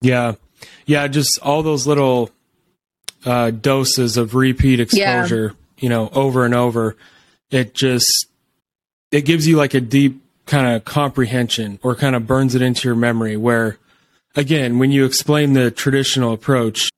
Yeah. 0.00 0.34
Yeah. 0.86 1.08
Just 1.08 1.38
all 1.42 1.62
those 1.62 1.86
little 1.86 2.30
uh, 3.24 3.50
doses 3.50 4.16
of 4.16 4.34
repeat 4.34 4.80
exposure, 4.80 5.46
yeah. 5.46 5.82
you 5.82 5.88
know, 5.88 6.10
over 6.12 6.44
and 6.44 6.54
over. 6.54 6.96
It 7.50 7.74
just, 7.74 8.26
it 9.10 9.22
gives 9.22 9.46
you 9.46 9.56
like 9.56 9.74
a 9.74 9.80
deep 9.80 10.22
kind 10.46 10.74
of 10.76 10.84
comprehension 10.84 11.78
or 11.82 11.94
kind 11.94 12.16
of 12.16 12.26
burns 12.26 12.54
it 12.54 12.62
into 12.62 12.88
your 12.88 12.96
memory 12.96 13.36
where, 13.36 13.78
again, 14.36 14.78
when 14.78 14.90
you 14.90 15.04
explain 15.04 15.52
the 15.52 15.70
traditional 15.70 16.32
approach, 16.32 16.90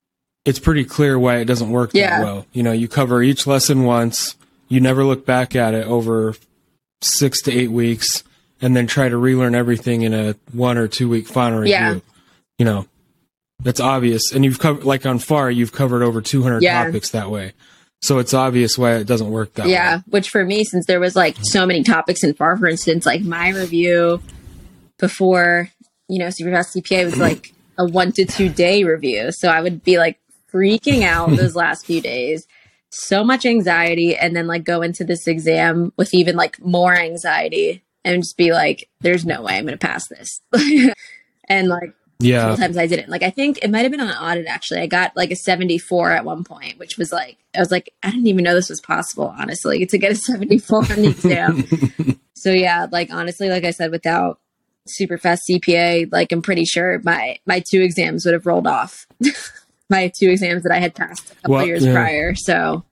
it's 0.44 0.58
pretty 0.58 0.84
clear 0.84 1.18
why 1.18 1.38
it 1.38 1.44
doesn't 1.44 1.70
work 1.70 1.90
yeah. 1.92 2.18
that 2.18 2.24
well. 2.24 2.46
You 2.52 2.62
know, 2.62 2.72
you 2.72 2.88
cover 2.88 3.22
each 3.22 3.46
lesson 3.46 3.84
once, 3.84 4.36
you 4.68 4.80
never 4.80 5.04
look 5.04 5.26
back 5.26 5.54
at 5.54 5.74
it 5.74 5.86
over 5.86 6.34
six 7.02 7.42
to 7.42 7.52
eight 7.52 7.70
weeks, 7.70 8.24
and 8.60 8.74
then 8.74 8.86
try 8.86 9.08
to 9.08 9.16
relearn 9.16 9.54
everything 9.54 10.02
in 10.02 10.14
a 10.14 10.34
one 10.52 10.78
or 10.78 10.88
two 10.88 11.08
week 11.08 11.28
final 11.28 11.58
review. 11.58 11.72
Yeah. 11.72 11.98
You 12.58 12.64
know, 12.64 12.86
that's 13.60 13.80
obvious. 13.80 14.32
And 14.32 14.44
you've 14.44 14.58
covered, 14.58 14.84
like 14.84 15.06
on 15.06 15.18
FAR, 15.18 15.50
you've 15.50 15.72
covered 15.72 16.02
over 16.02 16.20
200 16.20 16.62
yeah. 16.62 16.84
topics 16.84 17.10
that 17.10 17.30
way. 17.30 17.52
So 18.02 18.18
it's 18.18 18.34
obvious 18.34 18.76
why 18.76 18.94
it 18.96 19.06
doesn't 19.06 19.30
work 19.30 19.54
that 19.54 19.66
way. 19.66 19.72
yeah, 19.72 19.96
way. 19.96 20.02
which 20.08 20.28
for 20.28 20.44
me, 20.44 20.64
since 20.64 20.86
there 20.86 21.00
was 21.00 21.16
like 21.16 21.36
so 21.42 21.66
many 21.66 21.82
topics 21.82 22.22
in 22.22 22.34
FAR, 22.34 22.56
for 22.56 22.68
instance, 22.68 23.06
like 23.06 23.22
my 23.22 23.48
review 23.48 24.22
before, 24.98 25.70
you 26.08 26.18
know, 26.18 26.26
Superfast 26.26 26.76
CPA 26.76 27.04
was 27.04 27.18
like 27.18 27.52
a 27.78 27.86
one 27.86 28.12
to 28.12 28.24
two 28.24 28.48
day 28.48 28.84
review. 28.84 29.32
So 29.32 29.48
I 29.48 29.60
would 29.60 29.82
be 29.82 29.98
like 29.98 30.20
freaking 30.52 31.02
out 31.02 31.30
those 31.30 31.56
last 31.56 31.86
few 31.86 32.00
days. 32.00 32.46
So 32.90 33.24
much 33.24 33.44
anxiety, 33.44 34.16
and 34.16 34.34
then 34.36 34.46
like 34.46 34.64
go 34.64 34.80
into 34.80 35.04
this 35.04 35.26
exam 35.26 35.92
with 35.96 36.14
even 36.14 36.36
like 36.36 36.60
more 36.60 36.94
anxiety 36.94 37.82
and 38.04 38.22
just 38.22 38.36
be 38.36 38.52
like, 38.52 38.88
there's 39.00 39.26
no 39.26 39.42
way 39.42 39.56
I'm 39.56 39.66
going 39.66 39.76
to 39.76 39.86
pass 39.86 40.06
this. 40.06 40.40
and 41.48 41.68
like, 41.68 41.92
yeah, 42.18 42.48
sometimes 42.48 42.76
I 42.76 42.86
didn't. 42.86 43.08
Like, 43.08 43.22
I 43.22 43.30
think 43.30 43.58
it 43.62 43.70
might 43.70 43.82
have 43.82 43.90
been 43.90 44.00
on 44.00 44.08
audit 44.08 44.46
actually. 44.46 44.80
I 44.80 44.86
got 44.86 45.16
like 45.16 45.30
a 45.30 45.36
74 45.36 46.12
at 46.12 46.24
one 46.24 46.44
point, 46.44 46.78
which 46.78 46.96
was 46.96 47.12
like, 47.12 47.36
I 47.54 47.60
was 47.60 47.70
like, 47.70 47.92
I 48.02 48.10
didn't 48.10 48.26
even 48.26 48.44
know 48.44 48.54
this 48.54 48.70
was 48.70 48.80
possible, 48.80 49.34
honestly, 49.38 49.84
to 49.86 49.98
get 49.98 50.12
a 50.12 50.16
74 50.16 50.78
on 50.78 50.84
the 50.84 51.08
exam. 51.08 52.20
so, 52.34 52.50
yeah, 52.50 52.86
like, 52.90 53.12
honestly, 53.12 53.48
like 53.48 53.64
I 53.64 53.70
said, 53.70 53.90
without 53.90 54.40
Superfast 54.88 55.40
CPA, 55.50 56.10
like, 56.12 56.32
I'm 56.32 56.42
pretty 56.42 56.64
sure 56.64 57.00
my, 57.04 57.38
my 57.46 57.62
two 57.70 57.82
exams 57.82 58.24
would 58.24 58.34
have 58.34 58.46
rolled 58.46 58.66
off. 58.66 59.06
my 59.90 60.10
two 60.18 60.30
exams 60.30 60.62
that 60.64 60.72
I 60.72 60.80
had 60.80 60.94
passed 60.94 61.32
a 61.32 61.34
couple 61.36 61.54
well, 61.56 61.66
years 61.66 61.84
yeah. 61.84 61.92
prior. 61.92 62.34
So 62.34 62.84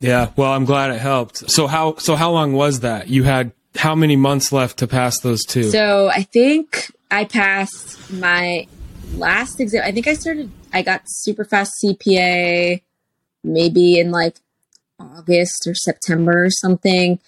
yeah, 0.00 0.30
well, 0.36 0.52
I'm 0.52 0.64
glad 0.64 0.92
it 0.92 1.00
helped. 1.00 1.50
So 1.50 1.66
how 1.66 1.96
so 1.96 2.14
how 2.14 2.30
long 2.30 2.52
was 2.52 2.80
that? 2.80 3.08
You 3.08 3.24
had 3.24 3.52
how 3.76 3.94
many 3.94 4.16
months 4.16 4.52
left 4.52 4.78
to 4.78 4.86
pass 4.86 5.20
those 5.20 5.44
two? 5.44 5.70
So 5.70 6.08
I 6.08 6.22
think 6.22 6.90
I 7.10 7.24
passed 7.24 8.12
my 8.12 8.66
last 9.14 9.60
exam. 9.60 9.82
I 9.84 9.92
think 9.92 10.06
I 10.06 10.14
started. 10.14 10.50
I 10.72 10.82
got 10.82 11.02
super 11.06 11.44
fast 11.44 11.72
CPA 11.82 12.82
maybe 13.44 13.98
in 13.98 14.10
like 14.10 14.36
August 14.98 15.66
or 15.66 15.74
September 15.74 16.44
or 16.44 16.50
something, 16.50 17.20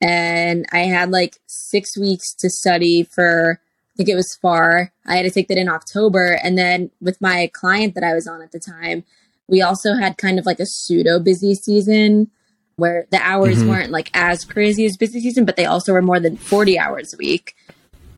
and 0.00 0.66
I 0.72 0.80
had 0.80 1.10
like 1.10 1.38
six 1.46 1.98
weeks 1.98 2.34
to 2.36 2.48
study 2.48 3.02
for 3.02 3.60
I 3.60 3.96
think 3.96 4.10
it 4.10 4.14
was 4.14 4.38
FAR. 4.42 4.92
I 5.06 5.16
had 5.16 5.22
to 5.22 5.30
take 5.30 5.48
that 5.48 5.56
in 5.56 5.70
October. 5.70 6.38
And 6.42 6.58
then 6.58 6.90
with 7.00 7.18
my 7.18 7.50
client 7.54 7.94
that 7.94 8.04
I 8.04 8.12
was 8.12 8.26
on 8.26 8.42
at 8.42 8.52
the 8.52 8.60
time, 8.60 9.04
we 9.48 9.62
also 9.62 9.94
had 9.94 10.18
kind 10.18 10.38
of 10.38 10.44
like 10.44 10.60
a 10.60 10.66
pseudo 10.66 11.18
busy 11.18 11.54
season 11.54 12.30
where 12.76 13.06
the 13.10 13.18
hours 13.22 13.58
Mhm. 13.58 13.68
weren't 13.68 13.90
like 13.90 14.10
as 14.14 14.44
crazy 14.44 14.84
as 14.84 14.96
busy 14.96 15.20
season, 15.20 15.44
but 15.44 15.56
they 15.56 15.64
also 15.64 15.92
were 15.92 16.02
more 16.02 16.20
than 16.20 16.36
40 16.36 16.78
hours 16.78 17.12
a 17.14 17.16
week. 17.16 17.54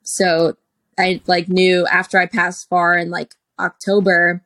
So 0.03 0.57
I 0.99 1.21
like 1.27 1.49
knew 1.49 1.87
after 1.87 2.19
I 2.19 2.27
passed 2.27 2.69
far 2.69 2.97
in 2.97 3.11
like 3.11 3.35
October, 3.59 4.43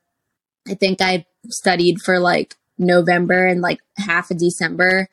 I 0.68 0.74
think 0.74 1.00
I 1.00 1.24
studied 1.48 2.00
for 2.02 2.18
like 2.20 2.56
November 2.78 3.46
and 3.46 3.60
like 3.62 3.80
half 3.96 4.30
of 4.30 4.38
December 4.38 5.08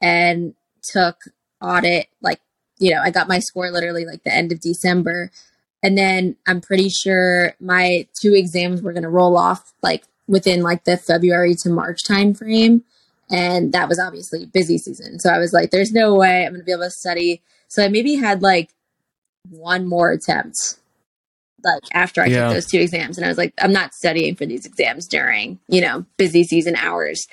and 0.00 0.54
took 0.82 1.16
audit 1.60 2.08
like 2.20 2.40
you 2.78 2.90
know, 2.90 3.00
I 3.00 3.10
got 3.10 3.28
my 3.28 3.38
score 3.38 3.70
literally 3.70 4.04
like 4.04 4.24
the 4.24 4.34
end 4.34 4.50
of 4.50 4.60
December. 4.60 5.30
And 5.84 5.96
then 5.96 6.34
I'm 6.48 6.60
pretty 6.60 6.88
sure 6.88 7.54
my 7.60 8.08
two 8.20 8.34
exams 8.34 8.82
were 8.82 8.92
going 8.92 9.04
to 9.04 9.08
roll 9.08 9.36
off 9.38 9.72
like 9.82 10.02
within 10.26 10.62
like 10.62 10.82
the 10.84 10.96
February 10.96 11.54
to 11.62 11.70
March 11.70 12.02
time 12.06 12.34
frame. 12.34 12.82
And 13.32 13.72
that 13.72 13.88
was 13.88 13.98
obviously 13.98 14.44
busy 14.46 14.78
season. 14.78 15.18
So 15.18 15.30
I 15.30 15.38
was 15.38 15.52
like, 15.52 15.70
there's 15.70 15.90
no 15.90 16.14
way 16.14 16.44
I'm 16.44 16.52
going 16.52 16.60
to 16.60 16.64
be 16.64 16.72
able 16.72 16.84
to 16.84 16.90
study. 16.90 17.42
So 17.68 17.82
I 17.82 17.88
maybe 17.88 18.14
had 18.14 18.42
like 18.42 18.70
one 19.48 19.86
more 19.86 20.12
attempt 20.12 20.76
like 21.64 21.82
after 21.94 22.22
I 22.22 22.26
Yeah. 22.26 22.44
took 22.44 22.54
those 22.54 22.66
two 22.66 22.80
exams. 22.80 23.18
And 23.18 23.24
I 23.24 23.28
was 23.28 23.38
like, 23.38 23.54
I'm 23.58 23.72
not 23.72 23.94
studying 23.94 24.34
for 24.34 24.46
these 24.46 24.66
exams 24.66 25.06
during, 25.06 25.58
you 25.68 25.80
know, 25.80 26.04
busy 26.16 26.44
season 26.44 26.76
hours. 26.76 27.26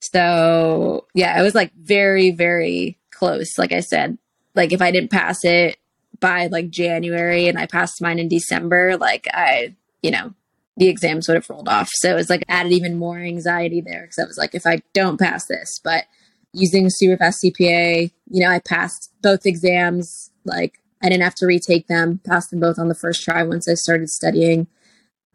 So 0.00 1.06
yeah, 1.14 1.38
it 1.38 1.42
was 1.42 1.54
like 1.54 1.72
very, 1.74 2.30
very 2.30 2.98
close. 3.10 3.56
Like 3.58 3.72
I 3.72 3.80
said, 3.80 4.18
like 4.54 4.72
if 4.72 4.82
I 4.82 4.90
didn't 4.90 5.10
pass 5.10 5.44
it 5.44 5.78
by 6.20 6.48
like 6.48 6.70
January 6.70 7.48
and 7.48 7.58
I 7.58 7.66
passed 7.66 8.02
mine 8.02 8.18
in 8.18 8.28
December, 8.28 8.96
like 8.96 9.26
I, 9.32 9.74
you 10.02 10.10
know, 10.10 10.34
the 10.76 10.88
exams 10.88 11.26
would 11.26 11.34
have 11.34 11.48
rolled 11.48 11.68
off. 11.68 11.88
So 11.94 12.10
it 12.10 12.14
was 12.14 12.30
like 12.30 12.44
added 12.48 12.72
even 12.72 12.98
more 12.98 13.18
anxiety 13.18 13.80
there 13.80 14.02
because 14.02 14.18
I 14.18 14.26
was 14.26 14.38
like, 14.38 14.54
if 14.54 14.66
I 14.66 14.80
don't 14.92 15.18
pass 15.18 15.46
this, 15.46 15.80
but 15.82 16.04
using 16.52 16.86
super 16.88 17.16
fast 17.16 17.44
CPA, 17.44 18.10
you 18.30 18.42
know, 18.42 18.50
I 18.50 18.58
passed 18.58 19.12
both 19.22 19.46
exams. 19.46 20.30
Like 20.44 20.78
I 21.02 21.08
didn't 21.08 21.24
have 21.24 21.34
to 21.36 21.46
retake 21.46 21.86
them, 21.86 22.20
passed 22.26 22.50
them 22.50 22.60
both 22.60 22.78
on 22.78 22.88
the 22.88 22.94
first 22.94 23.22
try 23.22 23.42
once 23.42 23.68
I 23.68 23.74
started 23.74 24.08
studying, 24.08 24.66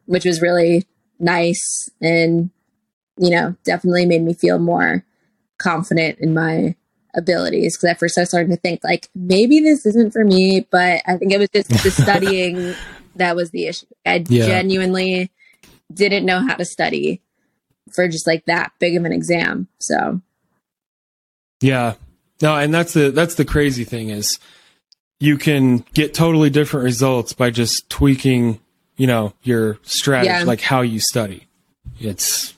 which 0.06 0.26
was 0.26 0.42
really 0.42 0.86
nice 1.20 1.90
and, 2.02 2.52
you 3.18 3.30
know, 3.30 3.56
definitely 3.64 4.06
made 4.06 4.24
me 4.24 4.34
feel 4.34 4.60
more 4.60 5.06
confident 5.60 6.20
in 6.20 6.34
my 6.34 6.76
abilities 7.16 7.78
because 7.78 7.92
at 7.92 8.00
first 8.00 8.18
I 8.18 8.22
was 8.22 8.30
starting 8.30 8.52
to 8.52 8.58
think 8.58 8.84
like 8.84 9.10
maybe 9.14 9.60
this 9.60 9.86
isn't 9.86 10.14
for 10.14 10.24
me, 10.24 10.68
but 10.72 11.02
I 11.06 11.18
think 11.18 11.32
it 11.32 11.40
was 11.40 11.50
just 11.50 11.70
the 11.70 11.92
studying 12.04 12.74
that 13.16 13.36
was 13.36 13.52
the 13.52 13.68
issue. 13.68 13.86
I 14.06 14.24
Yeah. 14.28 14.46
genuinely 14.46 15.32
didn't 15.94 16.26
know 16.26 16.40
how 16.40 16.56
to 16.56 16.66
study 16.66 17.22
for 17.92 18.08
just 18.08 18.26
like 18.28 18.46
that 18.46 18.72
big 18.80 18.96
of 18.96 19.04
an 19.06 19.12
exam. 19.12 19.68
So 19.80 20.22
Yeah. 21.62 21.94
No, 22.42 22.56
and 22.56 22.74
that's 22.74 22.94
the 22.94 23.12
that's 23.12 23.36
the 23.36 23.46
crazy 23.46 23.84
thing 23.84 24.10
is 24.10 24.40
you 25.20 25.38
can 25.38 25.86
get 25.94 26.14
totally 26.14 26.50
different 26.50 26.84
results 26.86 27.34
by 27.34 27.52
just 27.52 27.88
tweaking, 27.90 28.60
you 28.98 29.06
know, 29.06 29.34
your 29.44 29.78
strategy, 29.84 30.30
Yeah. 30.32 30.44
like 30.44 30.62
how 30.62 30.82
you 30.82 31.00
study. 31.00 31.48
It's 32.00 32.56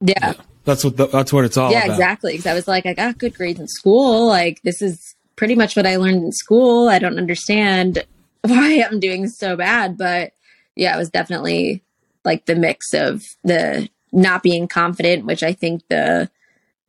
yeah, 0.00 0.32
that's 0.64 0.82
what 0.82 0.96
the, 0.96 1.06
that's 1.06 1.32
what 1.32 1.44
it's 1.44 1.56
all 1.56 1.70
yeah, 1.70 1.84
about. 1.84 1.90
exactly. 1.92 2.32
Because 2.32 2.46
I 2.46 2.54
was 2.54 2.66
like, 2.66 2.86
I 2.86 2.94
got 2.94 3.18
good 3.18 3.34
grades 3.34 3.60
in 3.60 3.68
school. 3.68 4.26
Like 4.26 4.60
this 4.62 4.82
is 4.82 5.14
pretty 5.36 5.54
much 5.54 5.76
what 5.76 5.86
I 5.86 5.96
learned 5.96 6.24
in 6.24 6.32
school. 6.32 6.88
I 6.88 6.98
don't 6.98 7.18
understand 7.18 8.02
why 8.50 8.84
I'm 8.88 9.00
doing 9.00 9.28
so 9.28 9.56
bad, 9.56 9.96
but 9.96 10.32
yeah, 10.76 10.94
it 10.94 10.98
was 10.98 11.10
definitely 11.10 11.82
like 12.24 12.46
the 12.46 12.54
mix 12.56 12.92
of 12.94 13.22
the 13.44 13.88
not 14.12 14.42
being 14.42 14.68
confident, 14.68 15.26
which 15.26 15.42
I 15.42 15.52
think 15.52 15.82
the 15.88 16.30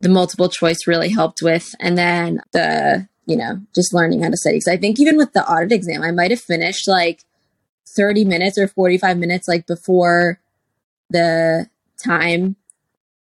the 0.00 0.08
multiple 0.08 0.48
choice 0.48 0.86
really 0.86 1.10
helped 1.10 1.42
with, 1.42 1.74
and 1.80 1.96
then 1.96 2.40
the 2.52 3.06
you 3.26 3.36
know 3.36 3.60
just 3.74 3.94
learning 3.94 4.22
how 4.22 4.30
to 4.30 4.36
study. 4.36 4.56
Because 4.56 4.68
I 4.68 4.76
think 4.76 4.98
even 5.00 5.16
with 5.16 5.32
the 5.32 5.48
audit 5.48 5.72
exam, 5.72 6.02
I 6.02 6.10
might 6.10 6.30
have 6.30 6.40
finished 6.40 6.88
like 6.88 7.24
30 7.96 8.24
minutes 8.24 8.58
or 8.58 8.66
45 8.68 9.18
minutes 9.18 9.46
like 9.48 9.66
before 9.66 10.40
the 11.10 11.68
time 12.02 12.56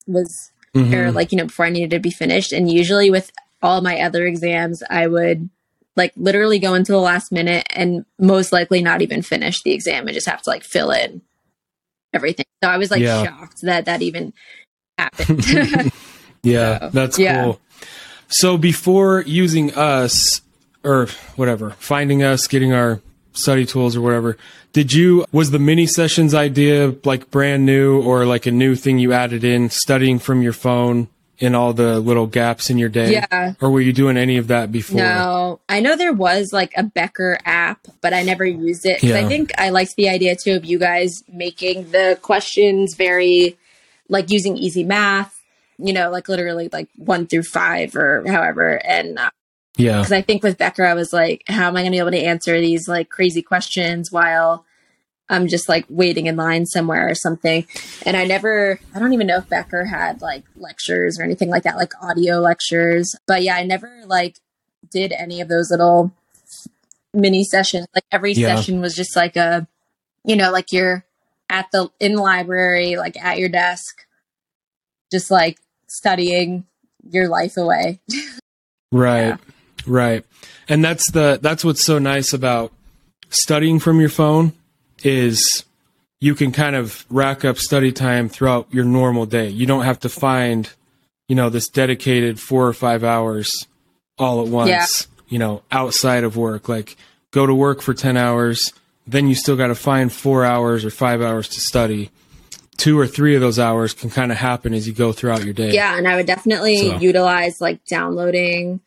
was 0.06 0.50
Mhm. 0.74 0.92
or 0.92 1.12
like 1.12 1.32
you 1.32 1.38
know 1.38 1.46
before 1.46 1.66
I 1.66 1.70
needed 1.70 1.90
to 1.90 2.00
be 2.00 2.10
finished. 2.10 2.52
And 2.52 2.70
usually 2.70 3.10
with 3.10 3.32
all 3.62 3.80
my 3.80 4.00
other 4.00 4.26
exams, 4.26 4.82
I 4.90 5.06
would 5.06 5.48
like 5.96 6.12
literally 6.16 6.58
go 6.58 6.74
into 6.74 6.92
the 6.92 7.00
last 7.00 7.32
minute 7.32 7.66
and 7.74 8.04
most 8.18 8.52
likely 8.52 8.82
not 8.82 9.02
even 9.02 9.22
finish 9.22 9.62
the 9.62 9.72
exam 9.72 10.06
and 10.06 10.14
just 10.14 10.28
have 10.28 10.42
to 10.42 10.50
like 10.50 10.62
fill 10.62 10.90
in 10.90 11.22
everything. 12.14 12.46
So 12.62 12.70
I 12.70 12.76
was 12.78 12.90
like 12.90 13.00
Yeah. 13.00 13.24
shocked 13.24 13.62
that 13.62 13.84
that 13.86 14.02
even 14.02 14.32
happened. 14.96 15.92
Yeah, 16.44 16.78
So, 16.78 16.90
that's 16.90 17.18
yeah. 17.18 17.42
cool. 17.44 17.60
So 18.28 18.56
before 18.56 19.22
using 19.22 19.74
us 19.74 20.40
or 20.84 21.08
whatever, 21.34 21.70
finding 21.80 22.22
us, 22.22 22.46
getting 22.46 22.72
our 22.72 23.00
study 23.32 23.66
tools 23.66 23.96
or 23.96 24.00
whatever, 24.02 24.36
did 24.72 24.92
you 24.92 25.24
was 25.32 25.50
the 25.50 25.58
mini 25.58 25.86
sessions 25.86 26.34
idea 26.34 26.94
like 27.04 27.30
brand 27.32 27.66
new 27.66 28.00
or 28.02 28.24
like 28.24 28.46
a 28.46 28.52
new 28.52 28.76
thing 28.76 28.98
you 29.00 29.12
added 29.12 29.42
in 29.42 29.68
studying 29.68 30.20
from 30.20 30.40
your 30.42 30.52
phone 30.52 31.08
in 31.38 31.54
all 31.54 31.72
the 31.72 32.00
little 32.00 32.26
gaps 32.26 32.68
in 32.70 32.78
your 32.78 32.88
day? 32.88 33.12
yeah. 33.12 33.54
Or 33.60 33.70
were 33.70 33.80
you 33.80 33.92
doing 33.92 34.16
any 34.16 34.36
of 34.38 34.48
that 34.48 34.72
before? 34.72 35.00
No, 35.00 35.60
I 35.68 35.80
know 35.80 35.96
there 35.96 36.12
was 36.12 36.52
like 36.52 36.72
a 36.76 36.82
Becker 36.82 37.38
app, 37.44 37.86
but 38.00 38.12
I 38.12 38.22
never 38.22 38.44
used 38.44 38.84
it. 38.86 39.02
Yeah. 39.02 39.18
I 39.18 39.24
think 39.26 39.52
I 39.58 39.70
liked 39.70 39.94
the 39.96 40.08
idea 40.08 40.34
too 40.36 40.54
of 40.54 40.64
you 40.64 40.78
guys 40.78 41.22
making 41.32 41.90
the 41.92 42.18
questions 42.22 42.94
very 42.94 43.56
like 44.08 44.30
using 44.30 44.56
easy 44.56 44.84
math, 44.84 45.40
you 45.78 45.92
know, 45.92 46.10
like 46.10 46.28
literally 46.28 46.68
like 46.72 46.88
one 46.96 47.26
through 47.26 47.42
five 47.44 47.94
or 47.94 48.24
however. 48.26 48.80
And 48.84 49.18
uh, 49.18 49.30
Yeah. 49.76 49.98
because 49.98 50.12
I 50.12 50.22
think 50.22 50.42
with 50.42 50.58
Becker, 50.58 50.84
I 50.84 50.94
was 50.94 51.12
like, 51.12 51.44
how 51.46 51.68
am 51.68 51.76
I 51.76 51.82
going 51.82 51.92
to 51.92 51.96
be 51.96 51.98
able 52.00 52.10
to 52.12 52.18
answer 52.24 52.60
these 52.60 52.88
like 52.88 53.10
crazy 53.10 53.42
questions 53.42 54.10
while 54.10 54.64
I'm 55.30 55.46
just 55.48 55.68
like 55.68 55.84
waiting 55.88 56.26
in 56.26 56.36
line 56.36 56.66
somewhere 56.66 57.08
or 57.08 57.14
something? 57.14 57.66
And 58.06 58.16
I 58.16 58.24
never, 58.24 58.80
I 58.94 58.98
don't 58.98 59.12
even 59.12 59.26
know 59.26 59.38
if 59.38 59.48
Becker 59.48 59.84
had 59.84 60.22
like 60.22 60.44
lectures 60.56 61.18
or 61.18 61.22
anything 61.22 61.50
like 61.50 61.64
that, 61.64 61.76
like 61.76 61.92
audio 62.02 62.40
lectures. 62.40 63.14
But 63.26 63.42
yeah, 63.42 63.56
I 63.56 63.64
never 63.64 64.02
like 64.06 64.36
did 64.90 65.12
any 65.12 65.40
of 65.40 65.48
those 65.48 65.70
little 65.70 66.12
mini 67.12 67.44
sessions. 67.44 67.86
Like 67.94 68.04
every 68.10 68.32
Yeah. 68.32 68.54
session 68.56 68.80
was 68.80 68.94
just 68.94 69.14
like 69.16 69.36
a, 69.36 69.66
you 70.24 70.36
know, 70.36 70.50
like 70.50 70.72
you're 70.72 71.04
at 71.50 71.66
the 71.72 71.88
in 72.00 72.14
the 72.14 72.22
library, 72.22 72.96
like 72.96 73.16
at 73.22 73.38
your 73.38 73.48
desk, 73.48 74.06
just 75.10 75.30
like 75.30 75.58
studying 75.88 76.64
your 77.10 77.28
life 77.28 77.56
away. 77.56 78.00
Right. 78.90 79.26
Yeah. 79.26 79.36
Right. 79.86 80.24
And 80.66 80.82
that's 80.82 81.10
the 81.12 81.38
that's 81.42 81.62
what's 81.62 81.84
so 81.84 81.98
nice 81.98 82.32
about 82.32 82.72
studying 83.28 83.80
from 83.80 84.00
your 84.00 84.08
phone 84.08 84.54
is 85.04 85.64
you 86.20 86.34
can 86.34 86.50
kind 86.52 86.74
of 86.76 87.04
rack 87.10 87.44
up 87.44 87.58
study 87.58 87.92
time 87.92 88.28
throughout 88.28 88.66
your 88.72 88.84
normal 88.84 89.26
day. 89.26 89.48
You 89.48 89.66
don't 89.66 89.84
have 89.84 90.00
to 90.00 90.08
find, 90.08 90.68
you 91.28 91.36
know, 91.36 91.48
this 91.48 91.68
dedicated 91.68 92.40
4 92.40 92.66
or 92.66 92.72
5 92.72 93.04
hours 93.04 93.66
all 94.18 94.40
at 94.44 94.48
once, 94.48 94.68
Yeah. 94.68 94.86
you 95.28 95.38
know, 95.38 95.62
outside 95.70 96.24
of 96.24 96.36
work. 96.36 96.68
Like 96.68 96.96
go 97.30 97.46
to 97.46 97.54
work 97.54 97.80
for 97.82 97.94
10 97.94 98.16
hours, 98.16 98.72
then 99.06 99.28
you 99.28 99.34
still 99.34 99.56
got 99.56 99.68
to 99.68 99.74
find 99.76 100.12
4 100.12 100.44
hours 100.44 100.84
or 100.84 100.90
5 100.90 101.22
hours 101.22 101.48
to 101.50 101.60
study. 101.60 102.10
Two 102.76 102.98
or 102.98 103.06
three 103.08 103.34
of 103.34 103.40
those 103.40 103.58
hours 103.58 103.92
can 103.92 104.08
kind 104.10 104.30
of 104.30 104.38
happen 104.38 104.72
as 104.72 104.86
you 104.86 104.92
go 104.94 105.12
throughout 105.12 105.44
your 105.44 105.52
day. 105.54 105.72
Yeah, 105.72 105.96
and 105.98 106.06
I 106.06 106.14
would 106.16 106.26
definitely 106.26 106.76
So- 106.90 106.98
utilize 106.98 107.60
like 107.60 107.84
downloading 107.86 108.80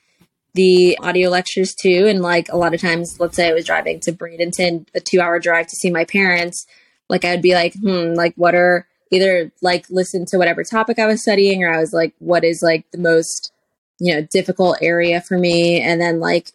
the 0.54 0.98
audio 1.02 1.30
lectures 1.30 1.74
too. 1.74 2.08
And 2.08 2.22
like 2.22 2.50
a 2.50 2.58
lot 2.58 2.74
of 2.74 2.82
times, 2.82 3.20
let's 3.20 3.36
say 3.36 3.50
I 3.50 3.54
was 3.54 3.66
driving 3.66 4.00
to 4.02 4.12
Bradenton, 4.12 4.88
a 4.94 5.00
two 5.00 5.22
hour 5.22 5.40
drive 5.40 5.68
to 5.68 5.76
see 5.76 5.92
my 5.92 6.06
parents, 6.06 6.66
like 7.10 7.26
I 7.26 7.32
would 7.32 7.42
be 7.42 7.54
like, 7.54 7.74
hmm, 7.76 8.14
like 8.14 8.34
what 8.36 8.56
are 8.56 8.88
either 9.12 9.52
like 9.62 9.86
listen 9.90 10.26
to 10.28 10.38
whatever 10.38 10.64
topic 10.64 11.00
I 11.00 11.06
was 11.06 11.22
studying, 11.22 11.64
or 11.64 11.74
I 11.74 11.80
was 11.80 11.94
like, 11.94 12.14
what 12.20 12.44
is 12.44 12.62
like 12.62 12.86
the 12.92 12.98
most, 12.98 13.52
you 14.00 14.14
know, 14.14 14.22
difficult 14.32 14.78
area 14.82 15.22
for 15.22 15.38
me? 15.38 15.82
And 15.82 16.00
then 16.00 16.20
like 16.20 16.52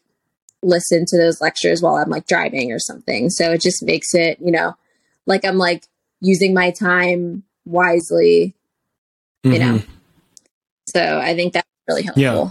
listen 0.63 1.05
to 1.07 1.19
those 1.19 1.41
lectures 1.41 1.83
while 1.83 1.97
I'm 1.97 2.11
like 2.11 2.27
driving 2.27 2.73
or 2.73 2.79
something. 2.79 3.31
So 3.31 3.53
it 3.53 3.61
just 3.61 3.83
makes 3.83 4.15
it, 4.15 4.39
you 4.41 4.51
know, 4.51 4.75
like 5.27 5.45
I'm 5.45 5.59
like 5.59 5.87
using 6.21 6.55
my 6.55 6.71
time 6.71 7.45
wisely 7.65 8.55
you 9.53 9.53
Mhm. 9.53 9.61
know. 9.61 9.83
So 10.89 11.19
I 11.19 11.35
think 11.35 11.53
that's 11.53 11.69
really 11.89 12.03
helpful. 12.03 12.23
Yeah. 12.23 12.51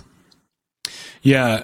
Yeah. 1.25 1.63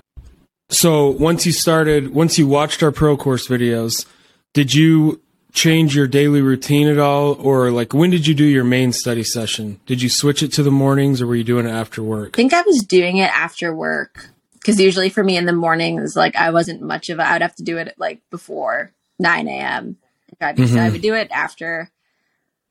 So 0.69 1.07
once 1.09 1.45
you 1.45 1.51
started, 1.51 2.13
once 2.13 2.37
you 2.39 2.47
watched 2.47 2.81
our 2.81 2.91
pro 2.91 3.15
course 3.15 3.47
videos, 3.47 4.05
did 4.53 4.73
you 4.73 5.21
change 5.53 5.95
your 5.95 6.07
daily 6.07 6.41
routine 6.41 6.87
at 6.87 6.97
all? 6.97 7.33
Or 7.33 7.69
like 7.71 7.93
when 7.93 8.09
did 8.09 8.25
you 8.25 8.33
do 8.33 8.43
your 8.45 8.63
main 8.63 8.91
study 8.91 9.23
session? 9.23 9.79
Did 9.85 10.01
you 10.01 10.09
switch 10.09 10.41
it 10.41 10.51
to 10.53 10.63
the 10.63 10.71
mornings 10.71 11.21
or 11.21 11.27
were 11.27 11.35
you 11.35 11.43
doing 11.43 11.67
it 11.67 11.71
after 11.71 12.01
work? 12.01 12.29
I 12.33 12.37
think 12.37 12.53
I 12.53 12.61
was 12.61 12.79
doing 12.83 13.17
it 13.17 13.29
after 13.31 13.75
work 13.75 14.29
because 14.53 14.79
usually 14.79 15.09
for 15.09 15.23
me 15.23 15.37
in 15.37 15.45
the 15.45 15.53
mornings, 15.53 16.15
like 16.15 16.35
I 16.35 16.49
wasn't 16.51 16.81
much 16.81 17.09
of 17.09 17.19
a, 17.19 17.27
I'd 17.27 17.41
have 17.41 17.55
to 17.57 17.63
do 17.63 17.77
it 17.77 17.93
like 17.97 18.21
before 18.31 18.91
9 19.19 19.47
a.m. 19.47 19.97
So 20.39 20.47
I 20.47 20.53
Mhm. 20.53 20.91
would 20.93 21.01
do 21.01 21.13
it 21.13 21.29
after 21.31 21.91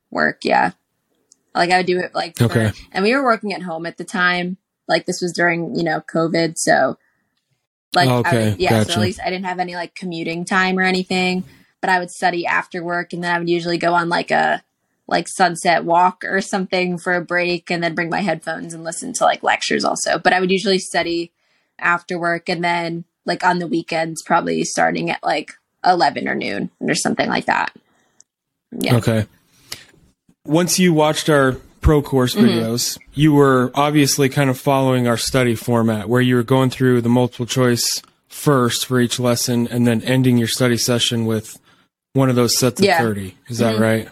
work. 0.09 0.43
Yeah. 0.43 0.71
Like 1.55 1.69
I 1.69 1.77
would 1.77 1.85
do 1.85 1.99
it 1.99 2.13
like, 2.15 2.37
for- 2.37 2.45
Okay. 2.45 2.71
and 2.91 3.03
we 3.03 3.13
were 3.15 3.23
working 3.23 3.53
at 3.53 3.61
home 3.61 3.85
at 3.85 3.97
the 3.97 4.03
time. 4.03 4.57
Like 4.91 5.05
this 5.07 5.21
was 5.21 5.31
during, 5.31 5.75
you 5.75 5.83
know, 5.83 6.01
COVID. 6.13 6.53
So 6.57 6.97
like, 7.95 8.09
I 8.09 8.35
would- 8.35 8.59
yeah, 8.59 8.69
gotcha. 8.69 8.91
so 8.91 8.99
at 8.99 9.01
least 9.01 9.19
I 9.25 9.29
didn't 9.29 9.45
have 9.45 9.59
any 9.59 9.73
like 9.75 9.95
commuting 9.95 10.45
time 10.45 10.77
or 10.77 10.83
anything, 10.83 11.43
but 11.81 11.89
I 11.89 11.97
would 11.99 12.11
study 12.11 12.45
after 12.45 12.83
work 12.83 13.13
and 13.13 13.23
then 13.23 13.33
I 13.35 13.39
would 13.39 13.49
usually 13.49 13.77
go 13.77 13.93
on 13.95 14.07
like 14.09 14.29
a, 14.31 14.63
like 15.07 15.27
sunset 15.27 15.83
walk 15.83 16.23
or 16.23 16.39
something 16.39 16.97
for 16.97 17.13
a 17.15 17.25
break 17.25 17.69
and 17.69 17.83
then 17.83 17.95
bring 17.95 18.09
my 18.09 18.21
headphones 18.21 18.73
and 18.73 18.83
listen 18.83 19.11
to 19.13 19.25
like 19.25 19.43
lectures 19.43 19.83
also. 19.83 20.17
But 20.19 20.31
I 20.31 20.39
would 20.39 20.51
usually 20.51 20.79
study 20.79 21.31
after 21.79 22.17
work 22.17 22.47
and 22.47 22.63
then 22.63 23.03
like 23.25 23.43
on 23.43 23.59
the 23.59 23.67
weekends, 23.67 24.21
probably 24.25 24.63
starting 24.63 25.09
at 25.09 25.21
like 25.23 25.51
11 25.85 26.29
or 26.29 26.35
noon 26.35 26.69
or 26.79 26.95
something 26.95 27.27
like 27.27 27.45
that. 27.45 27.75
Yeah. 28.71 28.95
Okay. 28.97 29.25
Once 30.45 30.79
you 30.79 30.93
watched 30.93 31.29
our 31.29 31.57
pro 31.81 32.01
course 32.01 32.35
Mm-hmm. 32.35 32.45
videos, 32.47 32.97
you 33.13 33.33
were 33.33 33.71
obviously 33.75 34.29
kind 34.29 34.49
of 34.49 34.57
following 34.59 35.07
our 35.07 35.17
study 35.17 35.55
format 35.55 36.07
where 36.07 36.21
you 36.21 36.35
were 36.35 36.43
going 36.43 36.69
through 36.69 37.01
the 37.01 37.09
multiple 37.09 37.45
choice 37.45 37.83
first 38.27 38.85
for 38.85 38.99
each 38.99 39.19
lesson 39.19 39.67
and 39.67 39.85
then 39.85 40.01
ending 40.03 40.37
your 40.37 40.47
study 40.47 40.77
session 40.77 41.25
with 41.25 41.59
one 42.13 42.29
of 42.29 42.35
those 42.35 42.57
sets 42.57 42.79
of 42.79 42.85
Yeah. 42.85 42.99
30. 42.99 43.35
Is 43.47 43.57
that 43.59 43.75
Mhm. 43.75 43.79
right? 43.79 44.09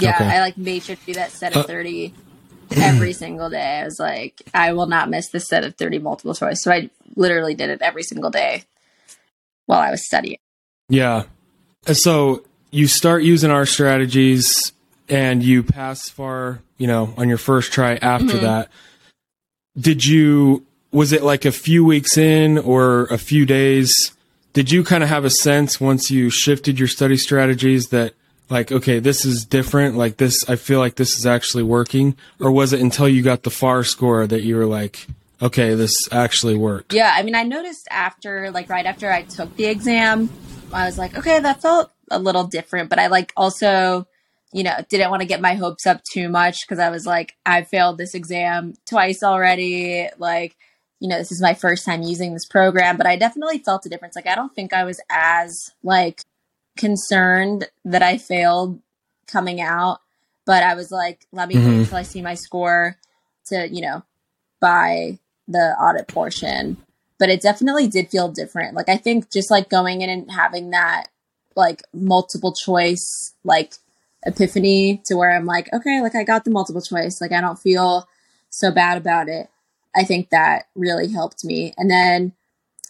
Yeah, 0.00 0.10
Okay. 0.14 0.24
I 0.24 0.40
like 0.40 0.56
made 0.58 0.82
sure 0.82 0.96
to 0.96 1.06
do 1.06 1.14
that 1.14 1.32
set 1.32 1.52
of 1.56 1.64
Uh, 1.64 1.66
30 1.66 2.14
every 2.76 3.12
single 3.24 3.50
day. 3.50 3.80
I 3.80 3.84
was 3.84 3.98
like, 3.98 4.40
I 4.54 4.72
will 4.72 4.86
not 4.86 5.10
miss 5.10 5.28
this 5.28 5.46
set 5.48 5.64
of 5.64 5.74
30 5.76 5.98
multiple 5.98 6.34
choice. 6.34 6.62
So 6.62 6.70
I 6.72 6.90
literally 7.16 7.54
did 7.54 7.70
it 7.70 7.82
every 7.82 8.02
single 8.02 8.30
day 8.30 8.64
while 9.66 9.80
I 9.80 9.90
was 9.90 10.04
studying. 10.06 10.38
Yeah. 10.88 11.24
So 11.92 12.44
you 12.70 12.86
start 12.86 13.22
using 13.22 13.50
our 13.50 13.66
strategies 13.66 14.72
and 15.12 15.42
you 15.42 15.62
pass 15.62 16.08
far, 16.08 16.62
you 16.78 16.86
know, 16.86 17.12
on 17.18 17.28
your 17.28 17.38
first 17.38 17.72
try 17.72 17.96
after 17.96 18.26
Mm-hmm. 18.26 18.44
that. 18.44 18.68
Did 19.78 20.04
you, 20.04 20.64
was 20.90 21.12
it 21.12 21.22
like 21.22 21.44
a 21.44 21.52
few 21.52 21.84
weeks 21.84 22.16
in 22.16 22.58
or 22.58 23.04
a 23.04 23.18
few 23.18 23.44
days? 23.44 24.12
Did 24.54 24.70
you 24.70 24.82
kind 24.84 25.02
of 25.02 25.08
have 25.10 25.24
a 25.24 25.30
sense 25.30 25.80
once 25.80 26.10
you 26.10 26.30
shifted 26.30 26.78
your 26.78 26.88
study 26.88 27.16
strategies 27.16 27.88
that, 27.88 28.14
like, 28.50 28.70
okay, 28.72 28.98
this 28.98 29.24
is 29.24 29.44
different? 29.44 29.96
Like, 29.96 30.16
this, 30.18 30.48
I 30.48 30.56
feel 30.56 30.78
like 30.78 30.96
this 30.96 31.18
is 31.18 31.26
actually 31.26 31.62
working? 31.62 32.16
Or 32.40 32.50
was 32.50 32.72
it 32.72 32.80
until 32.80 33.08
you 33.08 33.22
got 33.22 33.42
the 33.42 33.50
FAR 33.50 33.82
score 33.84 34.26
that 34.26 34.42
you 34.42 34.56
were 34.56 34.66
like, 34.66 35.06
okay, 35.40 35.74
this 35.74 35.94
actually 36.10 36.56
worked? 36.56 36.92
Yeah, 36.92 37.12
I 37.14 37.22
mean, 37.22 37.34
I 37.34 37.44
noticed 37.44 37.88
after, 37.90 38.50
like, 38.50 38.68
right 38.68 38.84
after 38.86 39.10
I 39.10 39.22
took 39.22 39.56
the 39.56 39.66
exam, 39.66 40.28
I 40.72 40.84
was 40.86 40.98
like, 40.98 41.16
okay, 41.16 41.38
that 41.40 41.62
felt 41.62 41.90
a 42.10 42.18
little 42.18 42.44
different. 42.44 42.90
But 42.90 42.98
I, 42.98 43.06
like, 43.06 43.32
also, 43.36 44.06
you 44.52 44.62
know, 44.62 44.76
didn't 44.88 45.10
want 45.10 45.22
to 45.22 45.28
get 45.28 45.40
my 45.40 45.54
hopes 45.54 45.86
up 45.86 46.02
too 46.12 46.28
much 46.28 46.58
because 46.62 46.78
I 46.78 46.90
was 46.90 47.06
like, 47.06 47.34
I 47.46 47.62
failed 47.62 47.98
this 47.98 48.14
exam 48.14 48.74
twice 48.86 49.22
already. 49.22 50.08
Like, 50.18 50.56
you 51.00 51.08
know, 51.08 51.18
this 51.18 51.32
is 51.32 51.42
my 51.42 51.54
first 51.54 51.84
time 51.84 52.02
using 52.02 52.32
this 52.32 52.46
program, 52.46 52.96
but 52.96 53.06
I 53.06 53.16
definitely 53.16 53.58
felt 53.58 53.86
a 53.86 53.88
difference. 53.88 54.14
Like, 54.14 54.26
I 54.26 54.34
don't 54.34 54.54
think 54.54 54.72
I 54.72 54.84
was 54.84 55.00
as, 55.10 55.70
like, 55.82 56.20
concerned 56.76 57.68
that 57.84 58.02
I 58.02 58.18
failed 58.18 58.80
coming 59.26 59.60
out, 59.60 60.00
but 60.44 60.62
I 60.62 60.74
was 60.74 60.90
like, 60.90 61.26
let 61.32 61.48
me 61.48 61.56
wait 61.56 61.64
Mhm. 61.64 61.80
until 61.80 61.96
I 61.96 62.02
see 62.02 62.22
my 62.22 62.34
score 62.34 62.98
to, 63.46 63.68
you 63.68 63.80
know, 63.80 64.02
buy 64.60 65.18
the 65.48 65.74
audit 65.80 66.08
portion. 66.08 66.76
But 67.18 67.30
it 67.30 67.40
definitely 67.40 67.88
did 67.88 68.10
feel 68.10 68.28
different. 68.28 68.74
Like, 68.74 68.88
I 68.88 68.96
think 68.96 69.30
just 69.30 69.50
like 69.50 69.68
going 69.68 70.02
in 70.02 70.10
and 70.10 70.30
having 70.30 70.70
that, 70.70 71.08
like, 71.56 71.82
multiple 71.92 72.52
choice, 72.52 73.32
like, 73.44 73.74
epiphany 74.24 75.02
to 75.06 75.16
where 75.16 75.34
I'm 75.34 75.46
like, 75.46 75.72
okay, 75.72 76.00
like, 76.00 76.14
I 76.14 76.24
got 76.24 76.44
the 76.44 76.50
multiple 76.50 76.82
choice. 76.82 77.20
Like, 77.20 77.32
I 77.32 77.40
don't 77.40 77.58
feel 77.58 78.08
so 78.50 78.70
bad 78.70 78.98
about 78.98 79.28
it. 79.28 79.48
I 79.94 80.04
think 80.04 80.30
that 80.30 80.68
really 80.74 81.10
helped 81.10 81.44
me. 81.44 81.74
And 81.76 81.90
then 81.90 82.32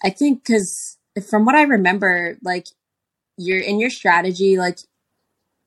I 0.05 0.11
think 0.11 0.45
because 0.45 0.99
from 1.29 1.45
what 1.45 1.55
I 1.55 1.62
remember, 1.62 2.37
like 2.42 2.66
you're 3.37 3.61
in 3.61 3.81
your 3.81 3.90
strategy, 3.90 4.57
like 4.57 4.79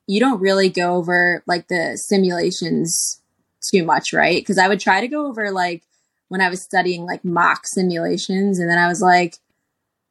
you 0.07 0.19
don't 0.19 0.41
really 0.41 0.69
go 0.69 0.95
over 0.95 1.43
like 1.47 1.67
the 1.67 1.97
simulations 1.97 3.21
too 3.61 3.83
much, 3.83 4.13
right? 4.13 4.41
Because 4.41 4.57
I 4.57 4.67
would 4.67 4.79
try 4.79 5.01
to 5.01 5.07
go 5.07 5.27
over 5.27 5.51
like 5.51 5.83
when 6.27 6.41
I 6.41 6.49
was 6.49 6.61
studying 6.61 7.05
like 7.05 7.23
mock 7.23 7.67
simulations, 7.67 8.59
and 8.59 8.69
then 8.69 8.77
I 8.77 8.87
was 8.87 9.01
like, 9.01 9.37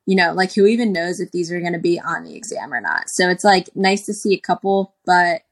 you 0.07 0.17
know, 0.17 0.33
like 0.33 0.53
who 0.53 0.67
even 0.67 0.93
knows 0.93 1.21
if 1.21 1.33
these 1.33 1.51
are 1.51 1.61
going 1.61 1.73
to 1.73 1.79
be 1.79 1.99
on 1.99 2.25
the 2.25 2.37
exam 2.37 2.73
or 2.73 2.81
not? 2.81 3.09
So 3.09 3.29
it's 3.29 3.45
like 3.45 3.71
nice 3.75 4.05
to 4.07 4.15
see 4.15 4.35
a 4.35 4.41
couple, 4.41 4.95
but 5.07 5.43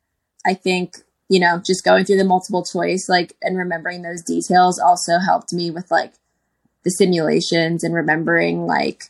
I 0.44 0.54
think 0.54 0.96
you 1.32 1.40
know 1.40 1.58
just 1.64 1.82
going 1.82 2.04
through 2.04 2.18
the 2.18 2.24
multiple 2.24 2.62
choice 2.62 3.08
like 3.08 3.34
and 3.40 3.56
remembering 3.56 4.02
those 4.02 4.22
details 4.22 4.78
also 4.78 5.18
helped 5.18 5.52
me 5.52 5.70
with 5.70 5.90
like 5.90 6.12
the 6.84 6.90
simulations 6.90 7.82
and 7.82 7.94
remembering 7.94 8.66
like 8.66 9.04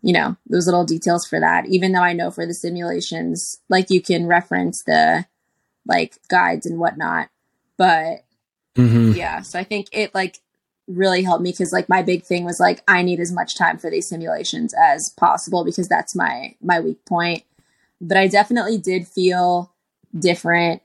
you 0.00 0.12
know 0.12 0.36
those 0.48 0.66
little 0.66 0.84
details 0.84 1.26
for 1.26 1.40
that 1.40 1.66
even 1.66 1.90
though 1.90 2.02
i 2.02 2.12
know 2.12 2.30
for 2.30 2.46
the 2.46 2.54
simulations 2.54 3.60
like 3.68 3.90
you 3.90 4.00
can 4.00 4.28
reference 4.28 4.84
the 4.84 5.26
like 5.86 6.18
guides 6.28 6.66
and 6.66 6.78
whatnot 6.78 7.28
but 7.76 8.24
hmm 8.76 9.10
yeah 9.12 9.40
so 9.40 9.58
i 9.58 9.64
think 9.64 9.88
it 9.90 10.14
like 10.14 10.38
really 10.88 11.22
helped 11.22 11.42
me 11.42 11.50
because 11.50 11.72
like 11.72 11.88
my 11.88 12.02
big 12.02 12.22
thing 12.24 12.44
was 12.44 12.60
like 12.60 12.82
i 12.86 13.02
need 13.02 13.18
as 13.18 13.32
much 13.32 13.56
time 13.56 13.76
for 13.76 13.90
these 13.90 14.08
simulations 14.08 14.72
as 14.80 15.12
possible 15.16 15.64
because 15.64 15.88
that's 15.88 16.14
my 16.14 16.54
my 16.62 16.78
weak 16.80 17.04
point 17.04 17.42
but 18.00 18.16
i 18.16 18.26
definitely 18.26 18.78
did 18.78 19.06
feel 19.06 19.72
different 20.18 20.80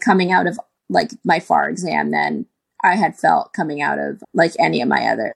coming 0.00 0.32
out 0.32 0.46
of 0.46 0.58
like 0.88 1.10
my 1.24 1.38
far 1.38 1.68
exam 1.68 2.10
than 2.10 2.46
i 2.82 2.96
had 2.96 3.16
felt 3.16 3.52
coming 3.52 3.80
out 3.80 3.98
of 3.98 4.22
like 4.34 4.52
any 4.58 4.80
of 4.82 4.88
my 4.88 5.06
other 5.06 5.34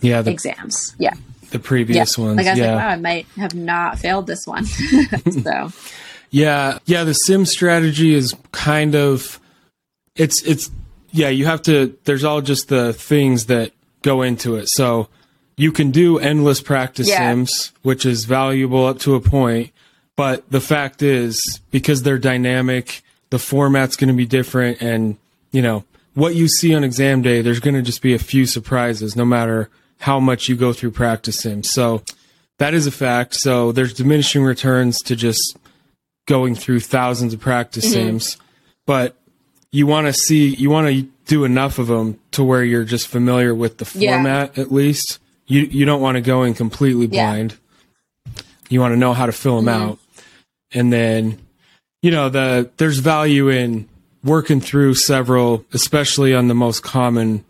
Yeah, 0.00 0.22
the, 0.22 0.32
exams 0.32 0.94
yeah 0.98 1.14
the 1.50 1.58
previous 1.60 2.18
ones. 2.18 2.36
like 2.36 2.46
i 2.46 2.50
was 2.50 2.58
yeah. 2.58 2.74
like 2.74 2.84
wow 2.84 2.88
i 2.88 2.96
might 2.96 3.26
have 3.36 3.54
not 3.54 3.98
failed 3.98 4.26
this 4.26 4.46
one 4.46 4.64
so 5.44 5.70
Yeah, 6.30 6.80
yeah. 6.86 7.04
The 7.04 7.12
sim 7.12 7.46
strategy 7.46 8.12
is 8.12 8.34
kind 8.50 8.96
of 8.96 9.38
it's 10.16 10.42
it's 10.42 10.68
yeah. 11.14 11.28
You 11.30 11.46
have 11.46 11.62
to. 11.62 11.96
There's 12.04 12.24
all 12.24 12.40
just 12.42 12.68
the 12.68 12.92
things 12.92 13.46
that 13.46 13.72
go 14.02 14.20
into 14.22 14.56
it. 14.56 14.68
So 14.68 15.08
you 15.56 15.72
can 15.72 15.90
do 15.90 16.18
endless 16.18 16.60
practice 16.60 17.08
Yeah. 17.08 17.30
sims, 17.30 17.72
which 17.82 18.04
is 18.04 18.24
valuable 18.26 18.84
up 18.86 18.98
to 19.00 19.14
a 19.14 19.20
point. 19.20 19.70
But 20.16 20.50
the 20.50 20.60
fact 20.60 21.00
is, 21.02 21.40
because 21.70 22.02
they're 22.02 22.18
dynamic, 22.18 23.02
the 23.30 23.38
format's 23.38 23.96
going 23.96 24.08
to 24.08 24.14
be 24.14 24.26
different, 24.26 24.82
and 24.82 25.16
you 25.52 25.62
know 25.62 25.84
what 26.14 26.34
you 26.34 26.46
see 26.48 26.74
on 26.74 26.84
exam 26.84 27.22
day. 27.22 27.40
There's 27.40 27.60
going 27.60 27.74
to 27.74 27.82
just 27.82 28.02
be 28.02 28.14
a 28.14 28.18
few 28.18 28.46
surprises, 28.46 29.16
no 29.16 29.24
matter 29.24 29.70
how 30.00 30.20
much 30.20 30.48
you 30.48 30.56
go 30.56 30.72
through 30.72 30.90
practice 30.92 31.38
sims. 31.40 31.70
So 31.70 32.02
that 32.58 32.74
is 32.74 32.86
a 32.86 32.90
fact. 32.92 33.34
So 33.34 33.72
there's 33.72 33.94
diminishing 33.94 34.44
returns 34.44 34.98
to 35.02 35.16
just 35.16 35.56
going 36.26 36.54
through 36.54 36.80
thousands 36.80 37.32
of 37.34 37.40
practice 37.40 37.84
Mm-hmm. 37.86 37.92
sims, 37.94 38.36
but 38.86 39.16
you 39.74 39.86
want 39.88 40.06
to 40.06 40.12
see, 40.12 40.54
you 40.54 40.70
want 40.70 40.86
to 40.88 41.02
do 41.26 41.44
enough 41.44 41.78
of 41.80 41.88
them 41.88 42.18
to 42.30 42.44
where 42.44 42.62
you're 42.62 42.84
just 42.84 43.08
familiar 43.08 43.52
with 43.54 43.78
the 43.78 43.98
Yeah. 43.98 44.14
format 44.14 44.56
at 44.56 44.70
least. 44.72 45.18
You 45.46 45.62
you 45.62 45.84
don't 45.84 46.00
want 46.00 46.14
to 46.14 46.20
go 46.20 46.44
in 46.44 46.54
completely 46.54 47.06
blind. 47.08 47.56
Yeah. 48.26 48.32
You 48.70 48.80
want 48.80 48.92
to 48.92 48.96
know 48.98 49.12
how 49.14 49.26
to 49.26 49.32
fill 49.32 49.60
them 49.60 49.66
Mhm. 49.74 49.82
out, 49.88 49.98
and 50.72 50.92
then 50.92 51.38
you 52.02 52.10
know 52.12 52.28
the 52.28 52.70
there's 52.76 52.98
value 52.98 53.48
in 53.48 53.88
working 54.22 54.60
through 54.60 54.94
several, 54.94 55.64
especially 55.72 56.32
on 56.34 56.48
the 56.48 56.54
most 56.54 56.82
common 56.82 57.44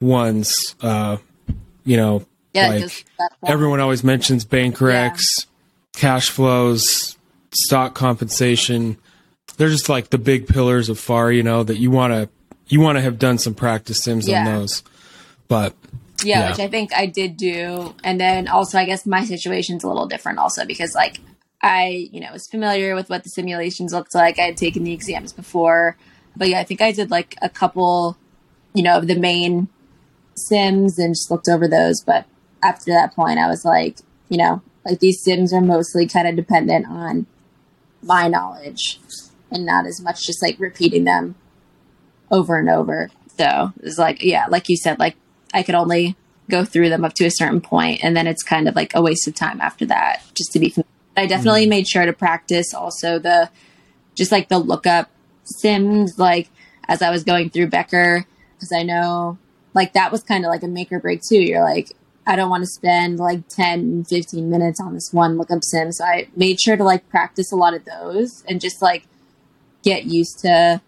ones. 0.00 0.74
Uh, 0.80 1.16
you 1.84 1.96
know, 1.96 2.24
yeah 2.54 2.68
like 2.68 3.04
everyone 3.46 3.80
always 3.80 4.04
mentions 4.04 4.44
bank 4.44 4.76
recs, 4.78 5.24
cash 5.94 6.30
flows, 6.30 7.16
stock 7.52 7.94
compensation. 7.94 8.96
They're 9.56 9.68
just 9.68 9.88
like 9.88 10.10
the 10.10 10.18
big 10.18 10.46
pillars 10.48 10.88
of 10.88 10.98
FAR, 10.98 11.30
you 11.30 11.42
know, 11.42 11.62
that 11.62 11.78
you 11.78 11.90
want 11.90 12.12
to 12.12 12.28
you 12.66 12.80
want 12.80 12.96
to 12.96 13.02
have 13.02 13.18
done 13.18 13.38
some 13.38 13.54
practice 13.54 14.02
sims 14.02 14.28
on 14.28 14.44
those. 14.44 14.82
But 15.48 15.74
yeah, 16.24 16.40
Yeah. 16.40 16.50
which 16.50 16.60
I 16.60 16.68
think 16.68 16.92
I 16.94 17.06
did 17.06 17.36
do. 17.36 17.94
And 18.02 18.18
then 18.20 18.48
also, 18.48 18.78
I 18.78 18.86
guess 18.86 19.04
my 19.06 19.24
situation's 19.24 19.84
a 19.84 19.88
little 19.88 20.06
different 20.06 20.38
also 20.38 20.64
because, 20.64 20.94
like, 20.94 21.20
I, 21.62 22.08
you 22.10 22.20
know, 22.20 22.32
was 22.32 22.46
familiar 22.46 22.94
with 22.94 23.10
what 23.10 23.22
the 23.22 23.28
simulations 23.30 23.92
looked 23.92 24.14
like. 24.14 24.38
I 24.38 24.42
had 24.46 24.56
taken 24.56 24.82
the 24.84 24.92
exams 24.92 25.32
before. 25.32 25.96
But 26.36 26.48
yeah, 26.48 26.60
I 26.60 26.64
think 26.64 26.80
I 26.80 26.92
did 26.92 27.10
like 27.10 27.36
a 27.42 27.48
couple, 27.48 28.16
you 28.74 28.82
know, 28.82 28.96
of 28.96 29.06
the 29.06 29.14
main 29.18 29.68
sims 30.34 30.98
and 30.98 31.14
just 31.14 31.30
looked 31.30 31.48
over 31.48 31.68
those. 31.68 32.02
But 32.02 32.26
after 32.62 32.92
that 32.92 33.14
point, 33.14 33.38
I 33.38 33.48
was 33.48 33.64
like, 33.64 33.98
you 34.28 34.38
know, 34.38 34.62
like 34.84 35.00
these 35.00 35.22
sims 35.22 35.52
are 35.52 35.60
mostly 35.60 36.06
kind 36.08 36.26
of 36.26 36.34
dependent 36.36 36.86
on 36.88 37.26
my 38.02 38.28
knowledge 38.28 38.98
and 39.54 39.64
not 39.64 39.86
as 39.86 40.00
much 40.00 40.26
just 40.26 40.42
like 40.42 40.58
repeating 40.58 41.04
them 41.04 41.34
over 42.30 42.58
and 42.58 42.68
over. 42.68 43.10
So 43.38 43.72
it's 43.82 43.98
like, 43.98 44.22
yeah, 44.22 44.46
like 44.48 44.68
you 44.68 44.76
said, 44.76 44.98
like 44.98 45.16
I 45.52 45.62
could 45.62 45.74
only 45.74 46.16
go 46.50 46.64
through 46.64 46.90
them 46.90 47.04
up 47.04 47.14
to 47.14 47.24
a 47.24 47.30
certain 47.30 47.60
point, 47.60 48.00
and 48.02 48.16
then 48.16 48.26
it's 48.26 48.42
kind 48.42 48.68
of 48.68 48.76
like 48.76 48.94
a 48.94 49.02
waste 49.02 49.26
of 49.26 49.34
time 49.34 49.60
after 49.60 49.86
that, 49.86 50.22
just 50.34 50.52
to 50.52 50.58
be. 50.58 50.68
Familiar. 50.68 50.90
I 51.16 51.26
definitely 51.26 51.62
mm-hmm. 51.62 51.70
made 51.70 51.88
sure 51.88 52.04
to 52.04 52.12
practice 52.12 52.74
also 52.74 53.18
the, 53.18 53.48
just 54.14 54.32
like 54.32 54.48
the 54.48 54.58
lookup 54.58 55.10
sims, 55.44 56.18
like 56.18 56.48
as 56.88 57.02
I 57.02 57.10
was 57.10 57.24
going 57.24 57.50
through 57.50 57.68
Becker, 57.68 58.26
because 58.56 58.72
I 58.72 58.82
know 58.82 59.38
like 59.74 59.92
that 59.92 60.12
was 60.12 60.22
kind 60.22 60.44
of 60.44 60.50
like 60.50 60.62
a 60.62 60.68
make 60.68 60.92
or 60.92 61.00
break 61.00 61.20
too. 61.22 61.40
You're 61.40 61.62
like, 61.62 61.92
I 62.26 62.36
don't 62.36 62.50
want 62.50 62.62
to 62.62 62.68
spend 62.68 63.18
like 63.18 63.48
10, 63.48 64.04
15 64.04 64.50
minutes 64.50 64.80
on 64.80 64.94
this 64.94 65.12
one 65.12 65.36
lookup 65.36 65.62
sim. 65.62 65.92
So 65.92 66.04
I 66.04 66.28
made 66.36 66.60
sure 66.60 66.76
to 66.76 66.84
like 66.84 67.08
practice 67.08 67.52
a 67.52 67.56
lot 67.56 67.74
of 67.74 67.84
those 67.84 68.44
and 68.48 68.60
just 68.60 68.80
like 68.80 69.06
get 69.84 70.04
used 70.04 70.40
to 70.40 70.80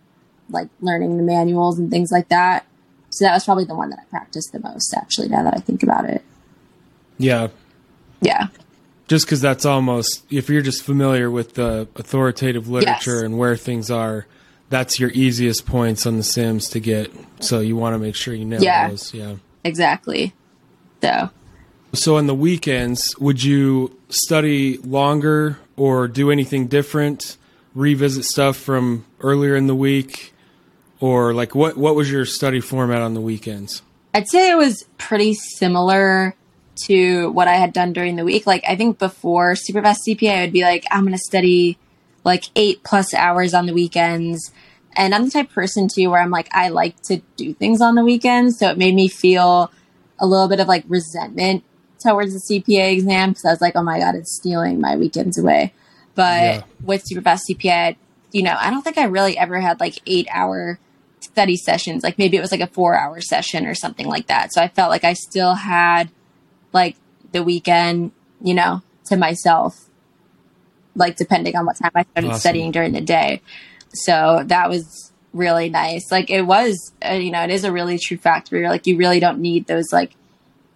like 0.48 0.68
learning 0.80 1.16
the 1.16 1.22
manuals 1.22 1.78
and 1.78 1.90
things 1.90 2.10
like 2.10 2.28
that. 2.28 2.66
So 3.10 3.24
that 3.24 3.32
was 3.34 3.44
probably 3.44 3.64
the 3.64 3.74
one 3.74 3.90
that 3.90 3.98
I 4.00 4.04
practiced 4.10 4.52
the 4.52 4.60
most 4.60 4.94
actually 4.96 5.28
now 5.28 5.42
that 5.44 5.54
I 5.54 5.60
think 5.60 5.82
about 5.82 6.04
it. 6.06 6.22
Yeah. 7.18 7.48
Yeah. 8.20 8.48
Just 9.08 9.26
because 9.26 9.40
that's 9.40 9.64
almost, 9.64 10.24
if 10.30 10.48
you're 10.48 10.62
just 10.62 10.82
familiar 10.82 11.30
with 11.30 11.54
the 11.54 11.88
authoritative 11.96 12.68
literature 12.68 13.14
Yes. 13.16 13.22
and 13.22 13.38
where 13.38 13.56
things 13.56 13.90
are, 13.90 14.26
that's 14.68 14.98
your 14.98 15.10
easiest 15.10 15.64
points 15.64 16.06
on 16.06 16.16
the 16.16 16.24
Sims 16.24 16.68
to 16.70 16.80
get. 16.80 17.12
So 17.40 17.60
you 17.60 17.76
want 17.76 17.94
to 17.94 17.98
make 17.98 18.16
sure 18.16 18.34
you 18.34 18.44
know 18.44 18.58
Yeah. 18.58 18.88
those. 18.88 19.14
Yeah. 19.14 19.36
Exactly. 19.64 20.34
So 21.02 21.30
So 21.92 22.16
on 22.16 22.26
the 22.26 22.34
weekends, 22.34 23.16
would 23.18 23.42
you 23.42 23.96
study 24.08 24.78
longer 24.78 25.58
or 25.76 26.08
do 26.08 26.30
anything 26.30 26.66
different? 26.66 27.36
Revisit 27.76 28.24
stuff 28.24 28.56
from 28.56 29.04
earlier 29.20 29.54
in 29.54 29.66
the 29.66 29.74
week, 29.74 30.32
or 30.98 31.34
like 31.34 31.54
what 31.54 31.76
what 31.76 31.94
was 31.94 32.10
your 32.10 32.24
study 32.24 32.60
format 32.60 33.02
on 33.02 33.14
the 33.14 33.20
weekends? 33.20 33.82
I'd 34.14 34.28
say 34.28 34.50
it 34.50 34.56
was 34.56 34.84
pretty 34.96 35.34
similar 35.34 36.34
to 36.86 37.30
what 37.32 37.48
I 37.48 37.54
had 37.54 37.72
done 37.72 37.92
during 37.92 38.16
the 38.16 38.24
week. 38.24 38.46
Like 38.46 38.64
I 38.66 38.76
think 38.76 38.98
before 38.98 39.52
Superfast 39.52 39.98
CPA, 40.08 40.38
I 40.38 40.40
would 40.42 40.52
be 40.52 40.62
like, 40.62 40.84
I'm 40.90 41.06
to 41.08 41.18
study 41.18 41.78
like 42.24 42.44
eight 42.56 42.82
plus 42.82 43.14
hours 43.14 43.54
on 43.54 43.66
the 43.66 43.74
weekends. 43.74 44.52
And 44.96 45.14
I'm 45.14 45.26
the 45.26 45.30
type 45.30 45.48
of 45.48 45.54
person 45.54 45.88
too 45.88 46.10
where 46.10 46.20
I'm 46.20 46.30
like, 46.30 46.48
I 46.52 46.70
like 46.70 47.00
to 47.02 47.18
do 47.36 47.54
things 47.54 47.80
on 47.80 47.94
the 47.94 48.04
weekends. 48.04 48.58
So 48.58 48.70
it 48.70 48.78
made 48.78 48.94
me 48.94 49.08
feel 49.08 49.70
a 50.18 50.26
little 50.26 50.48
bit 50.48 50.60
of 50.60 50.66
like 50.66 50.84
resentment 50.88 51.62
towards 52.00 52.32
the 52.32 52.40
CPA 52.40 52.92
exam 52.92 53.30
because 53.30 53.44
I 53.44 53.50
was 53.50 53.60
like, 53.60 53.76
oh 53.76 53.82
my 53.82 53.98
God, 53.98 54.14
it's 54.14 54.34
stealing 54.34 54.80
my 54.80 54.96
weekends 54.96 55.38
away. 55.38 55.72
But 56.16 56.42
Yeah. 56.42 56.62
with 56.82 57.04
Superfast 57.04 57.42
CPA, 57.48 57.96
you 58.32 58.42
know, 58.42 58.56
I 58.58 58.70
don't 58.70 58.82
think 58.82 58.98
I 58.98 59.04
really 59.04 59.38
ever 59.38 59.60
had 59.60 59.78
like 59.78 60.00
eight 60.06 60.26
hour 60.32 60.80
study 61.20 61.56
sessions. 61.56 62.02
Like 62.02 62.18
maybe 62.18 62.36
it 62.36 62.40
was 62.40 62.50
like 62.50 62.60
a 62.60 62.66
four 62.66 62.96
hour 62.98 63.20
session 63.20 63.66
or 63.66 63.74
something 63.74 64.08
like 64.08 64.26
that. 64.26 64.52
So 64.52 64.60
I 64.60 64.68
felt 64.68 64.90
like 64.90 65.04
I 65.04 65.12
still 65.12 65.54
had 65.54 66.10
like 66.72 66.96
the 67.32 67.42
weekend, 67.44 68.10
you 68.42 68.54
know, 68.54 68.82
to 69.06 69.16
myself, 69.16 69.88
like 70.94 71.16
depending 71.16 71.54
on 71.56 71.66
what 71.66 71.76
time 71.76 71.90
I 71.94 72.02
started 72.02 72.28
Awesome. 72.30 72.40
studying 72.40 72.70
during 72.72 72.92
the 72.92 73.00
day. 73.00 73.42
So 73.92 74.42
that 74.46 74.68
was 74.68 75.12
really 75.32 75.68
nice. 75.68 76.10
Like 76.10 76.30
it 76.30 76.42
was, 76.42 76.92
uh, 77.06 77.12
you 77.14 77.30
know, 77.30 77.42
it 77.42 77.50
is 77.50 77.64
a 77.64 77.72
really 77.72 77.98
true 77.98 78.16
fact 78.16 78.50
where 78.50 78.62
you're 78.62 78.70
like, 78.70 78.86
you 78.86 78.96
really 78.96 79.20
don't 79.20 79.38
need 79.40 79.66
those 79.66 79.92
like 79.92 80.12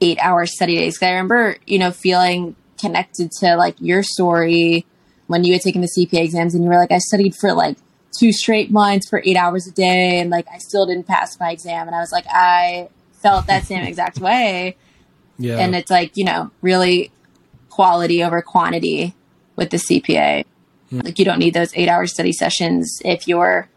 eight 0.01 0.19
hour 0.21 0.47
study 0.47 0.77
days. 0.77 0.99
'Cause 0.99 1.07
I 1.09 1.11
remember, 1.13 1.57
you 1.67 1.79
know, 1.79 1.91
feeling 1.91 2.57
connected 2.79 3.31
to 3.41 3.57
like 3.57 3.77
your 3.81 4.03
story 4.03 4.85
when 5.31 5.45
you 5.45 5.53
had 5.53 5.63
taken 5.63 5.81
the 5.81 5.87
CPA 5.87 6.25
exams 6.25 6.57
and 6.57 6.65
you 6.65 6.71
were 6.71 6.77
like, 6.77 6.91
I 6.91 6.99
studied 6.99 7.37
for 7.37 7.53
like 7.53 7.77
two 8.19 8.33
straight 8.33 8.73
months 8.73 9.09
for 9.09 9.23
eight 9.25 9.37
hours 9.37 9.69
a 9.69 9.71
day 9.71 10.19
and 10.19 10.29
like 10.29 10.47
I 10.53 10.59
still 10.59 10.87
didn't 10.87 11.07
pass 11.07 11.39
my 11.39 11.53
exam. 11.53 11.87
And 11.87 11.95
I 11.95 12.01
was 12.01 12.11
like, 12.11 12.27
I 12.29 12.89
felt 13.13 13.47
that 13.47 13.65
same 13.65 13.85
exact 13.85 14.19
way. 14.19 14.77
Yeah. 15.39 15.59
And 15.59 15.77
it's 15.77 15.89
like, 15.89 16.17
you 16.17 16.25
know, 16.25 16.51
really 16.63 17.13
quality 17.69 18.25
over 18.25 18.43
quantity 18.43 19.15
with 19.55 19.71
the 19.71 19.77
CPA. 19.77 20.47
Hmm. 20.91 20.99
Like 20.99 21.21
you 21.21 21.25
don't 21.25 21.39
need 21.39 21.55
those 21.55 21.71
eight 21.77 21.89
hour 21.89 22.09
study 22.09 22.33
sessions 22.33 23.01
if 23.05 23.29
you're 23.29 23.69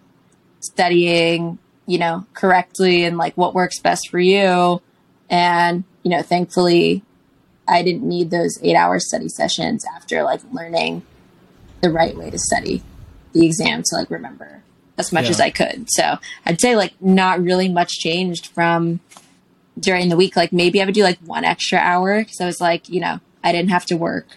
studying, 0.59 1.59
you 1.85 1.99
know, 1.99 2.25
correctly 2.33 3.03
and 3.03 3.19
like 3.19 3.37
what 3.37 3.53
works 3.53 3.77
best 3.79 4.09
for 4.09 4.19
you. 4.19 4.81
And, 5.29 5.83
you 6.01 6.09
know, 6.09 6.23
thankfully 6.23 7.03
I 7.67 7.83
didn't 7.83 8.09
need 8.09 8.31
those 8.31 8.57
eight 8.63 8.75
hour 8.75 8.99
study 8.99 9.29
sessions 9.29 9.85
after 9.95 10.23
like 10.23 10.41
learning 10.51 11.03
the 11.83 11.91
right 11.91 12.15
way 12.17 12.29
to 12.31 12.39
study 12.39 12.81
the 13.33 13.45
exam 13.45 13.83
to 13.83 13.95
like 13.95 14.09
remember 14.09 14.63
as 14.97 15.11
much 15.11 15.25
Yeah. 15.25 15.29
as 15.31 15.39
I 15.41 15.49
could. 15.51 15.85
So 15.89 16.17
I'd 16.45 16.59
say 16.61 16.75
like 16.75 16.93
not 17.01 17.41
really 17.43 17.67
much 17.69 17.89
changed 17.99 18.47
from 18.47 18.99
during 19.79 20.09
the 20.09 20.15
week. 20.15 20.35
Like 20.35 20.53
maybe 20.53 20.81
I 20.81 20.85
would 20.85 20.93
do 20.95 21.03
like 21.03 21.19
one 21.19 21.43
extra 21.43 21.77
hour 21.79 22.19
because 22.19 22.39
I 22.41 22.45
was 22.45 22.61
like, 22.61 22.89
you 22.89 23.01
know, 23.01 23.19
I 23.43 23.51
didn't 23.51 23.69
have 23.71 23.85
to 23.87 23.97
work 23.97 24.27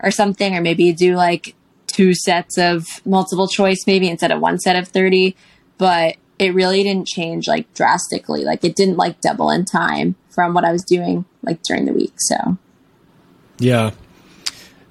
or 0.00 0.10
something, 0.10 0.54
or 0.54 0.60
maybe 0.60 0.92
do 0.92 1.14
like 1.16 1.54
two 1.86 2.12
sets 2.14 2.58
of 2.58 2.86
multiple 3.06 3.48
choice, 3.48 3.84
maybe 3.86 4.08
instead 4.08 4.30
of 4.32 4.40
one 4.40 4.58
set 4.58 4.76
of 4.76 4.88
30. 4.88 5.34
But 5.78 6.16
it 6.38 6.52
really 6.52 6.82
didn't 6.82 7.06
change 7.06 7.46
like 7.48 7.72
drastically. 7.74 8.44
Like 8.44 8.64
it 8.64 8.74
didn't 8.76 8.96
like 8.96 9.20
double 9.20 9.50
in 9.50 9.64
time 9.64 10.16
from 10.28 10.52
what 10.52 10.64
I 10.64 10.72
was 10.72 10.82
doing 10.82 11.24
like 11.42 11.62
during 11.62 11.86
the 11.86 11.92
week. 11.92 12.14
So 12.18 12.58
Yeah. 13.58 13.92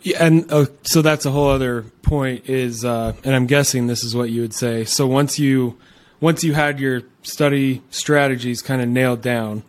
Yeah, 0.04 0.26
and 0.26 0.52
uh, 0.52 0.66
so 0.84 1.02
that's 1.02 1.26
a 1.26 1.32
whole 1.32 1.50
other 1.50 1.84
point 2.02 2.50
is 2.50 2.84
uh, 2.86 3.14
and 3.24 3.34
I'm 3.34 3.48
guessing 3.48 3.88
this 3.88 4.04
is 4.04 4.16
what 4.16 4.30
you 4.30 4.42
would 4.42 4.54
say. 4.54 4.84
So 4.86 5.08
once 5.08 5.40
you 5.40 5.78
once 6.20 6.44
you 6.44 6.54
had 6.54 6.80
your 6.80 7.02
study 7.22 7.82
strategies 7.90 8.62
kind 8.62 8.82
of 8.82 8.88
nailed 8.90 9.22
down, 9.22 9.64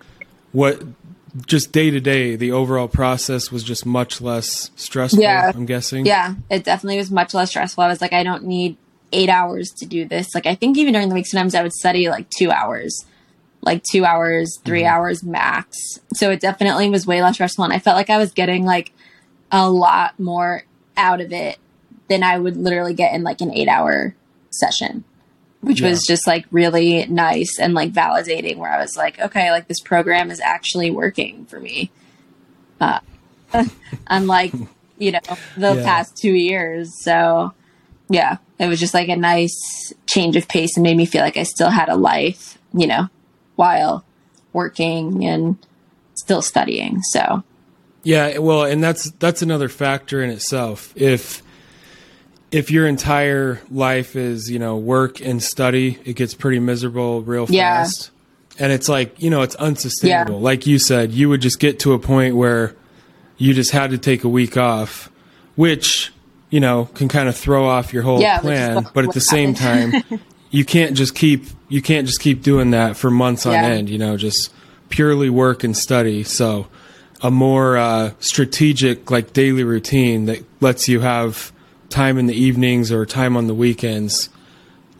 what 0.53 0.83
just 1.47 1.73
day 1.73 1.91
to 1.91 2.01
day 2.01 2.37
the 2.37 2.53
overall 2.53 2.87
process 2.89 3.51
was 3.51 3.65
just 3.65 3.85
much 3.87 4.21
less 4.21 4.71
stressful, 4.77 5.21
Yeah. 5.23 5.51
I'm 5.55 5.67
guessing. 5.67 6.07
yeah, 6.07 6.35
it 6.51 6.65
definitely 6.65 6.99
was 6.99 7.11
much 7.11 7.35
less 7.35 7.51
stressful. 7.51 7.83
I 7.83 7.89
was 7.89 8.01
like, 8.01 8.13
I 8.13 8.23
don't 8.23 8.45
need 8.45 8.77
eight 9.13 9.29
hours 9.29 9.71
to 9.79 9.87
do 9.87 10.05
this. 10.05 10.35
Like 10.35 10.47
I 10.47 10.55
think 10.55 10.77
even 10.79 10.93
during 10.93 11.09
the 11.09 11.15
week, 11.15 11.27
sometimes 11.27 11.55
I 11.55 11.63
would 11.63 11.73
study 11.73 12.09
like 12.09 12.29
two 12.31 12.51
hours, 12.51 13.05
like 13.63 13.83
two 13.83 14.05
hours, 14.05 14.59
3 14.65 14.85
hours 14.85 15.23
max. 15.25 15.77
So 16.15 16.31
it 16.31 16.41
definitely 16.41 16.91
was 16.91 17.07
way 17.07 17.23
less 17.23 17.35
stressful, 17.35 17.65
and 17.65 17.73
I 17.73 17.79
felt 17.79 17.97
like 17.97 18.11
I 18.11 18.19
was 18.19 18.31
getting 18.33 18.65
like 18.65 18.93
a 19.55 19.71
lot 19.71 20.19
more 20.19 20.65
out 20.97 21.21
of 21.21 21.33
it 21.33 21.59
than 22.09 22.23
I 22.25 22.39
would 22.39 22.57
literally 22.57 22.93
get 22.93 23.15
in 23.15 23.23
like 23.23 23.41
an 23.41 23.53
eight 23.53 23.69
hour 23.69 24.15
session. 24.51 25.05
Which 25.61 25.81
Yeah. 25.81 25.91
was 25.91 26.03
just 26.07 26.27
like 26.27 26.45
really 26.51 27.07
nice 27.07 27.59
and 27.59 27.73
like 27.73 27.93
validating 27.93 28.57
where 28.59 28.71
I 28.71 28.81
was 28.81 28.97
like, 28.97 29.19
okay, 29.19 29.51
like 29.51 29.67
this 29.69 29.81
program 29.81 30.31
is 30.31 30.41
actually 30.41 30.91
working 30.91 31.47
for 31.47 31.59
me. 31.59 31.91
Uh, 32.81 32.99
unlike, 34.09 34.53
you 34.99 35.13
know, 35.13 35.21
the 35.57 35.77
Yeah. 35.77 35.83
past 35.85 36.19
two 36.21 36.35
years. 36.35 36.93
So 37.03 37.55
yeah, 38.11 38.39
it 38.59 38.67
was 38.67 38.79
just 38.81 38.93
like 38.93 39.09
a 39.09 39.17
nice 39.17 39.57
change 40.07 40.37
of 40.37 40.49
pace 40.49 40.77
and 40.77 40.83
made 40.83 40.97
me 40.97 41.07
feel 41.07 41.23
like 41.23 41.37
I 41.39 41.45
still 41.45 41.71
had 41.71 41.89
a 41.89 41.97
life, 41.97 42.59
you 42.75 42.87
know, 42.87 43.09
while 43.57 44.05
working 44.53 45.25
and 45.25 45.57
still 46.15 46.43
studying. 46.43 47.01
So 47.03 47.43
Yeah, 48.05 48.39
well, 48.39 48.65
and 48.65 48.83
that's 48.83 49.11
that's 49.13 49.43
another 49.43 49.69
factor 49.69 50.23
in 50.23 50.31
itself. 50.31 50.93
If 50.97 51.43
if 52.53 52.71
your 52.71 52.87
entire 52.87 53.61
life 53.71 54.15
is, 54.15 54.49
you 54.51 54.59
know, 54.61 54.77
work 54.77 55.21
and 55.21 55.43
study, 55.43 55.99
it 56.05 56.15
gets 56.15 56.35
pretty 56.35 56.61
miserable 56.61 57.23
real 57.23 57.47
Yeah. 57.49 57.83
fast. 57.83 58.11
And 58.61 58.71
it's 58.71 58.89
like, 58.89 59.21
you 59.21 59.29
know, 59.31 59.43
it's 59.43 59.57
unsustainable. 59.57 60.35
Yeah. 60.37 60.41
Like 60.45 60.65
you 60.67 60.79
said, 60.79 61.11
you 61.11 61.29
would 61.29 61.41
just 61.41 61.59
get 61.59 61.81
to 61.81 61.95
a 61.95 61.99
point 61.99 62.37
where 62.37 62.77
you 63.39 63.53
just 63.55 63.73
had 63.73 63.91
to 63.91 63.99
take 63.99 64.23
a 64.23 64.29
week 64.29 64.57
off, 64.57 65.11
which, 65.57 66.13
you 66.51 66.61
know, 66.61 66.85
can 66.95 67.09
kind 67.09 67.29
of 67.29 67.37
throw 67.37 67.67
off 67.67 67.93
your 67.93 68.05
whole 68.05 68.21
Yeah, 68.21 68.39
plan. 68.39 68.77
what- 68.77 68.95
but 68.95 69.05
at 69.05 69.15
the 69.15 69.21
same 69.21 69.55
time, 69.55 70.05
you 70.53 70.65
can't 70.65 70.97
just 70.97 71.17
keep 71.17 71.47
you 71.69 71.83
can't 71.83 72.07
just 72.07 72.21
keep 72.21 72.43
doing 72.43 72.71
that 72.71 72.97
for 72.97 73.11
months 73.11 73.47
on 73.47 73.55
end, 73.55 73.89
you 73.91 73.99
know, 73.99 74.17
just 74.17 74.53
purely 74.91 75.29
work 75.29 75.65
and 75.65 75.77
study. 75.77 76.23
So 76.23 76.69
a 77.25 77.31
more 77.31 77.77
uh, 77.77 78.13
strategic 78.21 79.11
like 79.11 79.33
daily 79.33 79.65
routine 79.65 80.27
that 80.27 80.45
lets 80.61 80.89
you 80.89 81.01
have 81.01 81.51
time 81.89 82.19
in 82.19 82.27
the 82.27 82.35
evenings 82.35 82.93
or 82.93 83.05
time 83.07 83.37
on 83.37 83.47
the 83.49 83.55
weekends 83.55 84.29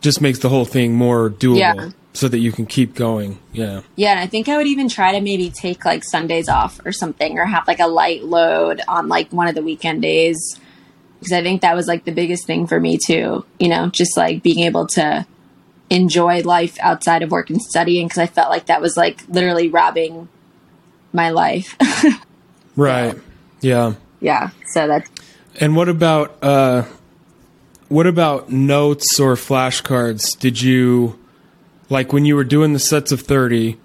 just 0.01 0.21
makes 0.21 0.39
the 0.41 0.49
whole 0.49 0.65
thing 0.65 0.95
more 0.95 1.29
doable 1.31 1.59
Yeah. 1.59 1.91
so 2.15 2.29
that 2.29 2.39
you 2.39 2.51
can 2.51 2.67
keep 2.67 2.95
going 2.95 3.39
yeah 3.53 3.83
Yeah, 3.97 4.11
and 4.13 4.21
I 4.21 4.27
think 4.27 4.49
I 4.49 4.57
would 4.57 4.67
even 4.67 4.89
try 4.89 5.13
to 5.13 5.21
maybe 5.21 5.51
take 5.51 5.85
like 5.85 6.03
Sundays 6.03 6.49
off 6.49 6.81
or 6.85 6.93
something, 6.93 7.39
or 7.39 7.45
have 7.47 7.67
like 7.69 7.81
a 7.81 7.87
light 7.89 8.25
load 8.25 8.81
on 8.89 9.09
like 9.09 9.31
one 9.33 9.47
of 9.49 9.55
the 9.55 9.63
weekend 9.63 10.03
days. 10.03 10.59
Because 11.21 11.33
I 11.33 11.43
think 11.43 11.63
that 11.63 11.75
was 11.77 11.87
like 11.87 12.05
the 12.05 12.13
biggest 12.13 12.47
thing 12.47 12.67
for 12.67 12.79
me 12.81 12.99
too. 12.99 13.45
You 13.59 13.69
know, 13.69 13.89
just 13.89 14.17
like 14.17 14.43
being 14.43 14.61
able 14.61 14.87
to 14.89 15.27
enjoy 15.91 16.41
life 16.43 16.77
outside 16.81 17.23
of 17.23 17.31
work 17.31 17.49
and 17.51 17.61
studying. 17.63 18.07
Because 18.07 18.19
I 18.19 18.27
felt 18.27 18.51
like 18.51 18.67
that 18.67 18.81
was 18.83 18.97
like 18.97 19.27
literally 19.29 19.69
robbing 19.69 20.29
my 21.15 21.31
life. 21.31 21.77
right. 22.77 23.17
Yeah. 23.61 23.95
Yeah, 24.21 24.51
so 24.67 24.87
that's 24.87 25.11
and 25.61 25.77
what 25.77 25.89
about 25.89 26.43
uh 26.43 26.85
what 27.89 28.07
about 28.07 28.51
notes 28.51 29.21
or 29.21 29.35
flashcards? 29.35 30.39
Did 30.39 30.61
you 30.61 31.19
like 31.91 32.13
when 32.13 32.25
you 32.25 32.35
were 32.35 32.45
doing 32.45 32.73
the 32.73 32.79
sets 32.79 33.13
of 33.13 33.21
30 33.21 33.79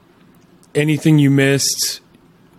anything 0.73 1.19
you 1.19 1.29
missed? 1.29 2.01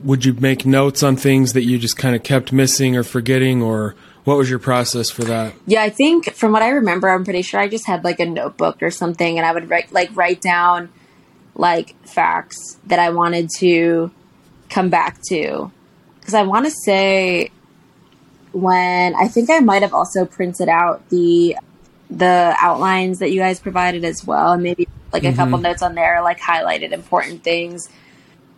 Would 0.02 0.24
you 0.24 0.32
make 0.34 0.64
notes 0.64 1.02
on 1.02 1.16
things 1.16 1.52
that 1.52 1.64
you 1.64 1.78
just 1.78 1.96
kind 1.96 2.14
of 2.14 2.22
kept 2.22 2.52
missing 2.52 2.96
or 2.96 3.02
forgetting 3.02 3.62
or 3.62 3.94
what 4.24 4.36
was 4.36 4.50
your 4.50 4.58
process 4.58 5.10
for 5.10 5.24
that? 5.24 5.54
Yeah, 5.66 5.82
I 5.82 5.90
think 5.90 6.34
from 6.34 6.52
what 6.52 6.62
I 6.62 6.70
remember, 6.70 7.08
I'm 7.08 7.24
pretty 7.24 7.42
sure 7.42 7.58
I 7.58 7.68
just 7.68 7.86
had 7.86 8.04
like 8.04 8.20
a 8.20 8.26
notebook 8.26 8.82
or 8.82 8.90
something, 8.90 9.38
and 9.38 9.46
I 9.46 9.52
would 9.52 9.70
write 9.70 9.92
like 9.92 10.14
write 10.14 10.40
down 10.40 10.90
like 11.54 11.96
facts 12.06 12.78
that 12.86 12.98
I 12.98 13.10
wanted 13.10 13.48
to 13.58 14.10
come 14.70 14.88
back 14.88 15.18
to. 15.28 15.70
Because 16.18 16.34
I 16.34 16.42
want 16.42 16.66
to 16.66 16.70
say 16.70 17.50
when 18.52 19.14
I 19.14 19.28
think 19.28 19.50
I 19.50 19.60
might 19.60 19.82
have 19.82 19.94
also 19.94 20.24
printed 20.24 20.68
out 20.68 21.08
the 21.08 21.56
the 22.10 22.56
outlines 22.60 23.20
that 23.20 23.30
you 23.30 23.38
guys 23.38 23.60
provided 23.60 24.04
as 24.04 24.24
well, 24.24 24.52
and 24.52 24.62
maybe 24.62 24.88
like 25.12 25.22
a 25.22 25.28
mm-hmm. 25.28 25.36
couple 25.36 25.58
notes 25.58 25.82
on 25.82 25.94
there, 25.94 26.22
like 26.22 26.40
highlighted 26.40 26.92
important 26.92 27.42
things. 27.44 27.88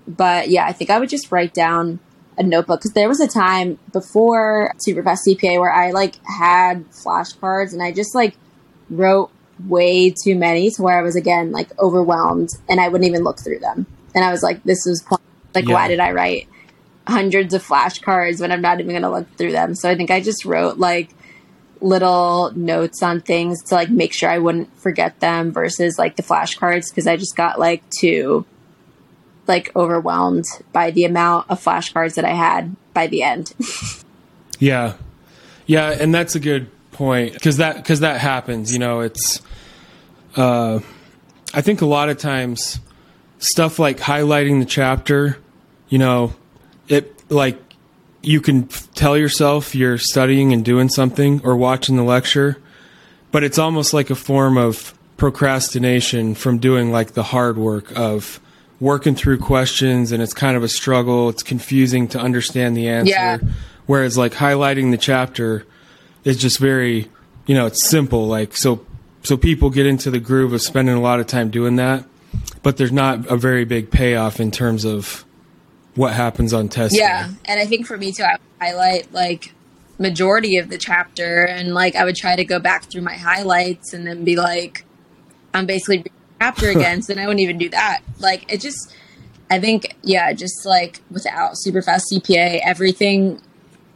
But 0.07 0.49
yeah, 0.49 0.67
I 0.67 0.73
think 0.73 0.91
I 0.91 0.99
would 0.99 1.09
just 1.09 1.31
write 1.31 1.55
down 1.55 2.01
a 2.39 2.43
notebook 2.43 2.81
because 2.81 2.93
there 2.93 3.09
was 3.09 3.21
a 3.21 3.29
time 3.29 3.79
before 3.93 4.75
Superfast 4.87 5.19
CPA 5.29 5.61
where 5.61 5.73
I 5.73 5.91
like 5.91 6.17
had 6.25 6.89
flashcards 6.91 7.73
and 7.73 7.83
I 7.83 7.93
just 7.93 8.15
like 8.15 8.37
wrote 8.89 9.31
way 9.67 10.11
too 10.11 10.35
many 10.35 10.71
to 10.71 10.83
where 10.83 10.99
I 10.99 11.03
was 11.03 11.15
again 11.15 11.53
like 11.53 11.79
overwhelmed 11.79 12.49
and 12.69 12.81
I 12.81 12.89
wouldn't 12.89 13.09
even 13.09 13.23
look 13.23 13.39
through 13.45 13.59
them. 13.61 13.87
And 14.15 14.25
I 14.25 14.31
was 14.31 14.43
like, 14.43 14.63
this 14.65 14.87
is 14.87 15.05
like, 15.55 15.67
yeah. 15.67 15.75
why 15.75 15.89
did 15.89 16.01
I 16.01 16.13
write 16.13 16.49
hundreds 17.07 17.53
of 17.55 17.67
flashcards 17.67 18.41
when 18.41 18.53
I'm 18.53 18.63
not 18.63 18.81
even 18.81 18.91
going 18.91 19.03
to 19.03 19.11
look 19.11 19.37
through 19.37 19.53
them? 19.53 19.75
So 19.75 19.89
I 19.89 19.97
think 19.97 20.11
I 20.11 20.21
just 20.21 20.45
wrote 20.45 20.79
like 20.79 21.11
little 21.81 22.53
notes 22.55 23.03
on 23.03 23.21
things 23.21 23.63
to 23.65 23.75
like 23.75 23.91
make 23.91 24.13
sure 24.13 24.31
I 24.31 24.39
wouldn't 24.39 24.77
forget 24.79 25.19
them 25.21 25.53
versus 25.53 25.99
like 25.99 26.17
the 26.17 26.23
flashcards 26.23 26.91
because 26.91 27.07
I 27.07 27.17
just 27.17 27.37
got 27.37 27.59
like 27.59 27.83
too 27.91 28.47
like 29.47 29.75
overwhelmed 29.75 30.45
by 30.73 30.91
the 30.91 31.05
amount 31.05 31.51
of 31.51 31.63
flashcards 31.63 32.15
that 32.15 32.25
I 32.25 32.33
had 32.33 32.75
by 32.95 33.09
the 33.09 33.23
end. 33.23 33.53
yeah. 34.59 34.95
Yeah, 35.67 35.91
and 35.91 36.15
that's 36.15 36.35
a 36.35 36.41
good 36.41 36.71
point 36.93 37.35
because 37.35 37.57
that 37.57 37.77
because 37.77 38.01
that 38.01 38.21
happens, 38.21 38.73
you 38.73 38.79
know, 38.79 39.01
it's 39.01 39.41
uh 40.37 40.81
I 41.55 41.61
think 41.61 41.81
a 41.81 41.87
lot 41.87 42.09
of 42.09 42.19
times 42.19 42.81
stuff 43.43 43.81
like 43.81 43.99
highlighting 43.99 44.61
the 44.61 44.65
chapter, 44.65 45.37
you 45.89 45.99
know, 45.99 46.33
it 46.89 47.13
like 47.31 47.61
you 48.23 48.41
can 48.41 48.69
tell 48.95 49.19
yourself 49.19 49.75
you're 49.75 49.99
studying 49.99 50.53
and 50.53 50.65
doing 50.65 50.89
something 50.89 51.41
or 51.43 51.57
watching 51.57 51.97
the 51.97 52.05
lecture, 52.05 52.57
but 53.33 53.43
it's 53.43 53.59
almost 53.59 53.93
like 53.93 54.11
a 54.11 54.15
form 54.15 54.57
of 54.57 54.95
procrastination 55.17 56.37
from 56.37 56.59
doing 56.59 56.93
like 56.93 57.13
the 57.13 57.25
hard 57.25 57.59
work 57.59 57.91
of 57.99 58.39
working 58.79 59.17
through 59.17 59.39
questions 59.39 60.13
and 60.13 60.23
it's 60.23 60.35
kind 60.35 60.57
of 60.57 60.63
a 60.63 60.69
struggle. 60.69 61.29
It's 61.29 61.43
confusing 61.43 62.07
to 62.09 62.21
understand 62.21 62.77
the 62.77 62.89
answer. 62.89 63.11
Yeah. 63.11 63.39
Whereas 63.87 64.17
like 64.17 64.35
highlighting 64.35 64.93
the 64.93 64.99
chapter 64.99 65.67
is 66.23 66.37
just 66.37 66.59
very, 66.59 67.11
you 67.47 67.57
know, 67.57 67.67
it's 67.67 67.85
simple. 67.85 68.29
Like 68.29 68.57
so, 68.57 68.87
so 69.25 69.37
people 69.37 69.71
get 69.71 69.87
into 69.87 70.13
the 70.13 70.21
groove 70.21 70.53
of 70.53 70.63
spending 70.63 70.95
a 70.95 71.01
lot 71.01 71.19
of 71.19 71.27
time 71.27 71.51
doing 71.51 71.75
that, 71.77 72.05
but 72.63 72.77
there's 72.77 72.93
not 72.93 73.27
a 73.31 73.37
very 73.37 73.65
big 73.65 73.91
payoff 73.91 74.41
in 74.41 74.51
terms 74.51 74.85
of 74.85 75.25
what 75.95 76.13
happens 76.15 76.53
on 76.53 76.69
test. 76.69 76.97
Yeah, 76.97 77.29
day. 77.29 77.35
and 77.47 77.61
I 77.61 77.67
think 77.67 77.87
for 77.87 77.97
me 77.97 78.13
too, 78.13 78.25
I 78.25 78.39
highlight 78.61 79.13
like 79.13 79.53
majority 79.99 80.57
of 80.57 80.69
the 80.69 80.79
chapter, 80.79 81.45
and 81.45 81.75
like 81.75 81.97
I 81.97 82.05
would 82.05 82.17
try 82.17 82.37
to 82.37 82.45
go 82.45 82.59
back 82.59 82.91
through 82.91 83.03
my 83.03 83.15
highlights 83.15 83.93
and 83.93 84.07
then 84.07 84.25
be 84.25 84.37
like, 84.37 84.85
I'm 85.53 85.67
basically 85.67 86.05
chapter 86.41 86.71
again, 86.71 87.03
so 87.03 87.15
then 87.15 87.23
I 87.23 87.27
wouldn't 87.27 87.43
even 87.43 87.59
do 87.59 87.69
that. 87.71 88.01
Like 88.19 88.51
it 88.53 88.61
just 88.61 88.95
I 89.51 89.61
think 89.61 89.97
yeah, 90.03 90.33
just 90.33 90.65
like 90.65 91.01
without 91.11 91.53
super 91.55 91.83
fast 91.83 92.07
CPA, 92.13 92.61
everything 92.65 93.41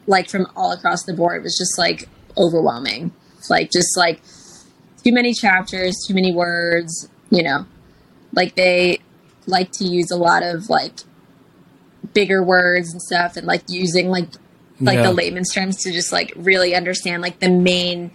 like 0.06 0.28
from 0.28 0.46
all 0.54 0.72
across 0.72 1.04
the 1.04 1.14
board 1.14 1.42
was 1.42 1.56
just 1.56 1.78
like 1.78 2.08
overwhelming. 2.36 3.12
Like 3.48 3.70
just 3.70 3.96
like 3.96 4.20
too 5.04 5.12
many 5.12 5.32
chapters, 5.32 5.94
too 6.06 6.14
many 6.14 6.34
words, 6.34 7.08
you 7.30 7.42
know. 7.42 7.64
Like 8.36 8.54
they 8.54 9.00
like 9.46 9.72
to 9.72 9.84
use 9.84 10.10
a 10.12 10.16
lot 10.16 10.44
of 10.44 10.70
like 10.70 11.00
bigger 12.14 12.42
words 12.42 12.92
and 12.92 13.02
stuff 13.02 13.36
and 13.36 13.46
like 13.46 13.62
using 13.68 14.08
like 14.08 14.28
like 14.80 14.96
yeah. 14.96 15.02
the 15.04 15.12
layman's 15.12 15.52
terms 15.52 15.76
to 15.78 15.92
just 15.92 16.12
like 16.12 16.32
really 16.36 16.74
understand 16.74 17.22
like 17.22 17.40
the 17.40 17.48
main 17.48 18.10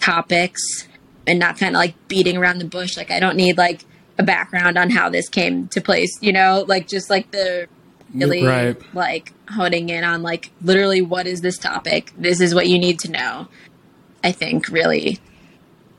topics 0.00 0.86
and 1.26 1.38
not 1.38 1.58
kind 1.58 1.74
of 1.74 1.78
like 1.78 1.94
beating 2.08 2.36
around 2.36 2.58
the 2.58 2.64
bush. 2.64 2.96
Like 2.96 3.10
I 3.10 3.20
don't 3.20 3.36
need 3.36 3.56
like 3.56 3.84
a 4.18 4.22
background 4.22 4.78
on 4.78 4.90
how 4.90 5.08
this 5.08 5.28
came 5.28 5.68
to 5.68 5.80
place, 5.80 6.18
you 6.20 6.32
know, 6.32 6.64
like 6.68 6.86
just 6.86 7.10
like 7.10 7.30
the 7.30 7.68
really 8.14 8.44
right. 8.44 8.94
like 8.94 9.32
honing 9.50 9.88
in 9.88 10.04
on 10.04 10.22
like 10.22 10.50
literally 10.62 11.00
what 11.00 11.26
is 11.26 11.40
this 11.40 11.58
topic? 11.58 12.12
This 12.16 12.40
is 12.40 12.54
what 12.54 12.68
you 12.68 12.78
need 12.78 13.00
to 13.00 13.10
know. 13.10 13.48
I 14.22 14.32
think 14.32 14.68
really 14.68 15.20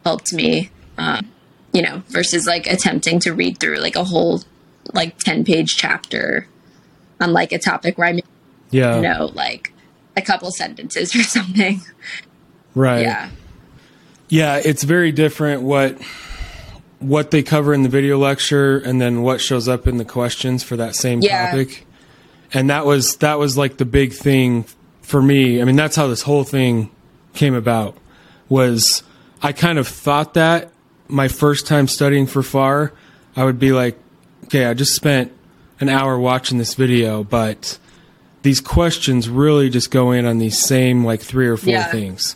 helped 0.03 0.33
me, 0.33 0.71
um, 0.97 1.31
you 1.75 1.81
know, 1.81 2.01
versus 2.07 2.47
like 2.47 2.67
attempting 2.67 3.19
to 3.19 3.33
read 3.33 3.59
through 3.59 3.75
like 3.79 3.97
a 3.97 4.03
whole 4.05 4.41
like 4.93 5.17
10 5.17 5.43
page 5.43 5.75
chapter 5.75 6.47
on 7.19 7.33
like 7.33 7.51
a 7.51 7.59
topic 7.59 7.97
where 7.97 8.07
I 8.07 8.21
yeah. 8.71 9.01
know 9.01 9.29
like 9.33 9.73
a 10.15 10.21
couple 10.21 10.51
sentences 10.51 11.13
or 11.13 11.23
something. 11.23 11.81
Right. 12.75 13.01
Yeah. 13.01 13.29
Yeah, 14.29 14.61
it's 14.63 14.83
very 14.83 15.11
different 15.11 15.63
what 15.63 16.01
what 16.99 17.31
they 17.31 17.43
cover 17.43 17.73
in 17.73 17.83
the 17.83 17.89
video 17.89 18.17
lecture 18.17 18.77
and 18.77 19.01
then 19.01 19.21
what 19.21 19.41
shows 19.41 19.67
up 19.67 19.85
in 19.85 19.97
the 19.97 20.05
questions 20.05 20.63
for 20.63 20.77
that 20.77 20.95
same 20.95 21.19
yeah. 21.21 21.51
topic. 21.51 21.85
And 22.53 22.69
that 22.69 22.85
was 22.85 23.17
that 23.17 23.37
was 23.37 23.57
like 23.57 23.75
the 23.75 23.85
big 23.85 24.13
thing 24.13 24.63
for 25.01 25.21
me. 25.21 25.61
I 25.61 25.65
mean, 25.65 25.75
that's 25.75 25.97
how 25.97 26.07
this 26.07 26.21
whole 26.21 26.45
thing 26.45 26.89
came 27.33 27.53
about. 27.53 27.97
Was 28.47 29.03
I 29.41 29.51
kind 29.51 29.77
of 29.77 29.89
thought 29.89 30.35
that 30.35 30.71
my 31.07 31.27
first 31.27 31.67
time 31.67 31.87
studying 31.87 32.27
for 32.27 32.43
FAR, 32.43 32.91
I 33.35 33.43
would 33.43 33.59
be 33.59 33.71
like, 33.71 33.97
okay, 34.45 34.65
I 34.65 34.73
just 34.73 34.93
spent 34.93 35.31
an 35.79 35.89
hour 35.89 36.17
watching 36.17 36.57
this 36.57 36.73
video, 36.73 37.23
but 37.23 37.77
these 38.43 38.61
questions 38.61 39.27
really 39.27 39.69
just 39.69 39.91
go 39.91 40.11
in 40.11 40.25
on 40.25 40.37
these 40.37 40.59
same 40.59 41.03
like 41.03 41.21
three 41.21 41.47
or 41.47 41.57
four 41.57 41.73
yeah. 41.73 41.91
things. 41.91 42.35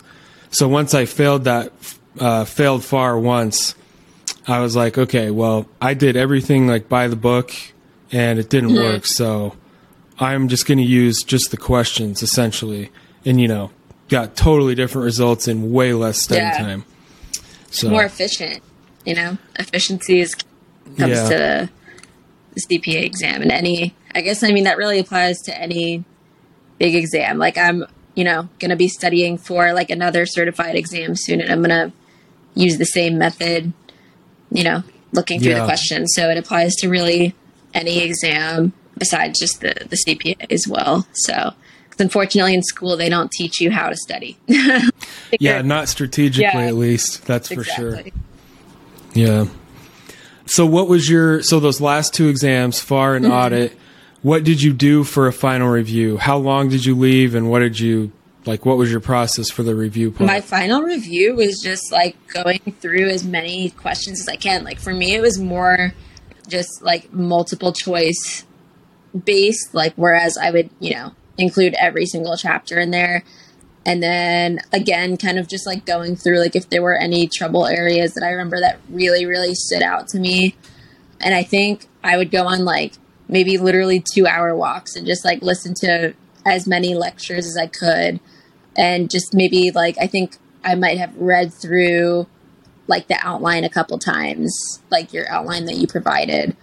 So 0.51 0.67
once 0.67 0.93
I 0.93 1.05
failed 1.05 1.43
that, 1.43 1.72
uh, 2.20 2.45
failed 2.45 2.84
FAR 2.84 3.17
once, 3.17 3.76
I 4.47 4.59
was 4.61 4.76
like, 4.76 4.97
okay, 4.97 5.30
well, 5.30 5.67
I 5.80 5.93
did 5.93 6.17
everything 6.17 6.67
like 6.67 6.89
by 6.89 7.07
the 7.07 7.15
book 7.15 7.53
and 8.11 8.39
it 8.39 8.49
didn't 8.49 8.72
mm-hmm. 8.72 8.84
work. 8.84 9.05
So 9.05 9.55
I'm 10.17 10.47
just 10.47 10.65
going 10.65 10.80
to 10.80 10.84
use 10.84 11.24
just 11.24 11.51
the 11.51 11.57
questions 11.57 12.24
essentially. 12.24 12.89
And, 13.26 13.39
you 13.39 13.47
know, 13.47 13.70
got 14.09 14.36
totally 14.36 14.74
different 14.76 15.05
results 15.05 15.47
in 15.47 15.72
way 15.72 15.93
less 15.93 16.17
study 16.17 16.41
yeah. 16.41 16.57
time. 16.57 16.86
So 17.72 17.89
more 17.89 18.03
efficient, 18.03 18.61
you 19.05 19.15
know, 19.15 19.38
efficiency 19.57 20.20
is 20.20 20.36
comes 20.97 20.99
yeah. 20.99 21.24
to 21.24 21.30
the, 21.30 21.70
the 22.55 22.61
CPA 22.61 23.03
exam 23.03 23.41
and 23.41 23.51
any, 23.51 23.95
I 24.13 24.22
guess, 24.22 24.43
I 24.43 24.51
mean, 24.51 24.63
that 24.63 24.78
really 24.78 24.99
applies 24.99 25.38
to 25.43 25.57
any 25.57 26.03
big 26.78 26.95
exam. 26.95 27.38
Like 27.38 27.57
I'm 27.57 27.86
you 28.20 28.26
know, 28.26 28.49
going 28.59 28.70
to 28.70 28.76
be 28.76 28.89
studying 28.89 29.38
for 29.38 29.72
like 29.72 29.89
another 29.89 30.26
certified 30.26 30.76
exam 30.76 31.15
soon 31.15 31.39
and 31.39 31.49
I'm 31.49 31.63
going 31.63 31.70
to 31.70 31.93
use 32.53 32.78
the 32.78 32.84
same 32.84 33.17
method, 33.17 33.72
you 34.51 34.63
know, 34.65 34.84
looking 35.13 35.39
through 35.39 35.53
yeah. 35.53 35.59
the 35.59 35.65
questions. 35.65 36.11
So 36.13 36.30
it 36.30 36.38
applies 36.38 36.76
to 36.80 36.89
really 36.89 37.34
any 37.74 38.03
exam 38.03 38.74
besides 38.97 39.39
just 39.39 39.61
the, 39.61 39.74
the 39.89 39.95
CPA 39.95 40.51
as 40.51 40.67
well. 40.67 41.07
So, 41.13 41.53
unfortunately 42.00 42.54
in 42.54 42.64
school, 42.64 42.97
they 42.97 43.10
don't 43.10 43.32
teach 43.32 43.60
you 43.62 43.72
how 43.72 43.89
to 43.89 43.95
study. 43.95 44.38
yeah, 45.39 45.62
not 45.62 45.89
strategically 45.89 46.62
yeah, 46.62 46.68
at 46.68 46.76
least. 46.76 47.26
That's 47.26 47.52
exactly. 47.52 47.86
for 47.86 48.12
sure. 48.12 48.14
Yeah. 49.14 49.45
So 50.45 50.66
what 50.66 50.88
was 50.88 51.10
your 51.10 51.43
so 51.43 51.60
those 51.60 51.80
last 51.80 52.14
two 52.14 52.28
exams, 52.28 52.80
FAR 52.80 53.16
and 53.16 53.26
mm-hmm. 53.26 53.34
audit, 53.34 53.78
what 54.22 54.43
did 54.43 54.62
you 54.62 54.74
do 54.74 55.04
for 55.04 55.28
a 55.28 55.34
final 55.34 55.70
review? 55.70 56.18
How 56.18 56.38
long 56.38 56.70
did 56.70 56.86
you 56.86 56.95
leave, 56.95 57.36
and 57.36 57.50
what 57.50 57.60
did 57.60 57.80
you 57.80 58.12
like? 58.45 58.66
What 58.66 58.78
was 58.78 58.91
your 58.91 59.00
process 59.00 59.50
for 59.50 59.64
the 59.64 59.76
review? 59.76 60.12
Part? 60.12 60.28
My 60.28 60.41
final 60.41 60.82
review 60.82 61.36
was 61.36 61.62
just 61.62 61.91
like 61.91 62.16
going 62.28 62.60
through 62.80 63.10
as 63.10 63.24
many 63.24 63.70
questions 63.72 64.20
as 64.22 64.28
I 64.28 64.36
can. 64.36 64.64
Like 64.64 64.80
for 64.80 64.93
me, 64.93 65.14
it 65.14 65.22
was 65.22 65.38
more 65.38 65.93
just 66.47 66.82
like 66.82 67.14
multiple 67.14 67.72
choice 67.72 68.43
based. 69.24 69.74
Like 69.74 69.93
whereas 69.95 70.36
I 70.36 70.52
would, 70.52 70.70
you 70.80 70.95
know, 70.95 71.12
include 71.40 71.74
every 71.80 72.06
single 72.06 72.38
chapter 72.38 72.80
in 72.80 72.92
there. 72.92 73.24
And 73.86 74.04
then 74.04 74.60
again, 74.72 75.18
kind 75.18 75.40
of 75.40 75.48
just 75.48 75.66
like 75.66 75.86
going 75.86 76.16
through 76.16 76.40
like 76.40 76.56
if 76.56 76.70
there 76.70 76.84
were 76.84 76.96
any 76.96 77.28
trouble 77.28 77.66
areas 77.66 78.14
that 78.14 78.24
I 78.24 78.32
remember 78.32 78.60
that 78.60 78.80
really, 78.90 79.26
really 79.26 79.56
stood 79.56 79.82
out 79.82 80.10
to 80.10 80.20
me. 80.20 80.56
And 81.22 81.34
I 81.34 81.44
think 81.44 81.88
I 82.04 82.18
would 82.18 82.30
go 82.30 82.46
on 82.46 82.66
like 82.66 82.94
maybe 83.28 83.58
literally 83.58 84.04
two 84.14 84.28
hour 84.28 84.56
walks 84.56 84.96
and 84.96 85.08
just 85.08 85.24
like 85.24 85.42
listen 85.42 85.74
to 85.82 86.14
as 86.46 86.68
many 86.68 86.94
lectures 86.94 87.46
as 87.46 87.58
I 87.58 87.68
could. 87.68 88.20
And 88.78 89.10
just 89.10 89.34
maybe 89.34 89.72
like, 89.72 89.98
I 90.00 90.08
think 90.08 90.38
I 90.64 90.76
might 90.76 90.98
have 90.98 91.16
read 91.16 91.54
through 91.54 92.28
like 92.88 93.08
the 93.08 93.18
outline 93.22 93.64
a 93.64 93.70
couple 93.70 93.98
times, 93.98 94.82
like 94.90 95.14
your 95.14 95.30
outline 95.32 95.66
that 95.66 95.76
you 95.76 95.88
provided. 95.88 96.56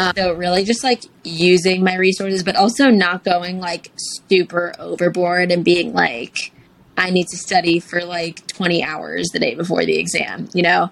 Um, 0.00 0.12
so 0.16 0.32
really 0.32 0.64
just 0.64 0.82
like 0.82 1.04
using 1.24 1.84
my 1.84 1.94
resources, 1.96 2.42
but 2.42 2.56
also 2.56 2.88
not 2.90 3.22
going 3.22 3.58
like 3.60 3.92
super 4.28 4.72
overboard 4.78 5.52
and 5.52 5.62
being 5.62 5.92
like, 5.92 6.52
I 6.96 7.10
need 7.10 7.26
to 7.28 7.36
study 7.36 7.80
for 7.80 8.02
like 8.04 8.46
20 8.46 8.82
hours 8.82 9.28
the 9.32 9.38
day 9.38 9.54
before 9.54 9.84
the 9.84 9.98
exam, 9.98 10.48
you 10.54 10.62
know? 10.62 10.90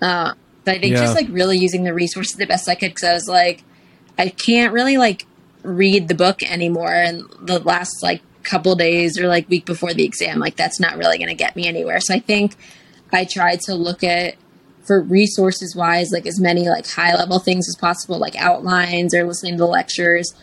Uh, 0.00 0.34
So 0.64 0.72
I 0.72 0.78
think 0.78 0.94
Yeah. 0.94 1.02
just 1.02 1.14
like 1.14 1.28
really 1.30 1.58
using 1.58 1.84
the 1.84 1.94
resources 1.94 2.36
the 2.36 2.46
best 2.46 2.68
I 2.68 2.74
could 2.74 2.90
because 2.90 3.08
I 3.08 3.14
was 3.14 3.28
like, 3.28 3.62
I 4.18 4.28
can't 4.28 4.72
really 4.72 4.96
like 4.96 5.26
read 5.62 6.08
the 6.08 6.14
book 6.14 6.42
anymore. 6.42 6.92
And 6.92 7.22
the 7.40 7.60
last 7.60 8.02
like 8.02 8.22
couple 8.42 8.74
days 8.74 9.18
or 9.20 9.28
like 9.28 9.48
week 9.48 9.66
before 9.66 9.94
the 9.94 10.04
exam, 10.04 10.40
like 10.40 10.56
that's 10.56 10.80
not 10.80 10.96
really 10.96 11.16
going 11.16 11.28
to 11.28 11.34
get 11.34 11.54
me 11.54 11.68
anywhere. 11.68 12.00
So 12.00 12.14
I 12.14 12.18
think 12.18 12.56
I 13.12 13.24
tried 13.24 13.60
to 13.66 13.74
look 13.74 14.02
at 14.02 14.34
for 14.84 15.00
resources 15.00 15.76
wise, 15.76 16.10
like 16.12 16.26
as 16.26 16.40
many 16.40 16.68
like 16.68 16.88
high 16.88 17.14
level 17.14 17.38
things 17.38 17.68
as 17.68 17.76
possible, 17.76 18.18
like 18.18 18.36
outlines 18.36 19.14
or 19.14 19.24
listening 19.24 19.54
to 19.54 19.58
the 19.58 19.66
lectures, 19.66 20.34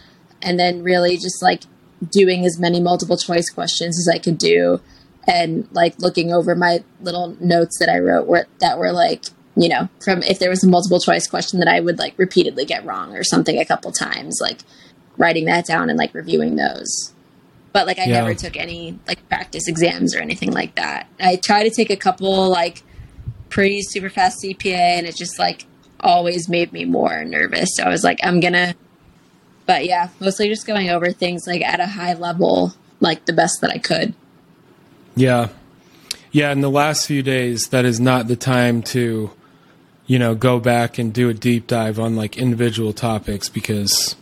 and 0.41 0.59
then 0.59 0.83
really 0.83 1.17
just 1.17 1.41
like 1.41 1.63
doing 2.09 2.45
as 2.45 2.57
many 2.59 2.79
multiple 2.79 3.17
choice 3.17 3.49
questions 3.49 3.99
as 3.99 4.13
I 4.13 4.19
could 4.19 4.37
do 4.37 4.79
and 5.27 5.67
like 5.71 5.99
looking 5.99 6.33
over 6.33 6.55
my 6.55 6.83
little 7.01 7.35
notes 7.39 7.77
that 7.79 7.89
I 7.89 7.99
wrote 7.99 8.27
were 8.27 8.47
that 8.61 8.79
were 8.79 8.91
like, 8.91 9.25
you 9.55 9.69
know, 9.69 9.89
from 10.03 10.23
if 10.23 10.39
there 10.39 10.49
was 10.49 10.63
a 10.63 10.67
multiple 10.69 10.99
choice 10.99 11.27
question 11.27 11.59
that 11.59 11.67
I 11.67 11.79
would 11.79 11.99
like 11.99 12.13
repeatedly 12.17 12.65
get 12.65 12.85
wrong 12.85 13.15
or 13.15 13.23
something 13.23 13.57
a 13.59 13.65
couple 13.65 13.91
times, 13.91 14.39
like 14.41 14.59
writing 15.17 15.45
that 15.45 15.65
down 15.65 15.89
and 15.89 15.99
like 15.99 16.13
reviewing 16.13 16.55
those. 16.55 17.13
But 17.73 17.85
like 17.85 17.99
I 17.99 18.05
Yeah. 18.05 18.21
never 18.21 18.33
took 18.33 18.57
any 18.57 18.97
like 19.07 19.27
practice 19.29 19.67
exams 19.67 20.15
or 20.15 20.19
anything 20.19 20.51
like 20.51 20.75
that. 20.75 21.07
I 21.19 21.35
tried 21.35 21.63
to 21.63 21.69
take 21.69 21.89
a 21.91 21.97
couple 21.97 22.49
like 22.49 22.81
pretty 23.49 23.81
super 23.81 24.09
fast 24.09 24.43
CPA 24.43 24.73
and 24.73 25.07
it 25.07 25.15
just 25.15 25.39
like 25.39 25.65
always 25.99 26.47
made 26.47 26.71
me 26.71 26.85
more 26.85 27.23
nervous. 27.25 27.69
So 27.75 27.83
I 27.83 27.89
was 27.89 28.03
like, 28.03 28.19
I'm 28.23 28.39
gonna 28.39 28.75
but 29.69 29.85
yeah, 29.85 30.09
mostly 30.19 30.47
just 30.47 30.65
going 30.65 30.89
over 30.89 31.11
things 31.11 31.45
like 31.45 31.61
at 31.61 31.79
a 31.79 31.85
high 31.85 32.15
level, 32.15 32.73
like 32.99 33.25
the 33.25 33.33
best 33.33 33.61
that 33.61 33.69
I 33.69 33.77
could. 33.77 34.15
Yeah. 35.15 35.49
Yeah, 36.31 36.51
in 36.51 36.61
the 36.61 36.71
last 36.71 37.05
few 37.05 37.21
days, 37.21 37.67
that 37.67 37.85
is 37.85 37.99
not 37.99 38.27
the 38.27 38.35
time 38.35 38.81
to, 38.81 39.29
you 40.07 40.17
know, 40.17 40.33
go 40.33 40.59
back 40.59 40.97
and 40.97 41.13
do 41.13 41.29
a 41.29 41.35
deep 41.35 41.67
dive 41.67 41.99
on 41.99 42.15
like 42.15 42.35
individual 42.35 42.93
topics 42.93 43.47
because 43.47 44.15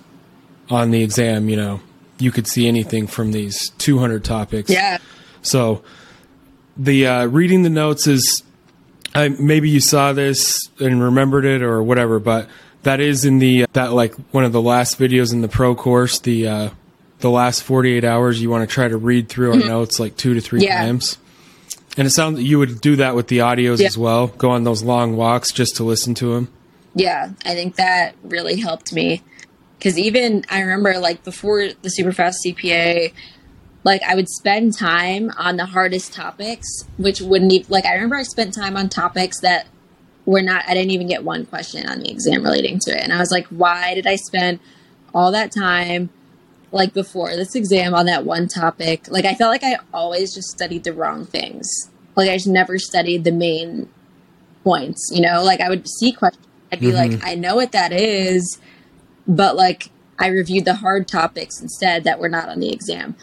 on 0.70 0.92
the 0.92 1.02
exam, 1.02 1.48
you 1.48 1.56
know, 1.56 1.80
you 2.20 2.30
could 2.30 2.46
see 2.46 2.68
anything 2.68 3.08
from 3.08 3.32
these 3.32 3.70
200 3.78 4.26
topics. 4.26 4.70
Yeah. 4.70 4.98
So 5.44 5.82
the 6.76 7.08
uh, 7.08 7.26
reading 7.28 7.64
the 7.64 7.70
notes 7.70 8.06
is 8.06 8.44
I, 9.18 9.30
maybe 9.30 9.70
you 9.70 9.80
saw 9.80 10.14
this 10.14 10.60
and 10.80 11.02
remembered 11.02 11.46
it 11.46 11.62
or 11.62 11.82
whatever, 11.82 12.20
but 12.20 12.48
that 12.84 13.00
is 13.00 13.26
in 13.26 13.40
the 13.40 13.66
that 13.74 13.94
like 13.94 14.14
one 14.32 14.44
of 14.44 14.52
the 14.52 14.62
last 14.62 15.00
videos 15.00 15.34
in 15.34 15.42
the 15.42 15.48
pro 15.48 15.76
course. 15.76 16.20
The 16.20 16.48
uh, 16.48 16.70
the 17.20 17.30
last 17.32 17.64
48 17.64 18.04
hours, 18.04 18.40
you 18.42 18.50
want 18.50 18.68
to 18.70 18.72
try 18.74 18.88
to 18.88 18.96
read 18.98 19.28
through 19.28 19.54
our 19.54 19.58
notes 19.58 20.00
like 20.00 20.16
two 20.18 20.34
to 20.36 20.42
three 20.42 20.60
Mm-hmm. 20.60 20.68
Yeah. 20.68 20.86
times. 20.86 21.18
And 21.98 22.06
it 22.06 22.12
sounds 22.12 22.42
you 22.44 22.60
would 22.60 22.80
do 22.80 22.98
that 22.98 23.16
with 23.16 23.28
the 23.28 23.40
audios 23.40 23.80
Yeah. 23.80 23.88
as 23.88 23.98
well. 23.98 24.28
Go 24.28 24.52
on 24.52 24.64
those 24.66 24.84
long 24.84 25.16
walks 25.18 25.52
just 25.52 25.78
to 25.78 25.84
listen 25.84 26.14
to 26.16 26.34
them. 26.36 26.50
Yeah, 26.94 27.32
I 27.46 27.54
think 27.56 27.76
that 27.78 28.16
really 28.24 28.60
helped 28.60 28.94
me 28.94 29.24
because 29.80 29.98
even 29.98 30.46
I 30.50 30.62
remember 30.62 31.00
like 31.00 31.24
before 31.24 31.70
the 31.82 31.90
super 31.90 32.12
fast 32.12 32.46
CPA, 32.46 33.14
like 33.88 34.04
I 34.04 34.16
would 34.16 34.28
spend 34.28 34.78
time 34.78 35.32
on 35.38 35.56
the 35.56 35.66
hardest 35.66 36.14
topics, 36.14 36.68
which 36.98 37.22
wouldn't 37.22 37.54
even 37.54 37.68
like 37.70 37.86
I 37.86 37.94
remember 37.94 38.18
I 38.18 38.24
spent 38.24 38.54
time 38.54 38.76
on 38.76 38.90
topics 38.90 39.40
that 39.40 39.66
were 40.26 40.42
not 40.42 40.66
I 40.68 40.74
didn't 40.74 40.92
even 40.92 41.08
get 41.08 41.24
one 41.24 41.46
question 41.46 41.88
on 41.88 42.02
the 42.02 42.12
exam 42.12 42.44
relating 42.44 42.80
to 42.80 42.92
it, 42.92 43.02
and 43.02 43.14
I 43.14 43.18
was 43.20 43.32
like, 43.32 43.48
why 43.48 43.94
did 43.96 44.06
I 44.06 44.18
spend 44.18 44.60
all 45.14 45.32
that 45.32 45.54
time? 45.54 46.10
Like 46.74 46.94
before 46.94 47.34
this 47.38 47.56
exam 47.56 47.94
on 47.94 48.08
that 48.08 48.26
one 48.26 48.50
topic, 48.50 49.10
like 49.10 49.24
I 49.24 49.36
felt 49.36 49.52
like 49.52 49.64
I 49.64 49.78
always 49.94 50.36
just 50.36 50.50
studied 50.50 50.84
the 50.84 50.92
wrong 50.92 51.26
things. 51.26 51.90
Like 52.18 52.30
I 52.30 52.36
just 52.36 52.48
never 52.48 52.78
studied 52.78 53.24
the 53.24 53.32
main 53.32 53.88
points, 54.66 55.10
you 55.14 55.22
know? 55.22 55.46
Like 55.46 55.62
I 55.62 55.70
would 55.70 55.88
see 55.88 56.12
questions, 56.12 56.46
I'd 56.74 56.82
be 56.82 56.92
like, 56.92 57.12
mm-hmm. 57.12 57.26
I 57.26 57.36
know 57.36 57.56
what 57.56 57.72
that 57.72 57.94
is, 57.94 58.60
but 59.26 59.56
like 59.56 59.92
I 60.20 60.28
reviewed 60.28 60.66
the 60.66 60.76
hard 60.76 61.08
topics 61.08 61.62
instead 61.62 62.04
that 62.04 62.20
were 62.20 62.28
not 62.28 62.50
on 62.50 62.60
the 62.60 62.74
exam. 62.74 63.16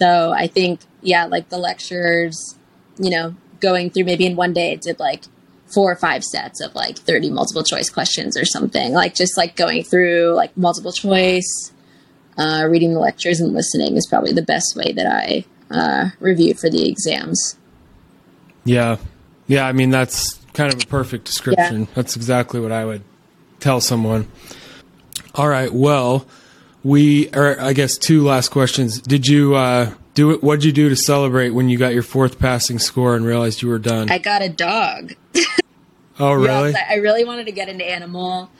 So 0.00 0.32
I 0.32 0.46
think, 0.46 0.80
yeah, 1.02 1.26
like 1.26 1.48
the 1.50 1.58
lectures, 1.58 2.56
you 2.98 3.10
know, 3.10 3.34
going 3.60 3.90
through 3.90 4.04
maybe 4.04 4.26
in 4.26 4.36
one 4.36 4.52
day, 4.52 4.72
it 4.72 4.80
did 4.80 4.98
like 4.98 5.24
four 5.72 5.92
or 5.92 5.96
five 5.96 6.24
sets 6.24 6.60
of 6.60 6.74
like 6.74 6.98
30 6.98 7.30
multiple 7.30 7.62
choice 7.62 7.88
questions 7.90 8.36
or 8.36 8.44
something. 8.44 8.92
Like 8.92 9.14
just 9.14 9.36
like 9.36 9.56
going 9.56 9.84
through 9.84 10.34
like 10.34 10.56
multiple 10.56 10.92
choice, 10.92 11.72
uh, 12.38 12.66
reading 12.68 12.94
the 12.94 13.00
lectures 13.00 13.40
and 13.40 13.52
listening 13.52 13.96
is 13.96 14.06
probably 14.08 14.32
the 14.32 14.42
best 14.42 14.74
way 14.74 14.92
that 14.92 15.06
I 15.06 15.44
uh, 15.70 16.10
review 16.18 16.54
for 16.54 16.70
the 16.70 16.88
exams. 16.88 17.56
Yeah. 18.64 18.96
Yeah, 19.46 19.66
I 19.66 19.72
mean 19.72 19.90
that's 19.90 20.38
kind 20.54 20.72
of 20.72 20.82
a 20.82 20.86
perfect 20.86 21.24
description. 21.24 21.88
That's 21.94 22.16
exactly 22.16 22.60
what 22.60 22.72
I 22.72 22.84
would 22.84 23.02
tell 23.58 23.80
someone. 23.80 24.30
All 25.34 25.48
right, 25.48 25.72
well, 25.72 26.26
we 26.82 27.28
or 27.30 27.60
I 27.60 27.72
guess 27.72 27.98
two 27.98 28.24
last 28.24 28.50
questions. 28.50 29.00
Did 29.00 29.26
you 29.26 29.54
uh 29.54 29.92
do 30.14 30.30
it 30.30 30.42
what'd 30.42 30.64
you 30.64 30.72
do 30.72 30.88
to 30.88 30.96
celebrate 30.96 31.50
when 31.50 31.68
you 31.68 31.78
got 31.78 31.92
your 31.94 32.02
fourth 32.02 32.38
passing 32.38 32.78
score 32.78 33.14
and 33.14 33.24
realized 33.24 33.62
you 33.62 33.68
were 33.68 33.78
done? 33.78 34.10
I 34.10 34.18
got 34.18 34.42
a 34.42 34.48
dog. 34.48 35.14
oh, 36.18 36.32
really? 36.34 36.72
Yeah, 36.72 36.86
I 36.88 36.94
really 36.96 37.24
wanted 37.24 37.46
to 37.46 37.52
get 37.52 37.68
into 37.68 37.84
animal, 37.84 38.50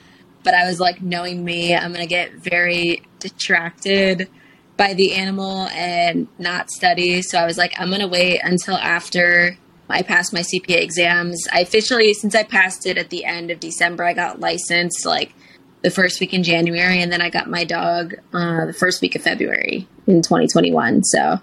but 0.43 0.55
I 0.55 0.67
was 0.67 0.81
like, 0.81 1.03
knowing 1.03 1.45
me, 1.45 1.75
I'm 1.75 1.93
going 1.93 2.05
to 2.05 2.09
get 2.09 2.35
very 2.35 3.03
distracted 3.19 4.29
by 4.77 4.95
the 4.95 5.13
animal 5.13 5.69
and 5.69 6.27
not 6.39 6.71
study. 6.71 7.21
So 7.23 7.39
I 7.39 7.45
was 7.45 7.59
like, 7.59 7.75
I'm 7.79 7.89
going 7.89 8.01
to 8.01 8.09
wait 8.09 8.41
until 8.43 8.77
after 8.77 9.59
I 9.91 10.03
pass 10.03 10.33
my 10.33 10.41
CPA 10.41 10.81
exams. 10.81 11.47
I 11.53 11.61
officially, 11.61 12.15
since 12.15 12.35
I 12.35 12.45
passed 12.45 12.87
it 12.87 12.97
at 12.97 13.11
the 13.11 13.25
end 13.25 13.51
of 13.51 13.61
December, 13.61 14.05
I 14.05 14.15
got 14.15 14.41
licensed 14.41 15.05
like 15.05 15.35
the 15.83 15.91
first 15.91 16.21
week 16.21 16.35
in 16.35 16.43
January, 16.43 17.01
and 17.03 17.11
then 17.11 17.21
I 17.21 17.31
got 17.31 17.49
my 17.49 17.65
dog 17.65 18.15
uh, 18.33 18.67
the 18.67 18.73
first 18.73 19.01
week 19.01 19.17
of 19.17 19.23
February 19.23 19.89
in 20.07 20.23
2021. 20.23 21.05
So 21.05 21.41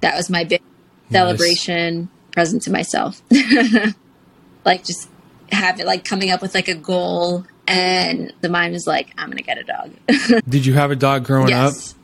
that 0.00 0.16
was 0.16 0.28
my 0.28 0.44
big 0.44 0.62
celebration 1.10 2.08
present 2.32 2.62
to 2.62 2.72
myself. 2.72 3.22
like 4.64 4.84
just 4.84 5.08
have 5.50 5.80
it 5.80 5.86
like 5.86 6.04
coming 6.04 6.30
up 6.30 6.42
with 6.42 6.54
like 6.54 6.68
a 6.68 6.74
goal 6.74 7.46
and 7.66 8.34
the 8.42 8.50
mind 8.50 8.74
was 8.74 8.86
like 8.86 9.08
i'm 9.16 9.30
gonna 9.30 9.40
get 9.40 9.56
a 9.56 9.64
dog 9.64 10.42
Did 10.48 10.66
you 10.66 10.74
have 10.74 10.90
a 10.90 10.96
dog 10.96 11.24
growing 11.24 11.54
up? 11.54 11.72
yes 11.72 11.94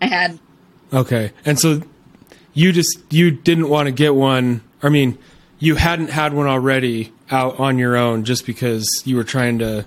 i 0.00 0.06
had? 0.06 0.38
Okay. 0.92 1.32
And 1.44 1.58
so 1.58 1.82
you 2.52 2.72
just 2.72 2.98
you 3.10 3.30
didn't 3.30 3.68
want 3.68 3.86
to 3.86 3.92
get 3.92 4.14
one. 4.14 4.62
I 4.82 4.88
mean, 4.88 5.18
you 5.58 5.74
hadn't 5.74 6.10
had 6.10 6.32
one 6.32 6.46
already 6.46 7.12
out 7.30 7.58
on 7.58 7.78
your 7.78 7.96
own 7.96 8.24
just 8.24 8.46
because 8.46 8.86
you 9.04 9.16
were 9.16 9.24
trying 9.24 9.58
to 9.58 9.86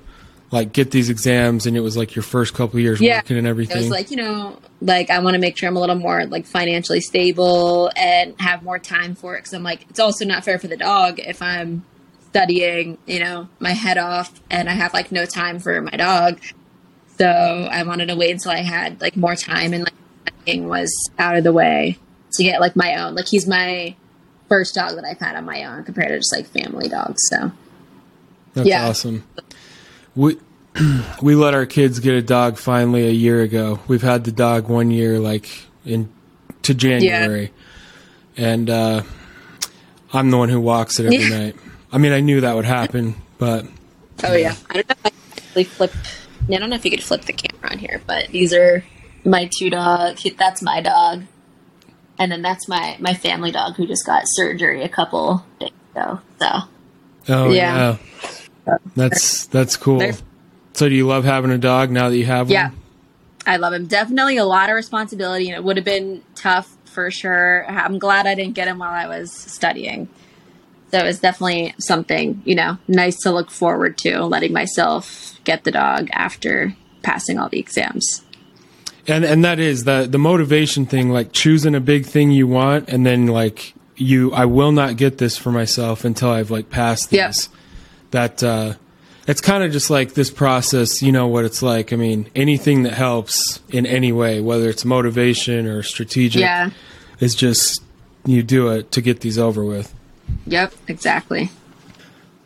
like 0.51 0.71
get 0.71 0.91
these 0.91 1.09
exams 1.09 1.65
and 1.65 1.75
it 1.75 1.81
was 1.81 1.97
like 1.97 2.15
your 2.15 2.23
first 2.23 2.53
couple 2.53 2.79
years 2.79 3.01
Yeah. 3.01 3.17
working 3.17 3.37
and 3.37 3.45
everything. 3.47 3.75
it 3.77 3.79
was 3.81 3.89
like 3.89 4.11
you 4.11 4.17
know 4.17 4.57
like 4.81 5.09
i 5.09 5.19
want 5.19 5.33
to 5.33 5.39
make 5.41 5.57
sure 5.57 5.67
i'm 5.67 5.75
a 5.75 5.79
little 5.79 5.95
more 5.97 6.25
like 6.25 6.45
financially 6.45 7.01
stable 7.01 7.91
and 7.97 8.33
have 8.39 8.63
more 8.63 8.79
time 8.79 9.13
for 9.15 9.35
it 9.35 9.39
because 9.39 9.53
i'm 9.53 9.63
like 9.63 9.85
it's 9.89 9.99
also 9.99 10.23
not 10.23 10.45
fair 10.45 10.57
for 10.57 10.67
the 10.67 10.77
dog 10.77 11.19
if 11.19 11.41
i'm 11.41 11.83
studying 12.29 12.97
you 13.05 13.19
know 13.19 13.47
my 13.59 13.71
head 13.71 13.97
off 13.97 14.31
and 14.49 14.69
i 14.69 14.73
have 14.73 14.93
like 14.93 15.11
no 15.11 15.25
time 15.25 15.59
for 15.59 15.81
my 15.81 15.91
dog 15.91 16.39
so 17.17 17.25
i 17.25 17.83
wanted 17.83 18.07
to 18.07 18.15
wait 18.15 18.31
until 18.31 18.51
i 18.51 18.57
had 18.61 19.01
like 19.01 19.17
more 19.17 19.35
time 19.35 19.73
and 19.73 19.83
like 19.83 19.93
studying 20.39 20.67
was 20.69 21.09
out 21.19 21.35
of 21.35 21.43
the 21.43 21.51
way 21.53 21.97
to 22.31 22.43
get 22.43 22.61
like 22.61 22.75
my 22.75 22.95
own 23.03 23.15
like 23.15 23.27
he's 23.27 23.47
my 23.47 23.93
first 24.47 24.75
dog 24.75 24.95
that 24.95 25.03
i've 25.03 25.19
had 25.19 25.35
on 25.35 25.43
my 25.45 25.63
own 25.65 25.83
compared 25.83 26.09
to 26.09 26.17
just 26.17 26.33
like 26.33 26.45
family 26.45 26.87
dogs 26.87 27.17
so 27.29 27.51
That's 28.53 28.67
Yeah. 28.69 28.87
awesome. 28.87 29.23
We 30.17 30.37
we 31.21 31.35
let 31.35 31.53
our 31.53 31.65
kids 31.65 31.99
get 31.99 32.15
a 32.15 32.21
dog 32.21 32.57
finally 32.57 33.07
a 33.07 33.11
year 33.11 33.41
ago. 33.41 33.79
We've 33.87 34.01
had 34.01 34.23
the 34.25 34.31
dog 34.33 34.67
one 34.67 34.91
year, 34.91 35.19
like 35.19 35.47
in 35.85 36.09
to 36.63 36.73
January, 36.73 37.53
and 38.35 38.69
uh, 38.69 39.03
I'm 40.11 40.29
the 40.31 40.37
one 40.37 40.49
who 40.49 40.59
walks 40.59 40.99
it 40.99 41.05
every 41.05 41.17
Yeah. 41.29 41.37
night. 41.45 41.55
I 41.93 41.99
mean, 41.99 42.11
I 42.11 42.19
knew 42.19 42.41
that 42.41 42.55
would 42.55 42.65
happen, 42.65 43.15
but 43.37 43.65
Oh 44.23 44.33
yeah. 44.35 44.55
I 44.69 44.73
don't 44.73 44.89
know 44.89 44.95
if 45.03 45.05
I 45.05 45.11
actually 45.37 45.63
flip. 45.65 45.93
I 46.49 46.57
don't 46.57 46.69
know 46.69 46.75
if 46.75 46.83
you 46.83 46.91
could 46.91 47.03
flip 47.03 47.21
the 47.21 47.33
camera 47.33 47.71
on 47.71 47.77
here, 47.77 48.01
but 48.07 48.27
these 48.29 48.53
are 48.53 48.83
my 49.23 49.49
two 49.57 49.69
dogs. 49.69 50.25
That's 50.37 50.61
my 50.61 50.81
dog, 50.81 51.23
and 52.19 52.31
then 52.31 52.41
that's 52.41 52.67
my 52.67 52.97
my 52.99 53.13
family 53.13 53.51
dog 53.51 53.75
who 53.75 53.85
just 53.87 54.05
got 54.05 54.23
surgery 54.25 54.83
a 54.83 54.89
couple 54.89 55.45
days 55.59 55.69
ago. 55.95 56.19
So 56.39 56.47
oh 57.29 57.53
yeah, 57.53 57.75
Yeah. 57.75 57.97
That's 58.95 59.45
that's 59.47 59.77
cool. 59.77 60.11
So, 60.73 60.87
do 60.87 60.95
you 60.95 61.07
love 61.07 61.25
having 61.25 61.51
a 61.51 61.57
dog 61.57 61.89
now 61.89 62.09
that 62.09 62.17
you 62.17 62.25
have 62.25 62.49
yeah, 62.49 62.67
one? 62.67 62.73
Yeah. 62.73 63.53
I 63.53 63.57
love 63.57 63.73
him. 63.73 63.87
Definitely 63.87 64.37
a 64.37 64.45
lot 64.45 64.69
of 64.69 64.75
responsibility, 64.75 65.47
and 65.47 65.55
it 65.55 65.63
would 65.63 65.77
have 65.77 65.85
been 65.85 66.21
tough 66.35 66.75
for 66.85 67.09
sure. 67.09 67.65
I'm 67.69 67.99
glad 67.99 68.27
I 68.27 68.35
didn't 68.35 68.53
get 68.53 68.67
him 68.67 68.79
while 68.79 68.91
I 68.91 69.07
was 69.07 69.31
studying. 69.31 70.09
So 70.91 70.99
it 70.99 71.03
was 71.03 71.19
definitely 71.19 71.73
something, 71.79 72.41
you 72.45 72.55
know, 72.55 72.77
nice 72.87 73.17
to 73.19 73.31
look 73.31 73.51
forward 73.51 73.97
to, 73.99 74.23
letting 74.23 74.53
myself 74.53 75.39
get 75.43 75.63
the 75.63 75.71
dog 75.71 76.09
after 76.13 76.75
passing 77.03 77.37
all 77.37 77.49
the 77.49 77.59
exams. 77.59 78.23
And 79.07 79.23
and 79.23 79.43
that 79.45 79.59
is 79.59 79.85
the 79.85 80.07
the 80.09 80.17
motivation 80.17 80.85
thing, 80.85 81.09
like 81.09 81.31
choosing 81.31 81.75
a 81.75 81.79
big 81.79 82.05
thing 82.05 82.31
you 82.31 82.47
want, 82.47 82.89
and 82.89 83.05
then 83.05 83.27
like 83.27 83.73
you, 83.95 84.33
I 84.33 84.45
will 84.45 84.71
not 84.71 84.97
get 84.97 85.17
this 85.17 85.37
for 85.37 85.51
myself 85.51 86.03
until 86.03 86.29
I've 86.29 86.51
like 86.51 86.69
passed 86.69 87.09
this. 87.09 87.49
Yep. 87.49 87.59
That 88.11 88.43
uh, 88.43 88.73
it's 89.27 89.41
kind 89.41 89.63
of 89.63 89.71
just 89.71 89.89
like 89.89 90.13
this 90.13 90.29
process. 90.29 91.01
You 91.01 91.11
know 91.11 91.27
what 91.27 91.45
it's 91.45 91.61
like. 91.61 91.91
I 91.93 91.95
mean, 91.95 92.29
anything 92.35 92.83
that 92.83 92.93
helps 92.93 93.59
in 93.69 93.85
any 93.85 94.11
way, 94.11 94.41
whether 94.41 94.69
it's 94.69 94.85
motivation 94.85 95.67
or 95.67 95.83
strategic, 95.83 96.41
Yeah. 96.41 96.69
is 97.19 97.35
just 97.35 97.81
you 98.25 98.43
do 98.43 98.69
it 98.69 98.91
to 98.93 99.01
get 99.01 99.21
these 99.21 99.37
over 99.37 99.63
with. 99.63 99.93
Yep. 100.47 100.73
Exactly. 100.87 101.49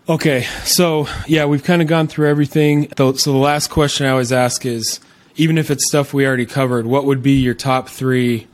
Okay, 0.09 0.41
so 0.65 1.07
yeah, 1.27 1.45
we've 1.45 1.63
kind 1.63 1.81
of 1.81 1.87
gone 1.87 2.07
through 2.07 2.27
everything. 2.29 2.91
So 2.97 3.13
so 3.13 3.31
the 3.31 3.37
last 3.37 3.69
question 3.69 4.05
I 4.05 4.09
always 4.09 4.31
ask 4.31 4.65
is, 4.65 4.99
even 5.37 5.57
if 5.57 5.71
it's 5.71 5.87
stuff 5.87 6.13
we 6.13 6.25
already 6.27 6.45
covered, 6.45 6.85
what 6.85 7.05
would 7.05 7.23
be 7.23 7.33
your 7.33 7.53
top 7.53 7.87
three 7.87 8.47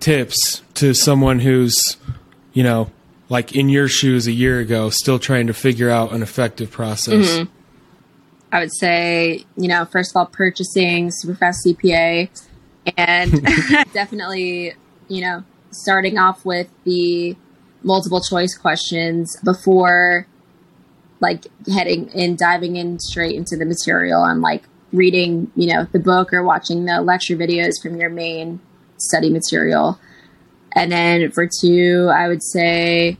tips 0.00 0.62
to 0.74 0.92
someone 0.94 1.38
who's, 1.40 1.96
you 2.52 2.62
know, 2.62 2.90
like 3.28 3.54
in 3.54 3.68
your 3.68 3.88
shoes 3.88 4.26
a 4.26 4.32
year 4.32 4.60
ago, 4.60 4.90
still 4.90 5.18
trying 5.18 5.46
to 5.46 5.54
figure 5.54 5.90
out 5.90 6.12
an 6.12 6.22
effective 6.22 6.70
process? 6.70 7.30
Mm-hmm. 7.30 7.50
I 8.52 8.60
would 8.60 8.74
say, 8.78 9.44
you 9.56 9.68
know, 9.68 9.84
first 9.84 10.12
of 10.12 10.16
all, 10.16 10.26
purchasing 10.26 11.08
Superfast 11.10 11.56
CPA 11.66 12.28
and 12.96 13.44
definitely, 13.92 14.74
you 15.08 15.20
know, 15.22 15.42
starting 15.70 16.18
off 16.18 16.44
with 16.44 16.68
the 16.84 17.36
multiple 17.82 18.20
choice 18.20 18.56
questions 18.56 19.36
before 19.44 20.26
like 21.20 21.46
heading 21.72 22.08
in, 22.10 22.36
diving 22.36 22.76
in 22.76 22.98
straight 22.98 23.34
into 23.34 23.56
the 23.56 23.64
material 23.64 24.24
and 24.24 24.40
like 24.40 24.62
reading, 24.92 25.50
you 25.56 25.72
know, 25.72 25.86
the 25.92 25.98
book 25.98 26.32
or 26.32 26.42
watching 26.42 26.84
the 26.84 27.00
lecture 27.00 27.36
videos 27.36 27.82
from 27.82 27.96
your 27.96 28.10
main 28.10 28.60
study 28.98 29.30
material. 29.30 29.98
And 30.74 30.90
then 30.90 31.30
for 31.30 31.48
two, 31.48 32.10
I 32.12 32.28
would 32.28 32.42
say 32.42 33.16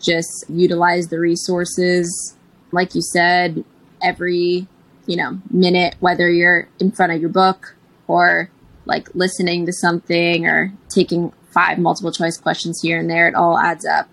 just 0.00 0.44
utilize 0.48 1.08
the 1.08 1.18
resources. 1.18 2.36
Like 2.72 2.94
you 2.94 3.02
said, 3.02 3.64
every, 4.02 4.66
you 5.06 5.16
know, 5.16 5.38
minute, 5.50 5.96
whether 6.00 6.30
you're 6.30 6.68
in 6.80 6.90
front 6.92 7.12
of 7.12 7.20
your 7.20 7.30
book 7.30 7.76
or 8.06 8.50
like 8.84 9.14
listening 9.14 9.66
to 9.66 9.72
something 9.72 10.46
or 10.46 10.72
taking 10.88 11.32
five 11.50 11.78
multiple 11.78 12.12
choice 12.12 12.38
questions 12.38 12.80
here 12.82 12.98
and 12.98 13.10
there, 13.10 13.28
it 13.28 13.34
all 13.34 13.58
adds 13.58 13.84
up. 13.86 14.08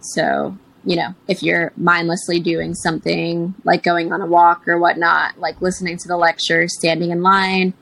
So, 0.00 0.56
you 0.84 0.96
know, 0.96 1.14
if 1.26 1.42
you're 1.42 1.72
mindlessly 1.76 2.40
doing 2.40 2.74
something 2.74 3.54
like 3.64 3.82
going 3.82 4.12
on 4.12 4.22
a 4.22 4.26
walk 4.26 4.68
or 4.68 4.78
whatnot, 4.78 5.38
like 5.38 5.60
listening 5.60 5.98
to 5.98 6.08
the 6.08 6.16
lecture, 6.16 6.68
standing 6.68 7.10
in 7.10 7.22
line, 7.22 7.74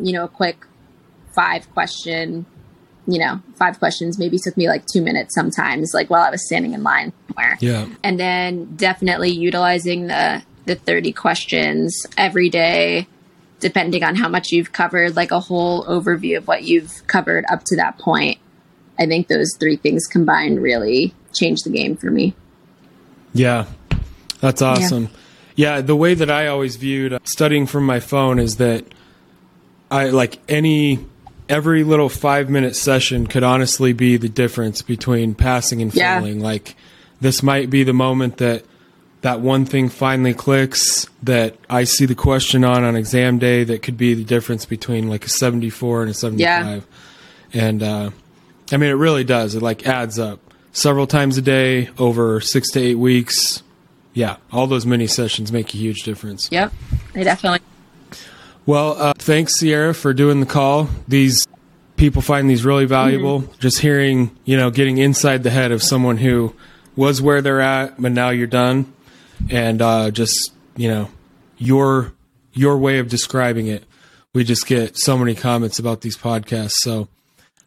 you 0.00 0.12
know, 0.12 0.24
a 0.24 0.28
quick 0.28 0.64
five 1.34 1.70
question, 1.72 2.46
you 3.06 3.18
know, 3.18 3.40
five 3.54 3.78
questions 3.78 4.18
maybe 4.18 4.38
took 4.38 4.56
me 4.56 4.68
like 4.68 4.84
two 4.86 5.00
minutes 5.00 5.34
sometimes, 5.34 5.92
like 5.94 6.10
while 6.10 6.22
I 6.22 6.30
was 6.30 6.44
standing 6.46 6.72
in 6.72 6.82
line 6.82 7.12
somewhere. 7.28 7.56
Yeah. 7.60 7.86
And 8.02 8.18
then 8.18 8.76
definitely 8.76 9.30
utilizing 9.30 10.08
the 10.08 10.42
the 10.66 10.74
30 10.74 11.12
questions 11.12 12.06
every 12.18 12.50
day, 12.50 13.06
depending 13.60 14.02
on 14.02 14.16
how 14.16 14.28
much 14.28 14.50
you've 14.50 14.72
covered, 14.72 15.14
like 15.14 15.30
a 15.30 15.38
whole 15.38 15.84
overview 15.84 16.36
of 16.36 16.48
what 16.48 16.64
you've 16.64 17.06
covered 17.06 17.44
up 17.48 17.62
to 17.66 17.76
that 17.76 17.98
point. 17.98 18.38
I 18.98 19.06
think 19.06 19.28
those 19.28 19.54
three 19.58 19.76
things 19.76 20.06
combined 20.06 20.60
really 20.60 21.14
changed 21.32 21.64
the 21.64 21.70
game 21.70 21.96
for 21.96 22.10
me. 22.10 22.34
Yeah, 23.32 23.66
that's 24.40 24.60
awesome. 24.62 25.08
Yeah. 25.54 25.80
the 25.80 25.96
way 25.96 26.14
that 26.14 26.30
I 26.30 26.48
always 26.48 26.76
viewed 26.76 27.18
studying 27.24 27.66
from 27.66 27.86
my 27.86 28.00
phone 28.00 28.38
is 28.38 28.56
that 28.56 28.84
I 29.90 30.08
like 30.08 30.38
any 30.48 31.06
every 31.48 31.84
little 31.84 32.08
five 32.08 32.50
minute 32.50 32.76
session 32.76 33.26
could 33.26 33.42
honestly 33.42 33.92
be 33.92 34.16
the 34.16 34.28
difference 34.28 34.82
between 34.82 35.34
passing 35.34 35.80
and 35.82 35.94
Yeah. 35.94 36.18
failing. 36.20 36.40
Like 36.40 36.74
this 37.20 37.42
might 37.42 37.70
be 37.70 37.84
the 37.84 37.92
moment 37.92 38.38
that 38.38 38.64
that 39.22 39.40
one 39.40 39.64
thing 39.64 39.88
finally 39.88 40.34
clicks 40.34 41.08
that 41.22 41.56
I 41.68 41.84
see 41.84 42.04
the 42.06 42.14
question 42.14 42.64
on 42.64 42.84
on 42.84 42.94
exam 42.96 43.38
day 43.38 43.64
that 43.64 43.82
could 43.82 43.96
be 43.96 44.14
the 44.14 44.24
difference 44.24 44.64
between 44.66 45.08
like 45.08 45.24
a 45.24 45.28
74 45.28 46.02
and 46.02 46.10
a 46.10 46.14
75. 46.14 46.86
And 47.52 47.82
uh, 47.82 48.10
I 48.70 48.76
mean, 48.76 48.90
it 48.90 48.94
really 48.94 49.24
does. 49.24 49.54
It 49.54 49.62
like 49.62 49.86
adds 49.86 50.18
up 50.18 50.38
several 50.72 51.06
times 51.06 51.38
a 51.38 51.42
day 51.42 51.88
over 51.98 52.40
six 52.40 52.70
to 52.72 52.80
eight 52.80 52.96
weeks. 52.96 53.62
Yeah, 54.12 54.36
all 54.52 54.66
those 54.66 54.86
mini 54.86 55.06
sessions 55.06 55.52
make 55.52 55.74
a 55.74 55.76
huge 55.76 56.02
difference. 56.02 56.48
Yep. 56.52 56.72
I 57.14 57.22
definitely 57.22 57.60
Well, 58.66 58.96
uh, 59.00 59.12
thanks, 59.16 59.58
Sierra, 59.58 59.94
for 59.94 60.12
doing 60.12 60.40
the 60.40 60.46
call. 60.46 60.88
These 61.06 61.46
people 61.96 62.20
find 62.20 62.50
these 62.50 62.64
really 62.64 62.84
valuable. 62.84 63.44
Just 63.60 63.78
hearing, 63.78 64.36
you 64.44 64.56
know, 64.56 64.70
getting 64.70 64.98
inside 64.98 65.42
the 65.44 65.50
head 65.50 65.70
of 65.72 65.82
someone 65.82 66.16
who 66.16 66.54
was 66.96 67.22
where 67.22 67.40
they're 67.42 67.60
at, 67.60 68.00
but 68.00 68.10
now 68.12 68.30
you're 68.30 68.46
done, 68.48 68.92
and 69.50 69.80
uh, 69.80 70.10
just 70.10 70.52
you 70.76 70.88
know, 70.88 71.08
your 71.58 72.12
your 72.52 72.76
way 72.78 72.98
of 72.98 73.08
describing 73.08 73.66
it. 73.68 73.84
We 74.34 74.44
just 74.44 74.66
get 74.66 74.98
so 74.98 75.16
many 75.16 75.34
comments 75.34 75.78
about 75.78 76.02
these 76.02 76.16
podcasts. 76.18 76.74
So, 76.80 77.08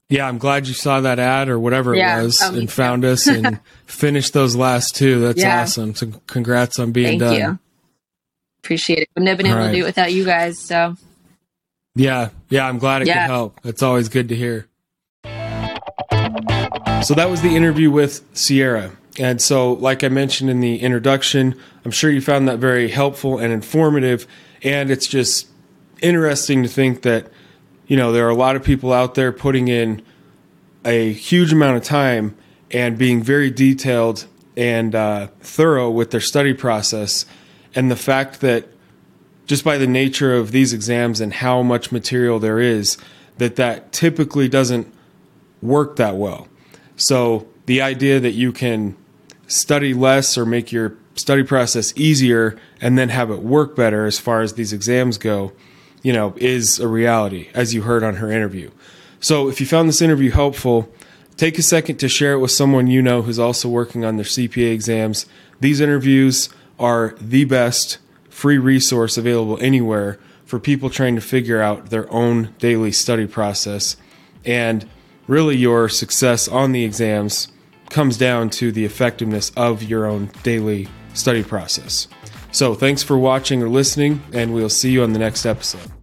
yeah, 0.07 0.27
I'm 0.27 0.37
glad 0.37 0.67
you 0.67 0.75
saw 0.75 1.01
that 1.01 1.17
ad 1.17 1.49
or 1.49 1.57
whatever 1.59 1.95
Yeah. 1.95 2.19
it 2.19 2.23
was 2.25 2.51
me 2.51 2.59
and 2.59 2.71
found 2.71 3.03
us 3.05 3.25
and 3.25 3.59
finished 3.87 4.33
those 4.33 4.55
last 4.55 4.95
two. 4.95 5.19
That's 5.19 5.39
Yeah. 5.39 5.63
awesome. 5.63 5.95
So, 5.95 6.11
congrats 6.27 6.77
on 6.77 6.91
being 6.91 7.19
thank 7.19 7.21
done. 7.21 7.33
you. 7.35 7.59
Appreciate 8.63 8.99
it. 8.99 9.09
Wouldn't 9.15 9.29
have 9.29 9.37
been 9.37 9.47
able 9.47 9.59
All 9.59 9.67
to 9.67 9.73
do 9.73 9.83
it 9.83 9.85
without 9.85 10.11
you 10.13 10.25
guys. 10.25 10.59
So 10.59 10.95
Yeah, 11.95 12.29
yeah, 12.49 12.67
I'm 12.67 12.77
glad 12.77 13.01
it 13.01 13.07
Yeah. 13.07 13.25
could 13.25 13.31
help. 13.31 13.59
It's 13.63 13.81
always 13.83 14.09
good 14.09 14.29
to 14.29 14.35
hear. 14.35 14.67
So 17.03 17.13
that 17.15 17.29
was 17.29 17.41
the 17.41 17.55
interview 17.55 17.89
with 17.89 18.23
Sierra. 18.33 18.91
And 19.17 19.41
so, 19.41 19.73
like 19.73 20.03
I 20.03 20.09
mentioned 20.09 20.49
in 20.49 20.59
the 20.59 20.77
introduction, 20.77 21.55
I'm 21.83 21.91
sure 21.91 22.09
you 22.11 22.21
found 22.21 22.47
that 22.47 22.59
very 22.59 22.89
helpful 22.89 23.37
and 23.37 23.51
informative. 23.51 24.27
And 24.63 24.91
it's 24.91 25.07
just 25.07 25.47
interesting 26.01 26.63
to 26.63 26.69
think 26.69 27.01
that, 27.01 27.27
you 27.87 27.97
know, 27.97 28.11
there 28.11 28.25
are 28.27 28.29
a 28.29 28.35
lot 28.35 28.55
of 28.55 28.63
people 28.63 28.93
out 28.93 29.15
there 29.15 29.31
putting 29.31 29.67
in 29.67 30.01
a 30.85 31.11
huge 31.11 31.51
amount 31.51 31.77
of 31.77 31.83
time 31.83 32.35
and 32.71 32.97
being 32.97 33.23
very 33.23 33.49
detailed 33.49 34.25
and 34.55 34.93
uh, 34.93 35.27
thorough 35.41 35.89
with 35.89 36.11
their 36.11 36.21
study 36.21 36.53
process. 36.53 37.25
And 37.75 37.89
the 37.89 37.95
fact 37.95 38.41
that 38.41 38.67
just 39.45 39.63
by 39.63 39.77
the 39.77 39.87
nature 39.87 40.35
of 40.35 40.51
these 40.51 40.73
exams 40.73 41.21
and 41.21 41.33
how 41.33 41.61
much 41.61 41.91
material 41.91 42.39
there 42.39 42.59
is, 42.59 42.97
that 43.37 43.55
that 43.55 43.91
typically 43.91 44.47
doesn't 44.47 44.93
work 45.61 45.95
that 45.95 46.15
well. 46.15 46.47
So 46.95 47.47
the 47.65 47.81
idea 47.81 48.19
that 48.19 48.31
you 48.31 48.51
can 48.51 48.95
study 49.47 49.93
less 49.93 50.37
or 50.37 50.45
make 50.45 50.71
your 50.71 50.95
study 51.15 51.43
process 51.43 51.93
easier 51.95 52.59
and 52.79 52.97
then 52.97 53.09
have 53.09 53.31
it 53.31 53.39
work 53.39 53.75
better 53.75 54.05
as 54.05 54.19
far 54.19 54.41
as 54.41 54.53
these 54.53 54.71
exams 54.71 55.17
go, 55.17 55.51
you 56.01 56.13
know, 56.13 56.33
is 56.37 56.79
a 56.79 56.87
reality, 56.87 57.49
as 57.53 57.73
you 57.73 57.81
heard 57.81 58.03
on 58.03 58.15
her 58.15 58.31
interview. 58.31 58.69
So 59.19 59.49
if 59.49 59.59
you 59.59 59.65
found 59.65 59.89
this 59.89 60.01
interview 60.01 60.31
helpful, 60.31 60.89
take 61.35 61.57
a 61.57 61.63
second 61.63 61.97
to 61.97 62.09
share 62.09 62.33
it 62.33 62.39
with 62.39 62.51
someone 62.51 62.87
you 62.87 63.01
know 63.01 63.21
who's 63.21 63.39
also 63.39 63.67
working 63.67 64.05
on 64.05 64.15
their 64.15 64.25
CPA 64.25 64.71
exams. 64.71 65.25
These 65.59 65.81
interviews 65.81 66.49
are 66.79 67.15
the 67.19 67.45
best 67.45 67.97
free 68.29 68.57
resource 68.57 69.17
available 69.17 69.57
anywhere 69.61 70.19
for 70.45 70.59
people 70.59 70.89
trying 70.89 71.15
to 71.15 71.21
figure 71.21 71.61
out 71.61 71.89
their 71.89 72.11
own 72.11 72.55
daily 72.57 72.91
study 72.91 73.27
process. 73.27 73.97
And 74.45 74.89
really, 75.27 75.57
your 75.57 75.89
success 75.89 76.47
on 76.47 76.71
the 76.71 76.83
exams 76.83 77.49
comes 77.89 78.17
down 78.17 78.49
to 78.49 78.71
the 78.71 78.85
effectiveness 78.85 79.51
of 79.55 79.83
your 79.83 80.05
own 80.05 80.31
daily 80.43 80.87
study 81.13 81.43
process. 81.43 82.07
So, 82.51 82.73
thanks 82.73 83.03
for 83.03 83.17
watching 83.17 83.61
or 83.61 83.69
listening, 83.69 84.23
and 84.33 84.53
we'll 84.53 84.69
see 84.69 84.91
you 84.91 85.03
on 85.03 85.13
the 85.13 85.19
next 85.19 85.45
episode. 85.45 85.98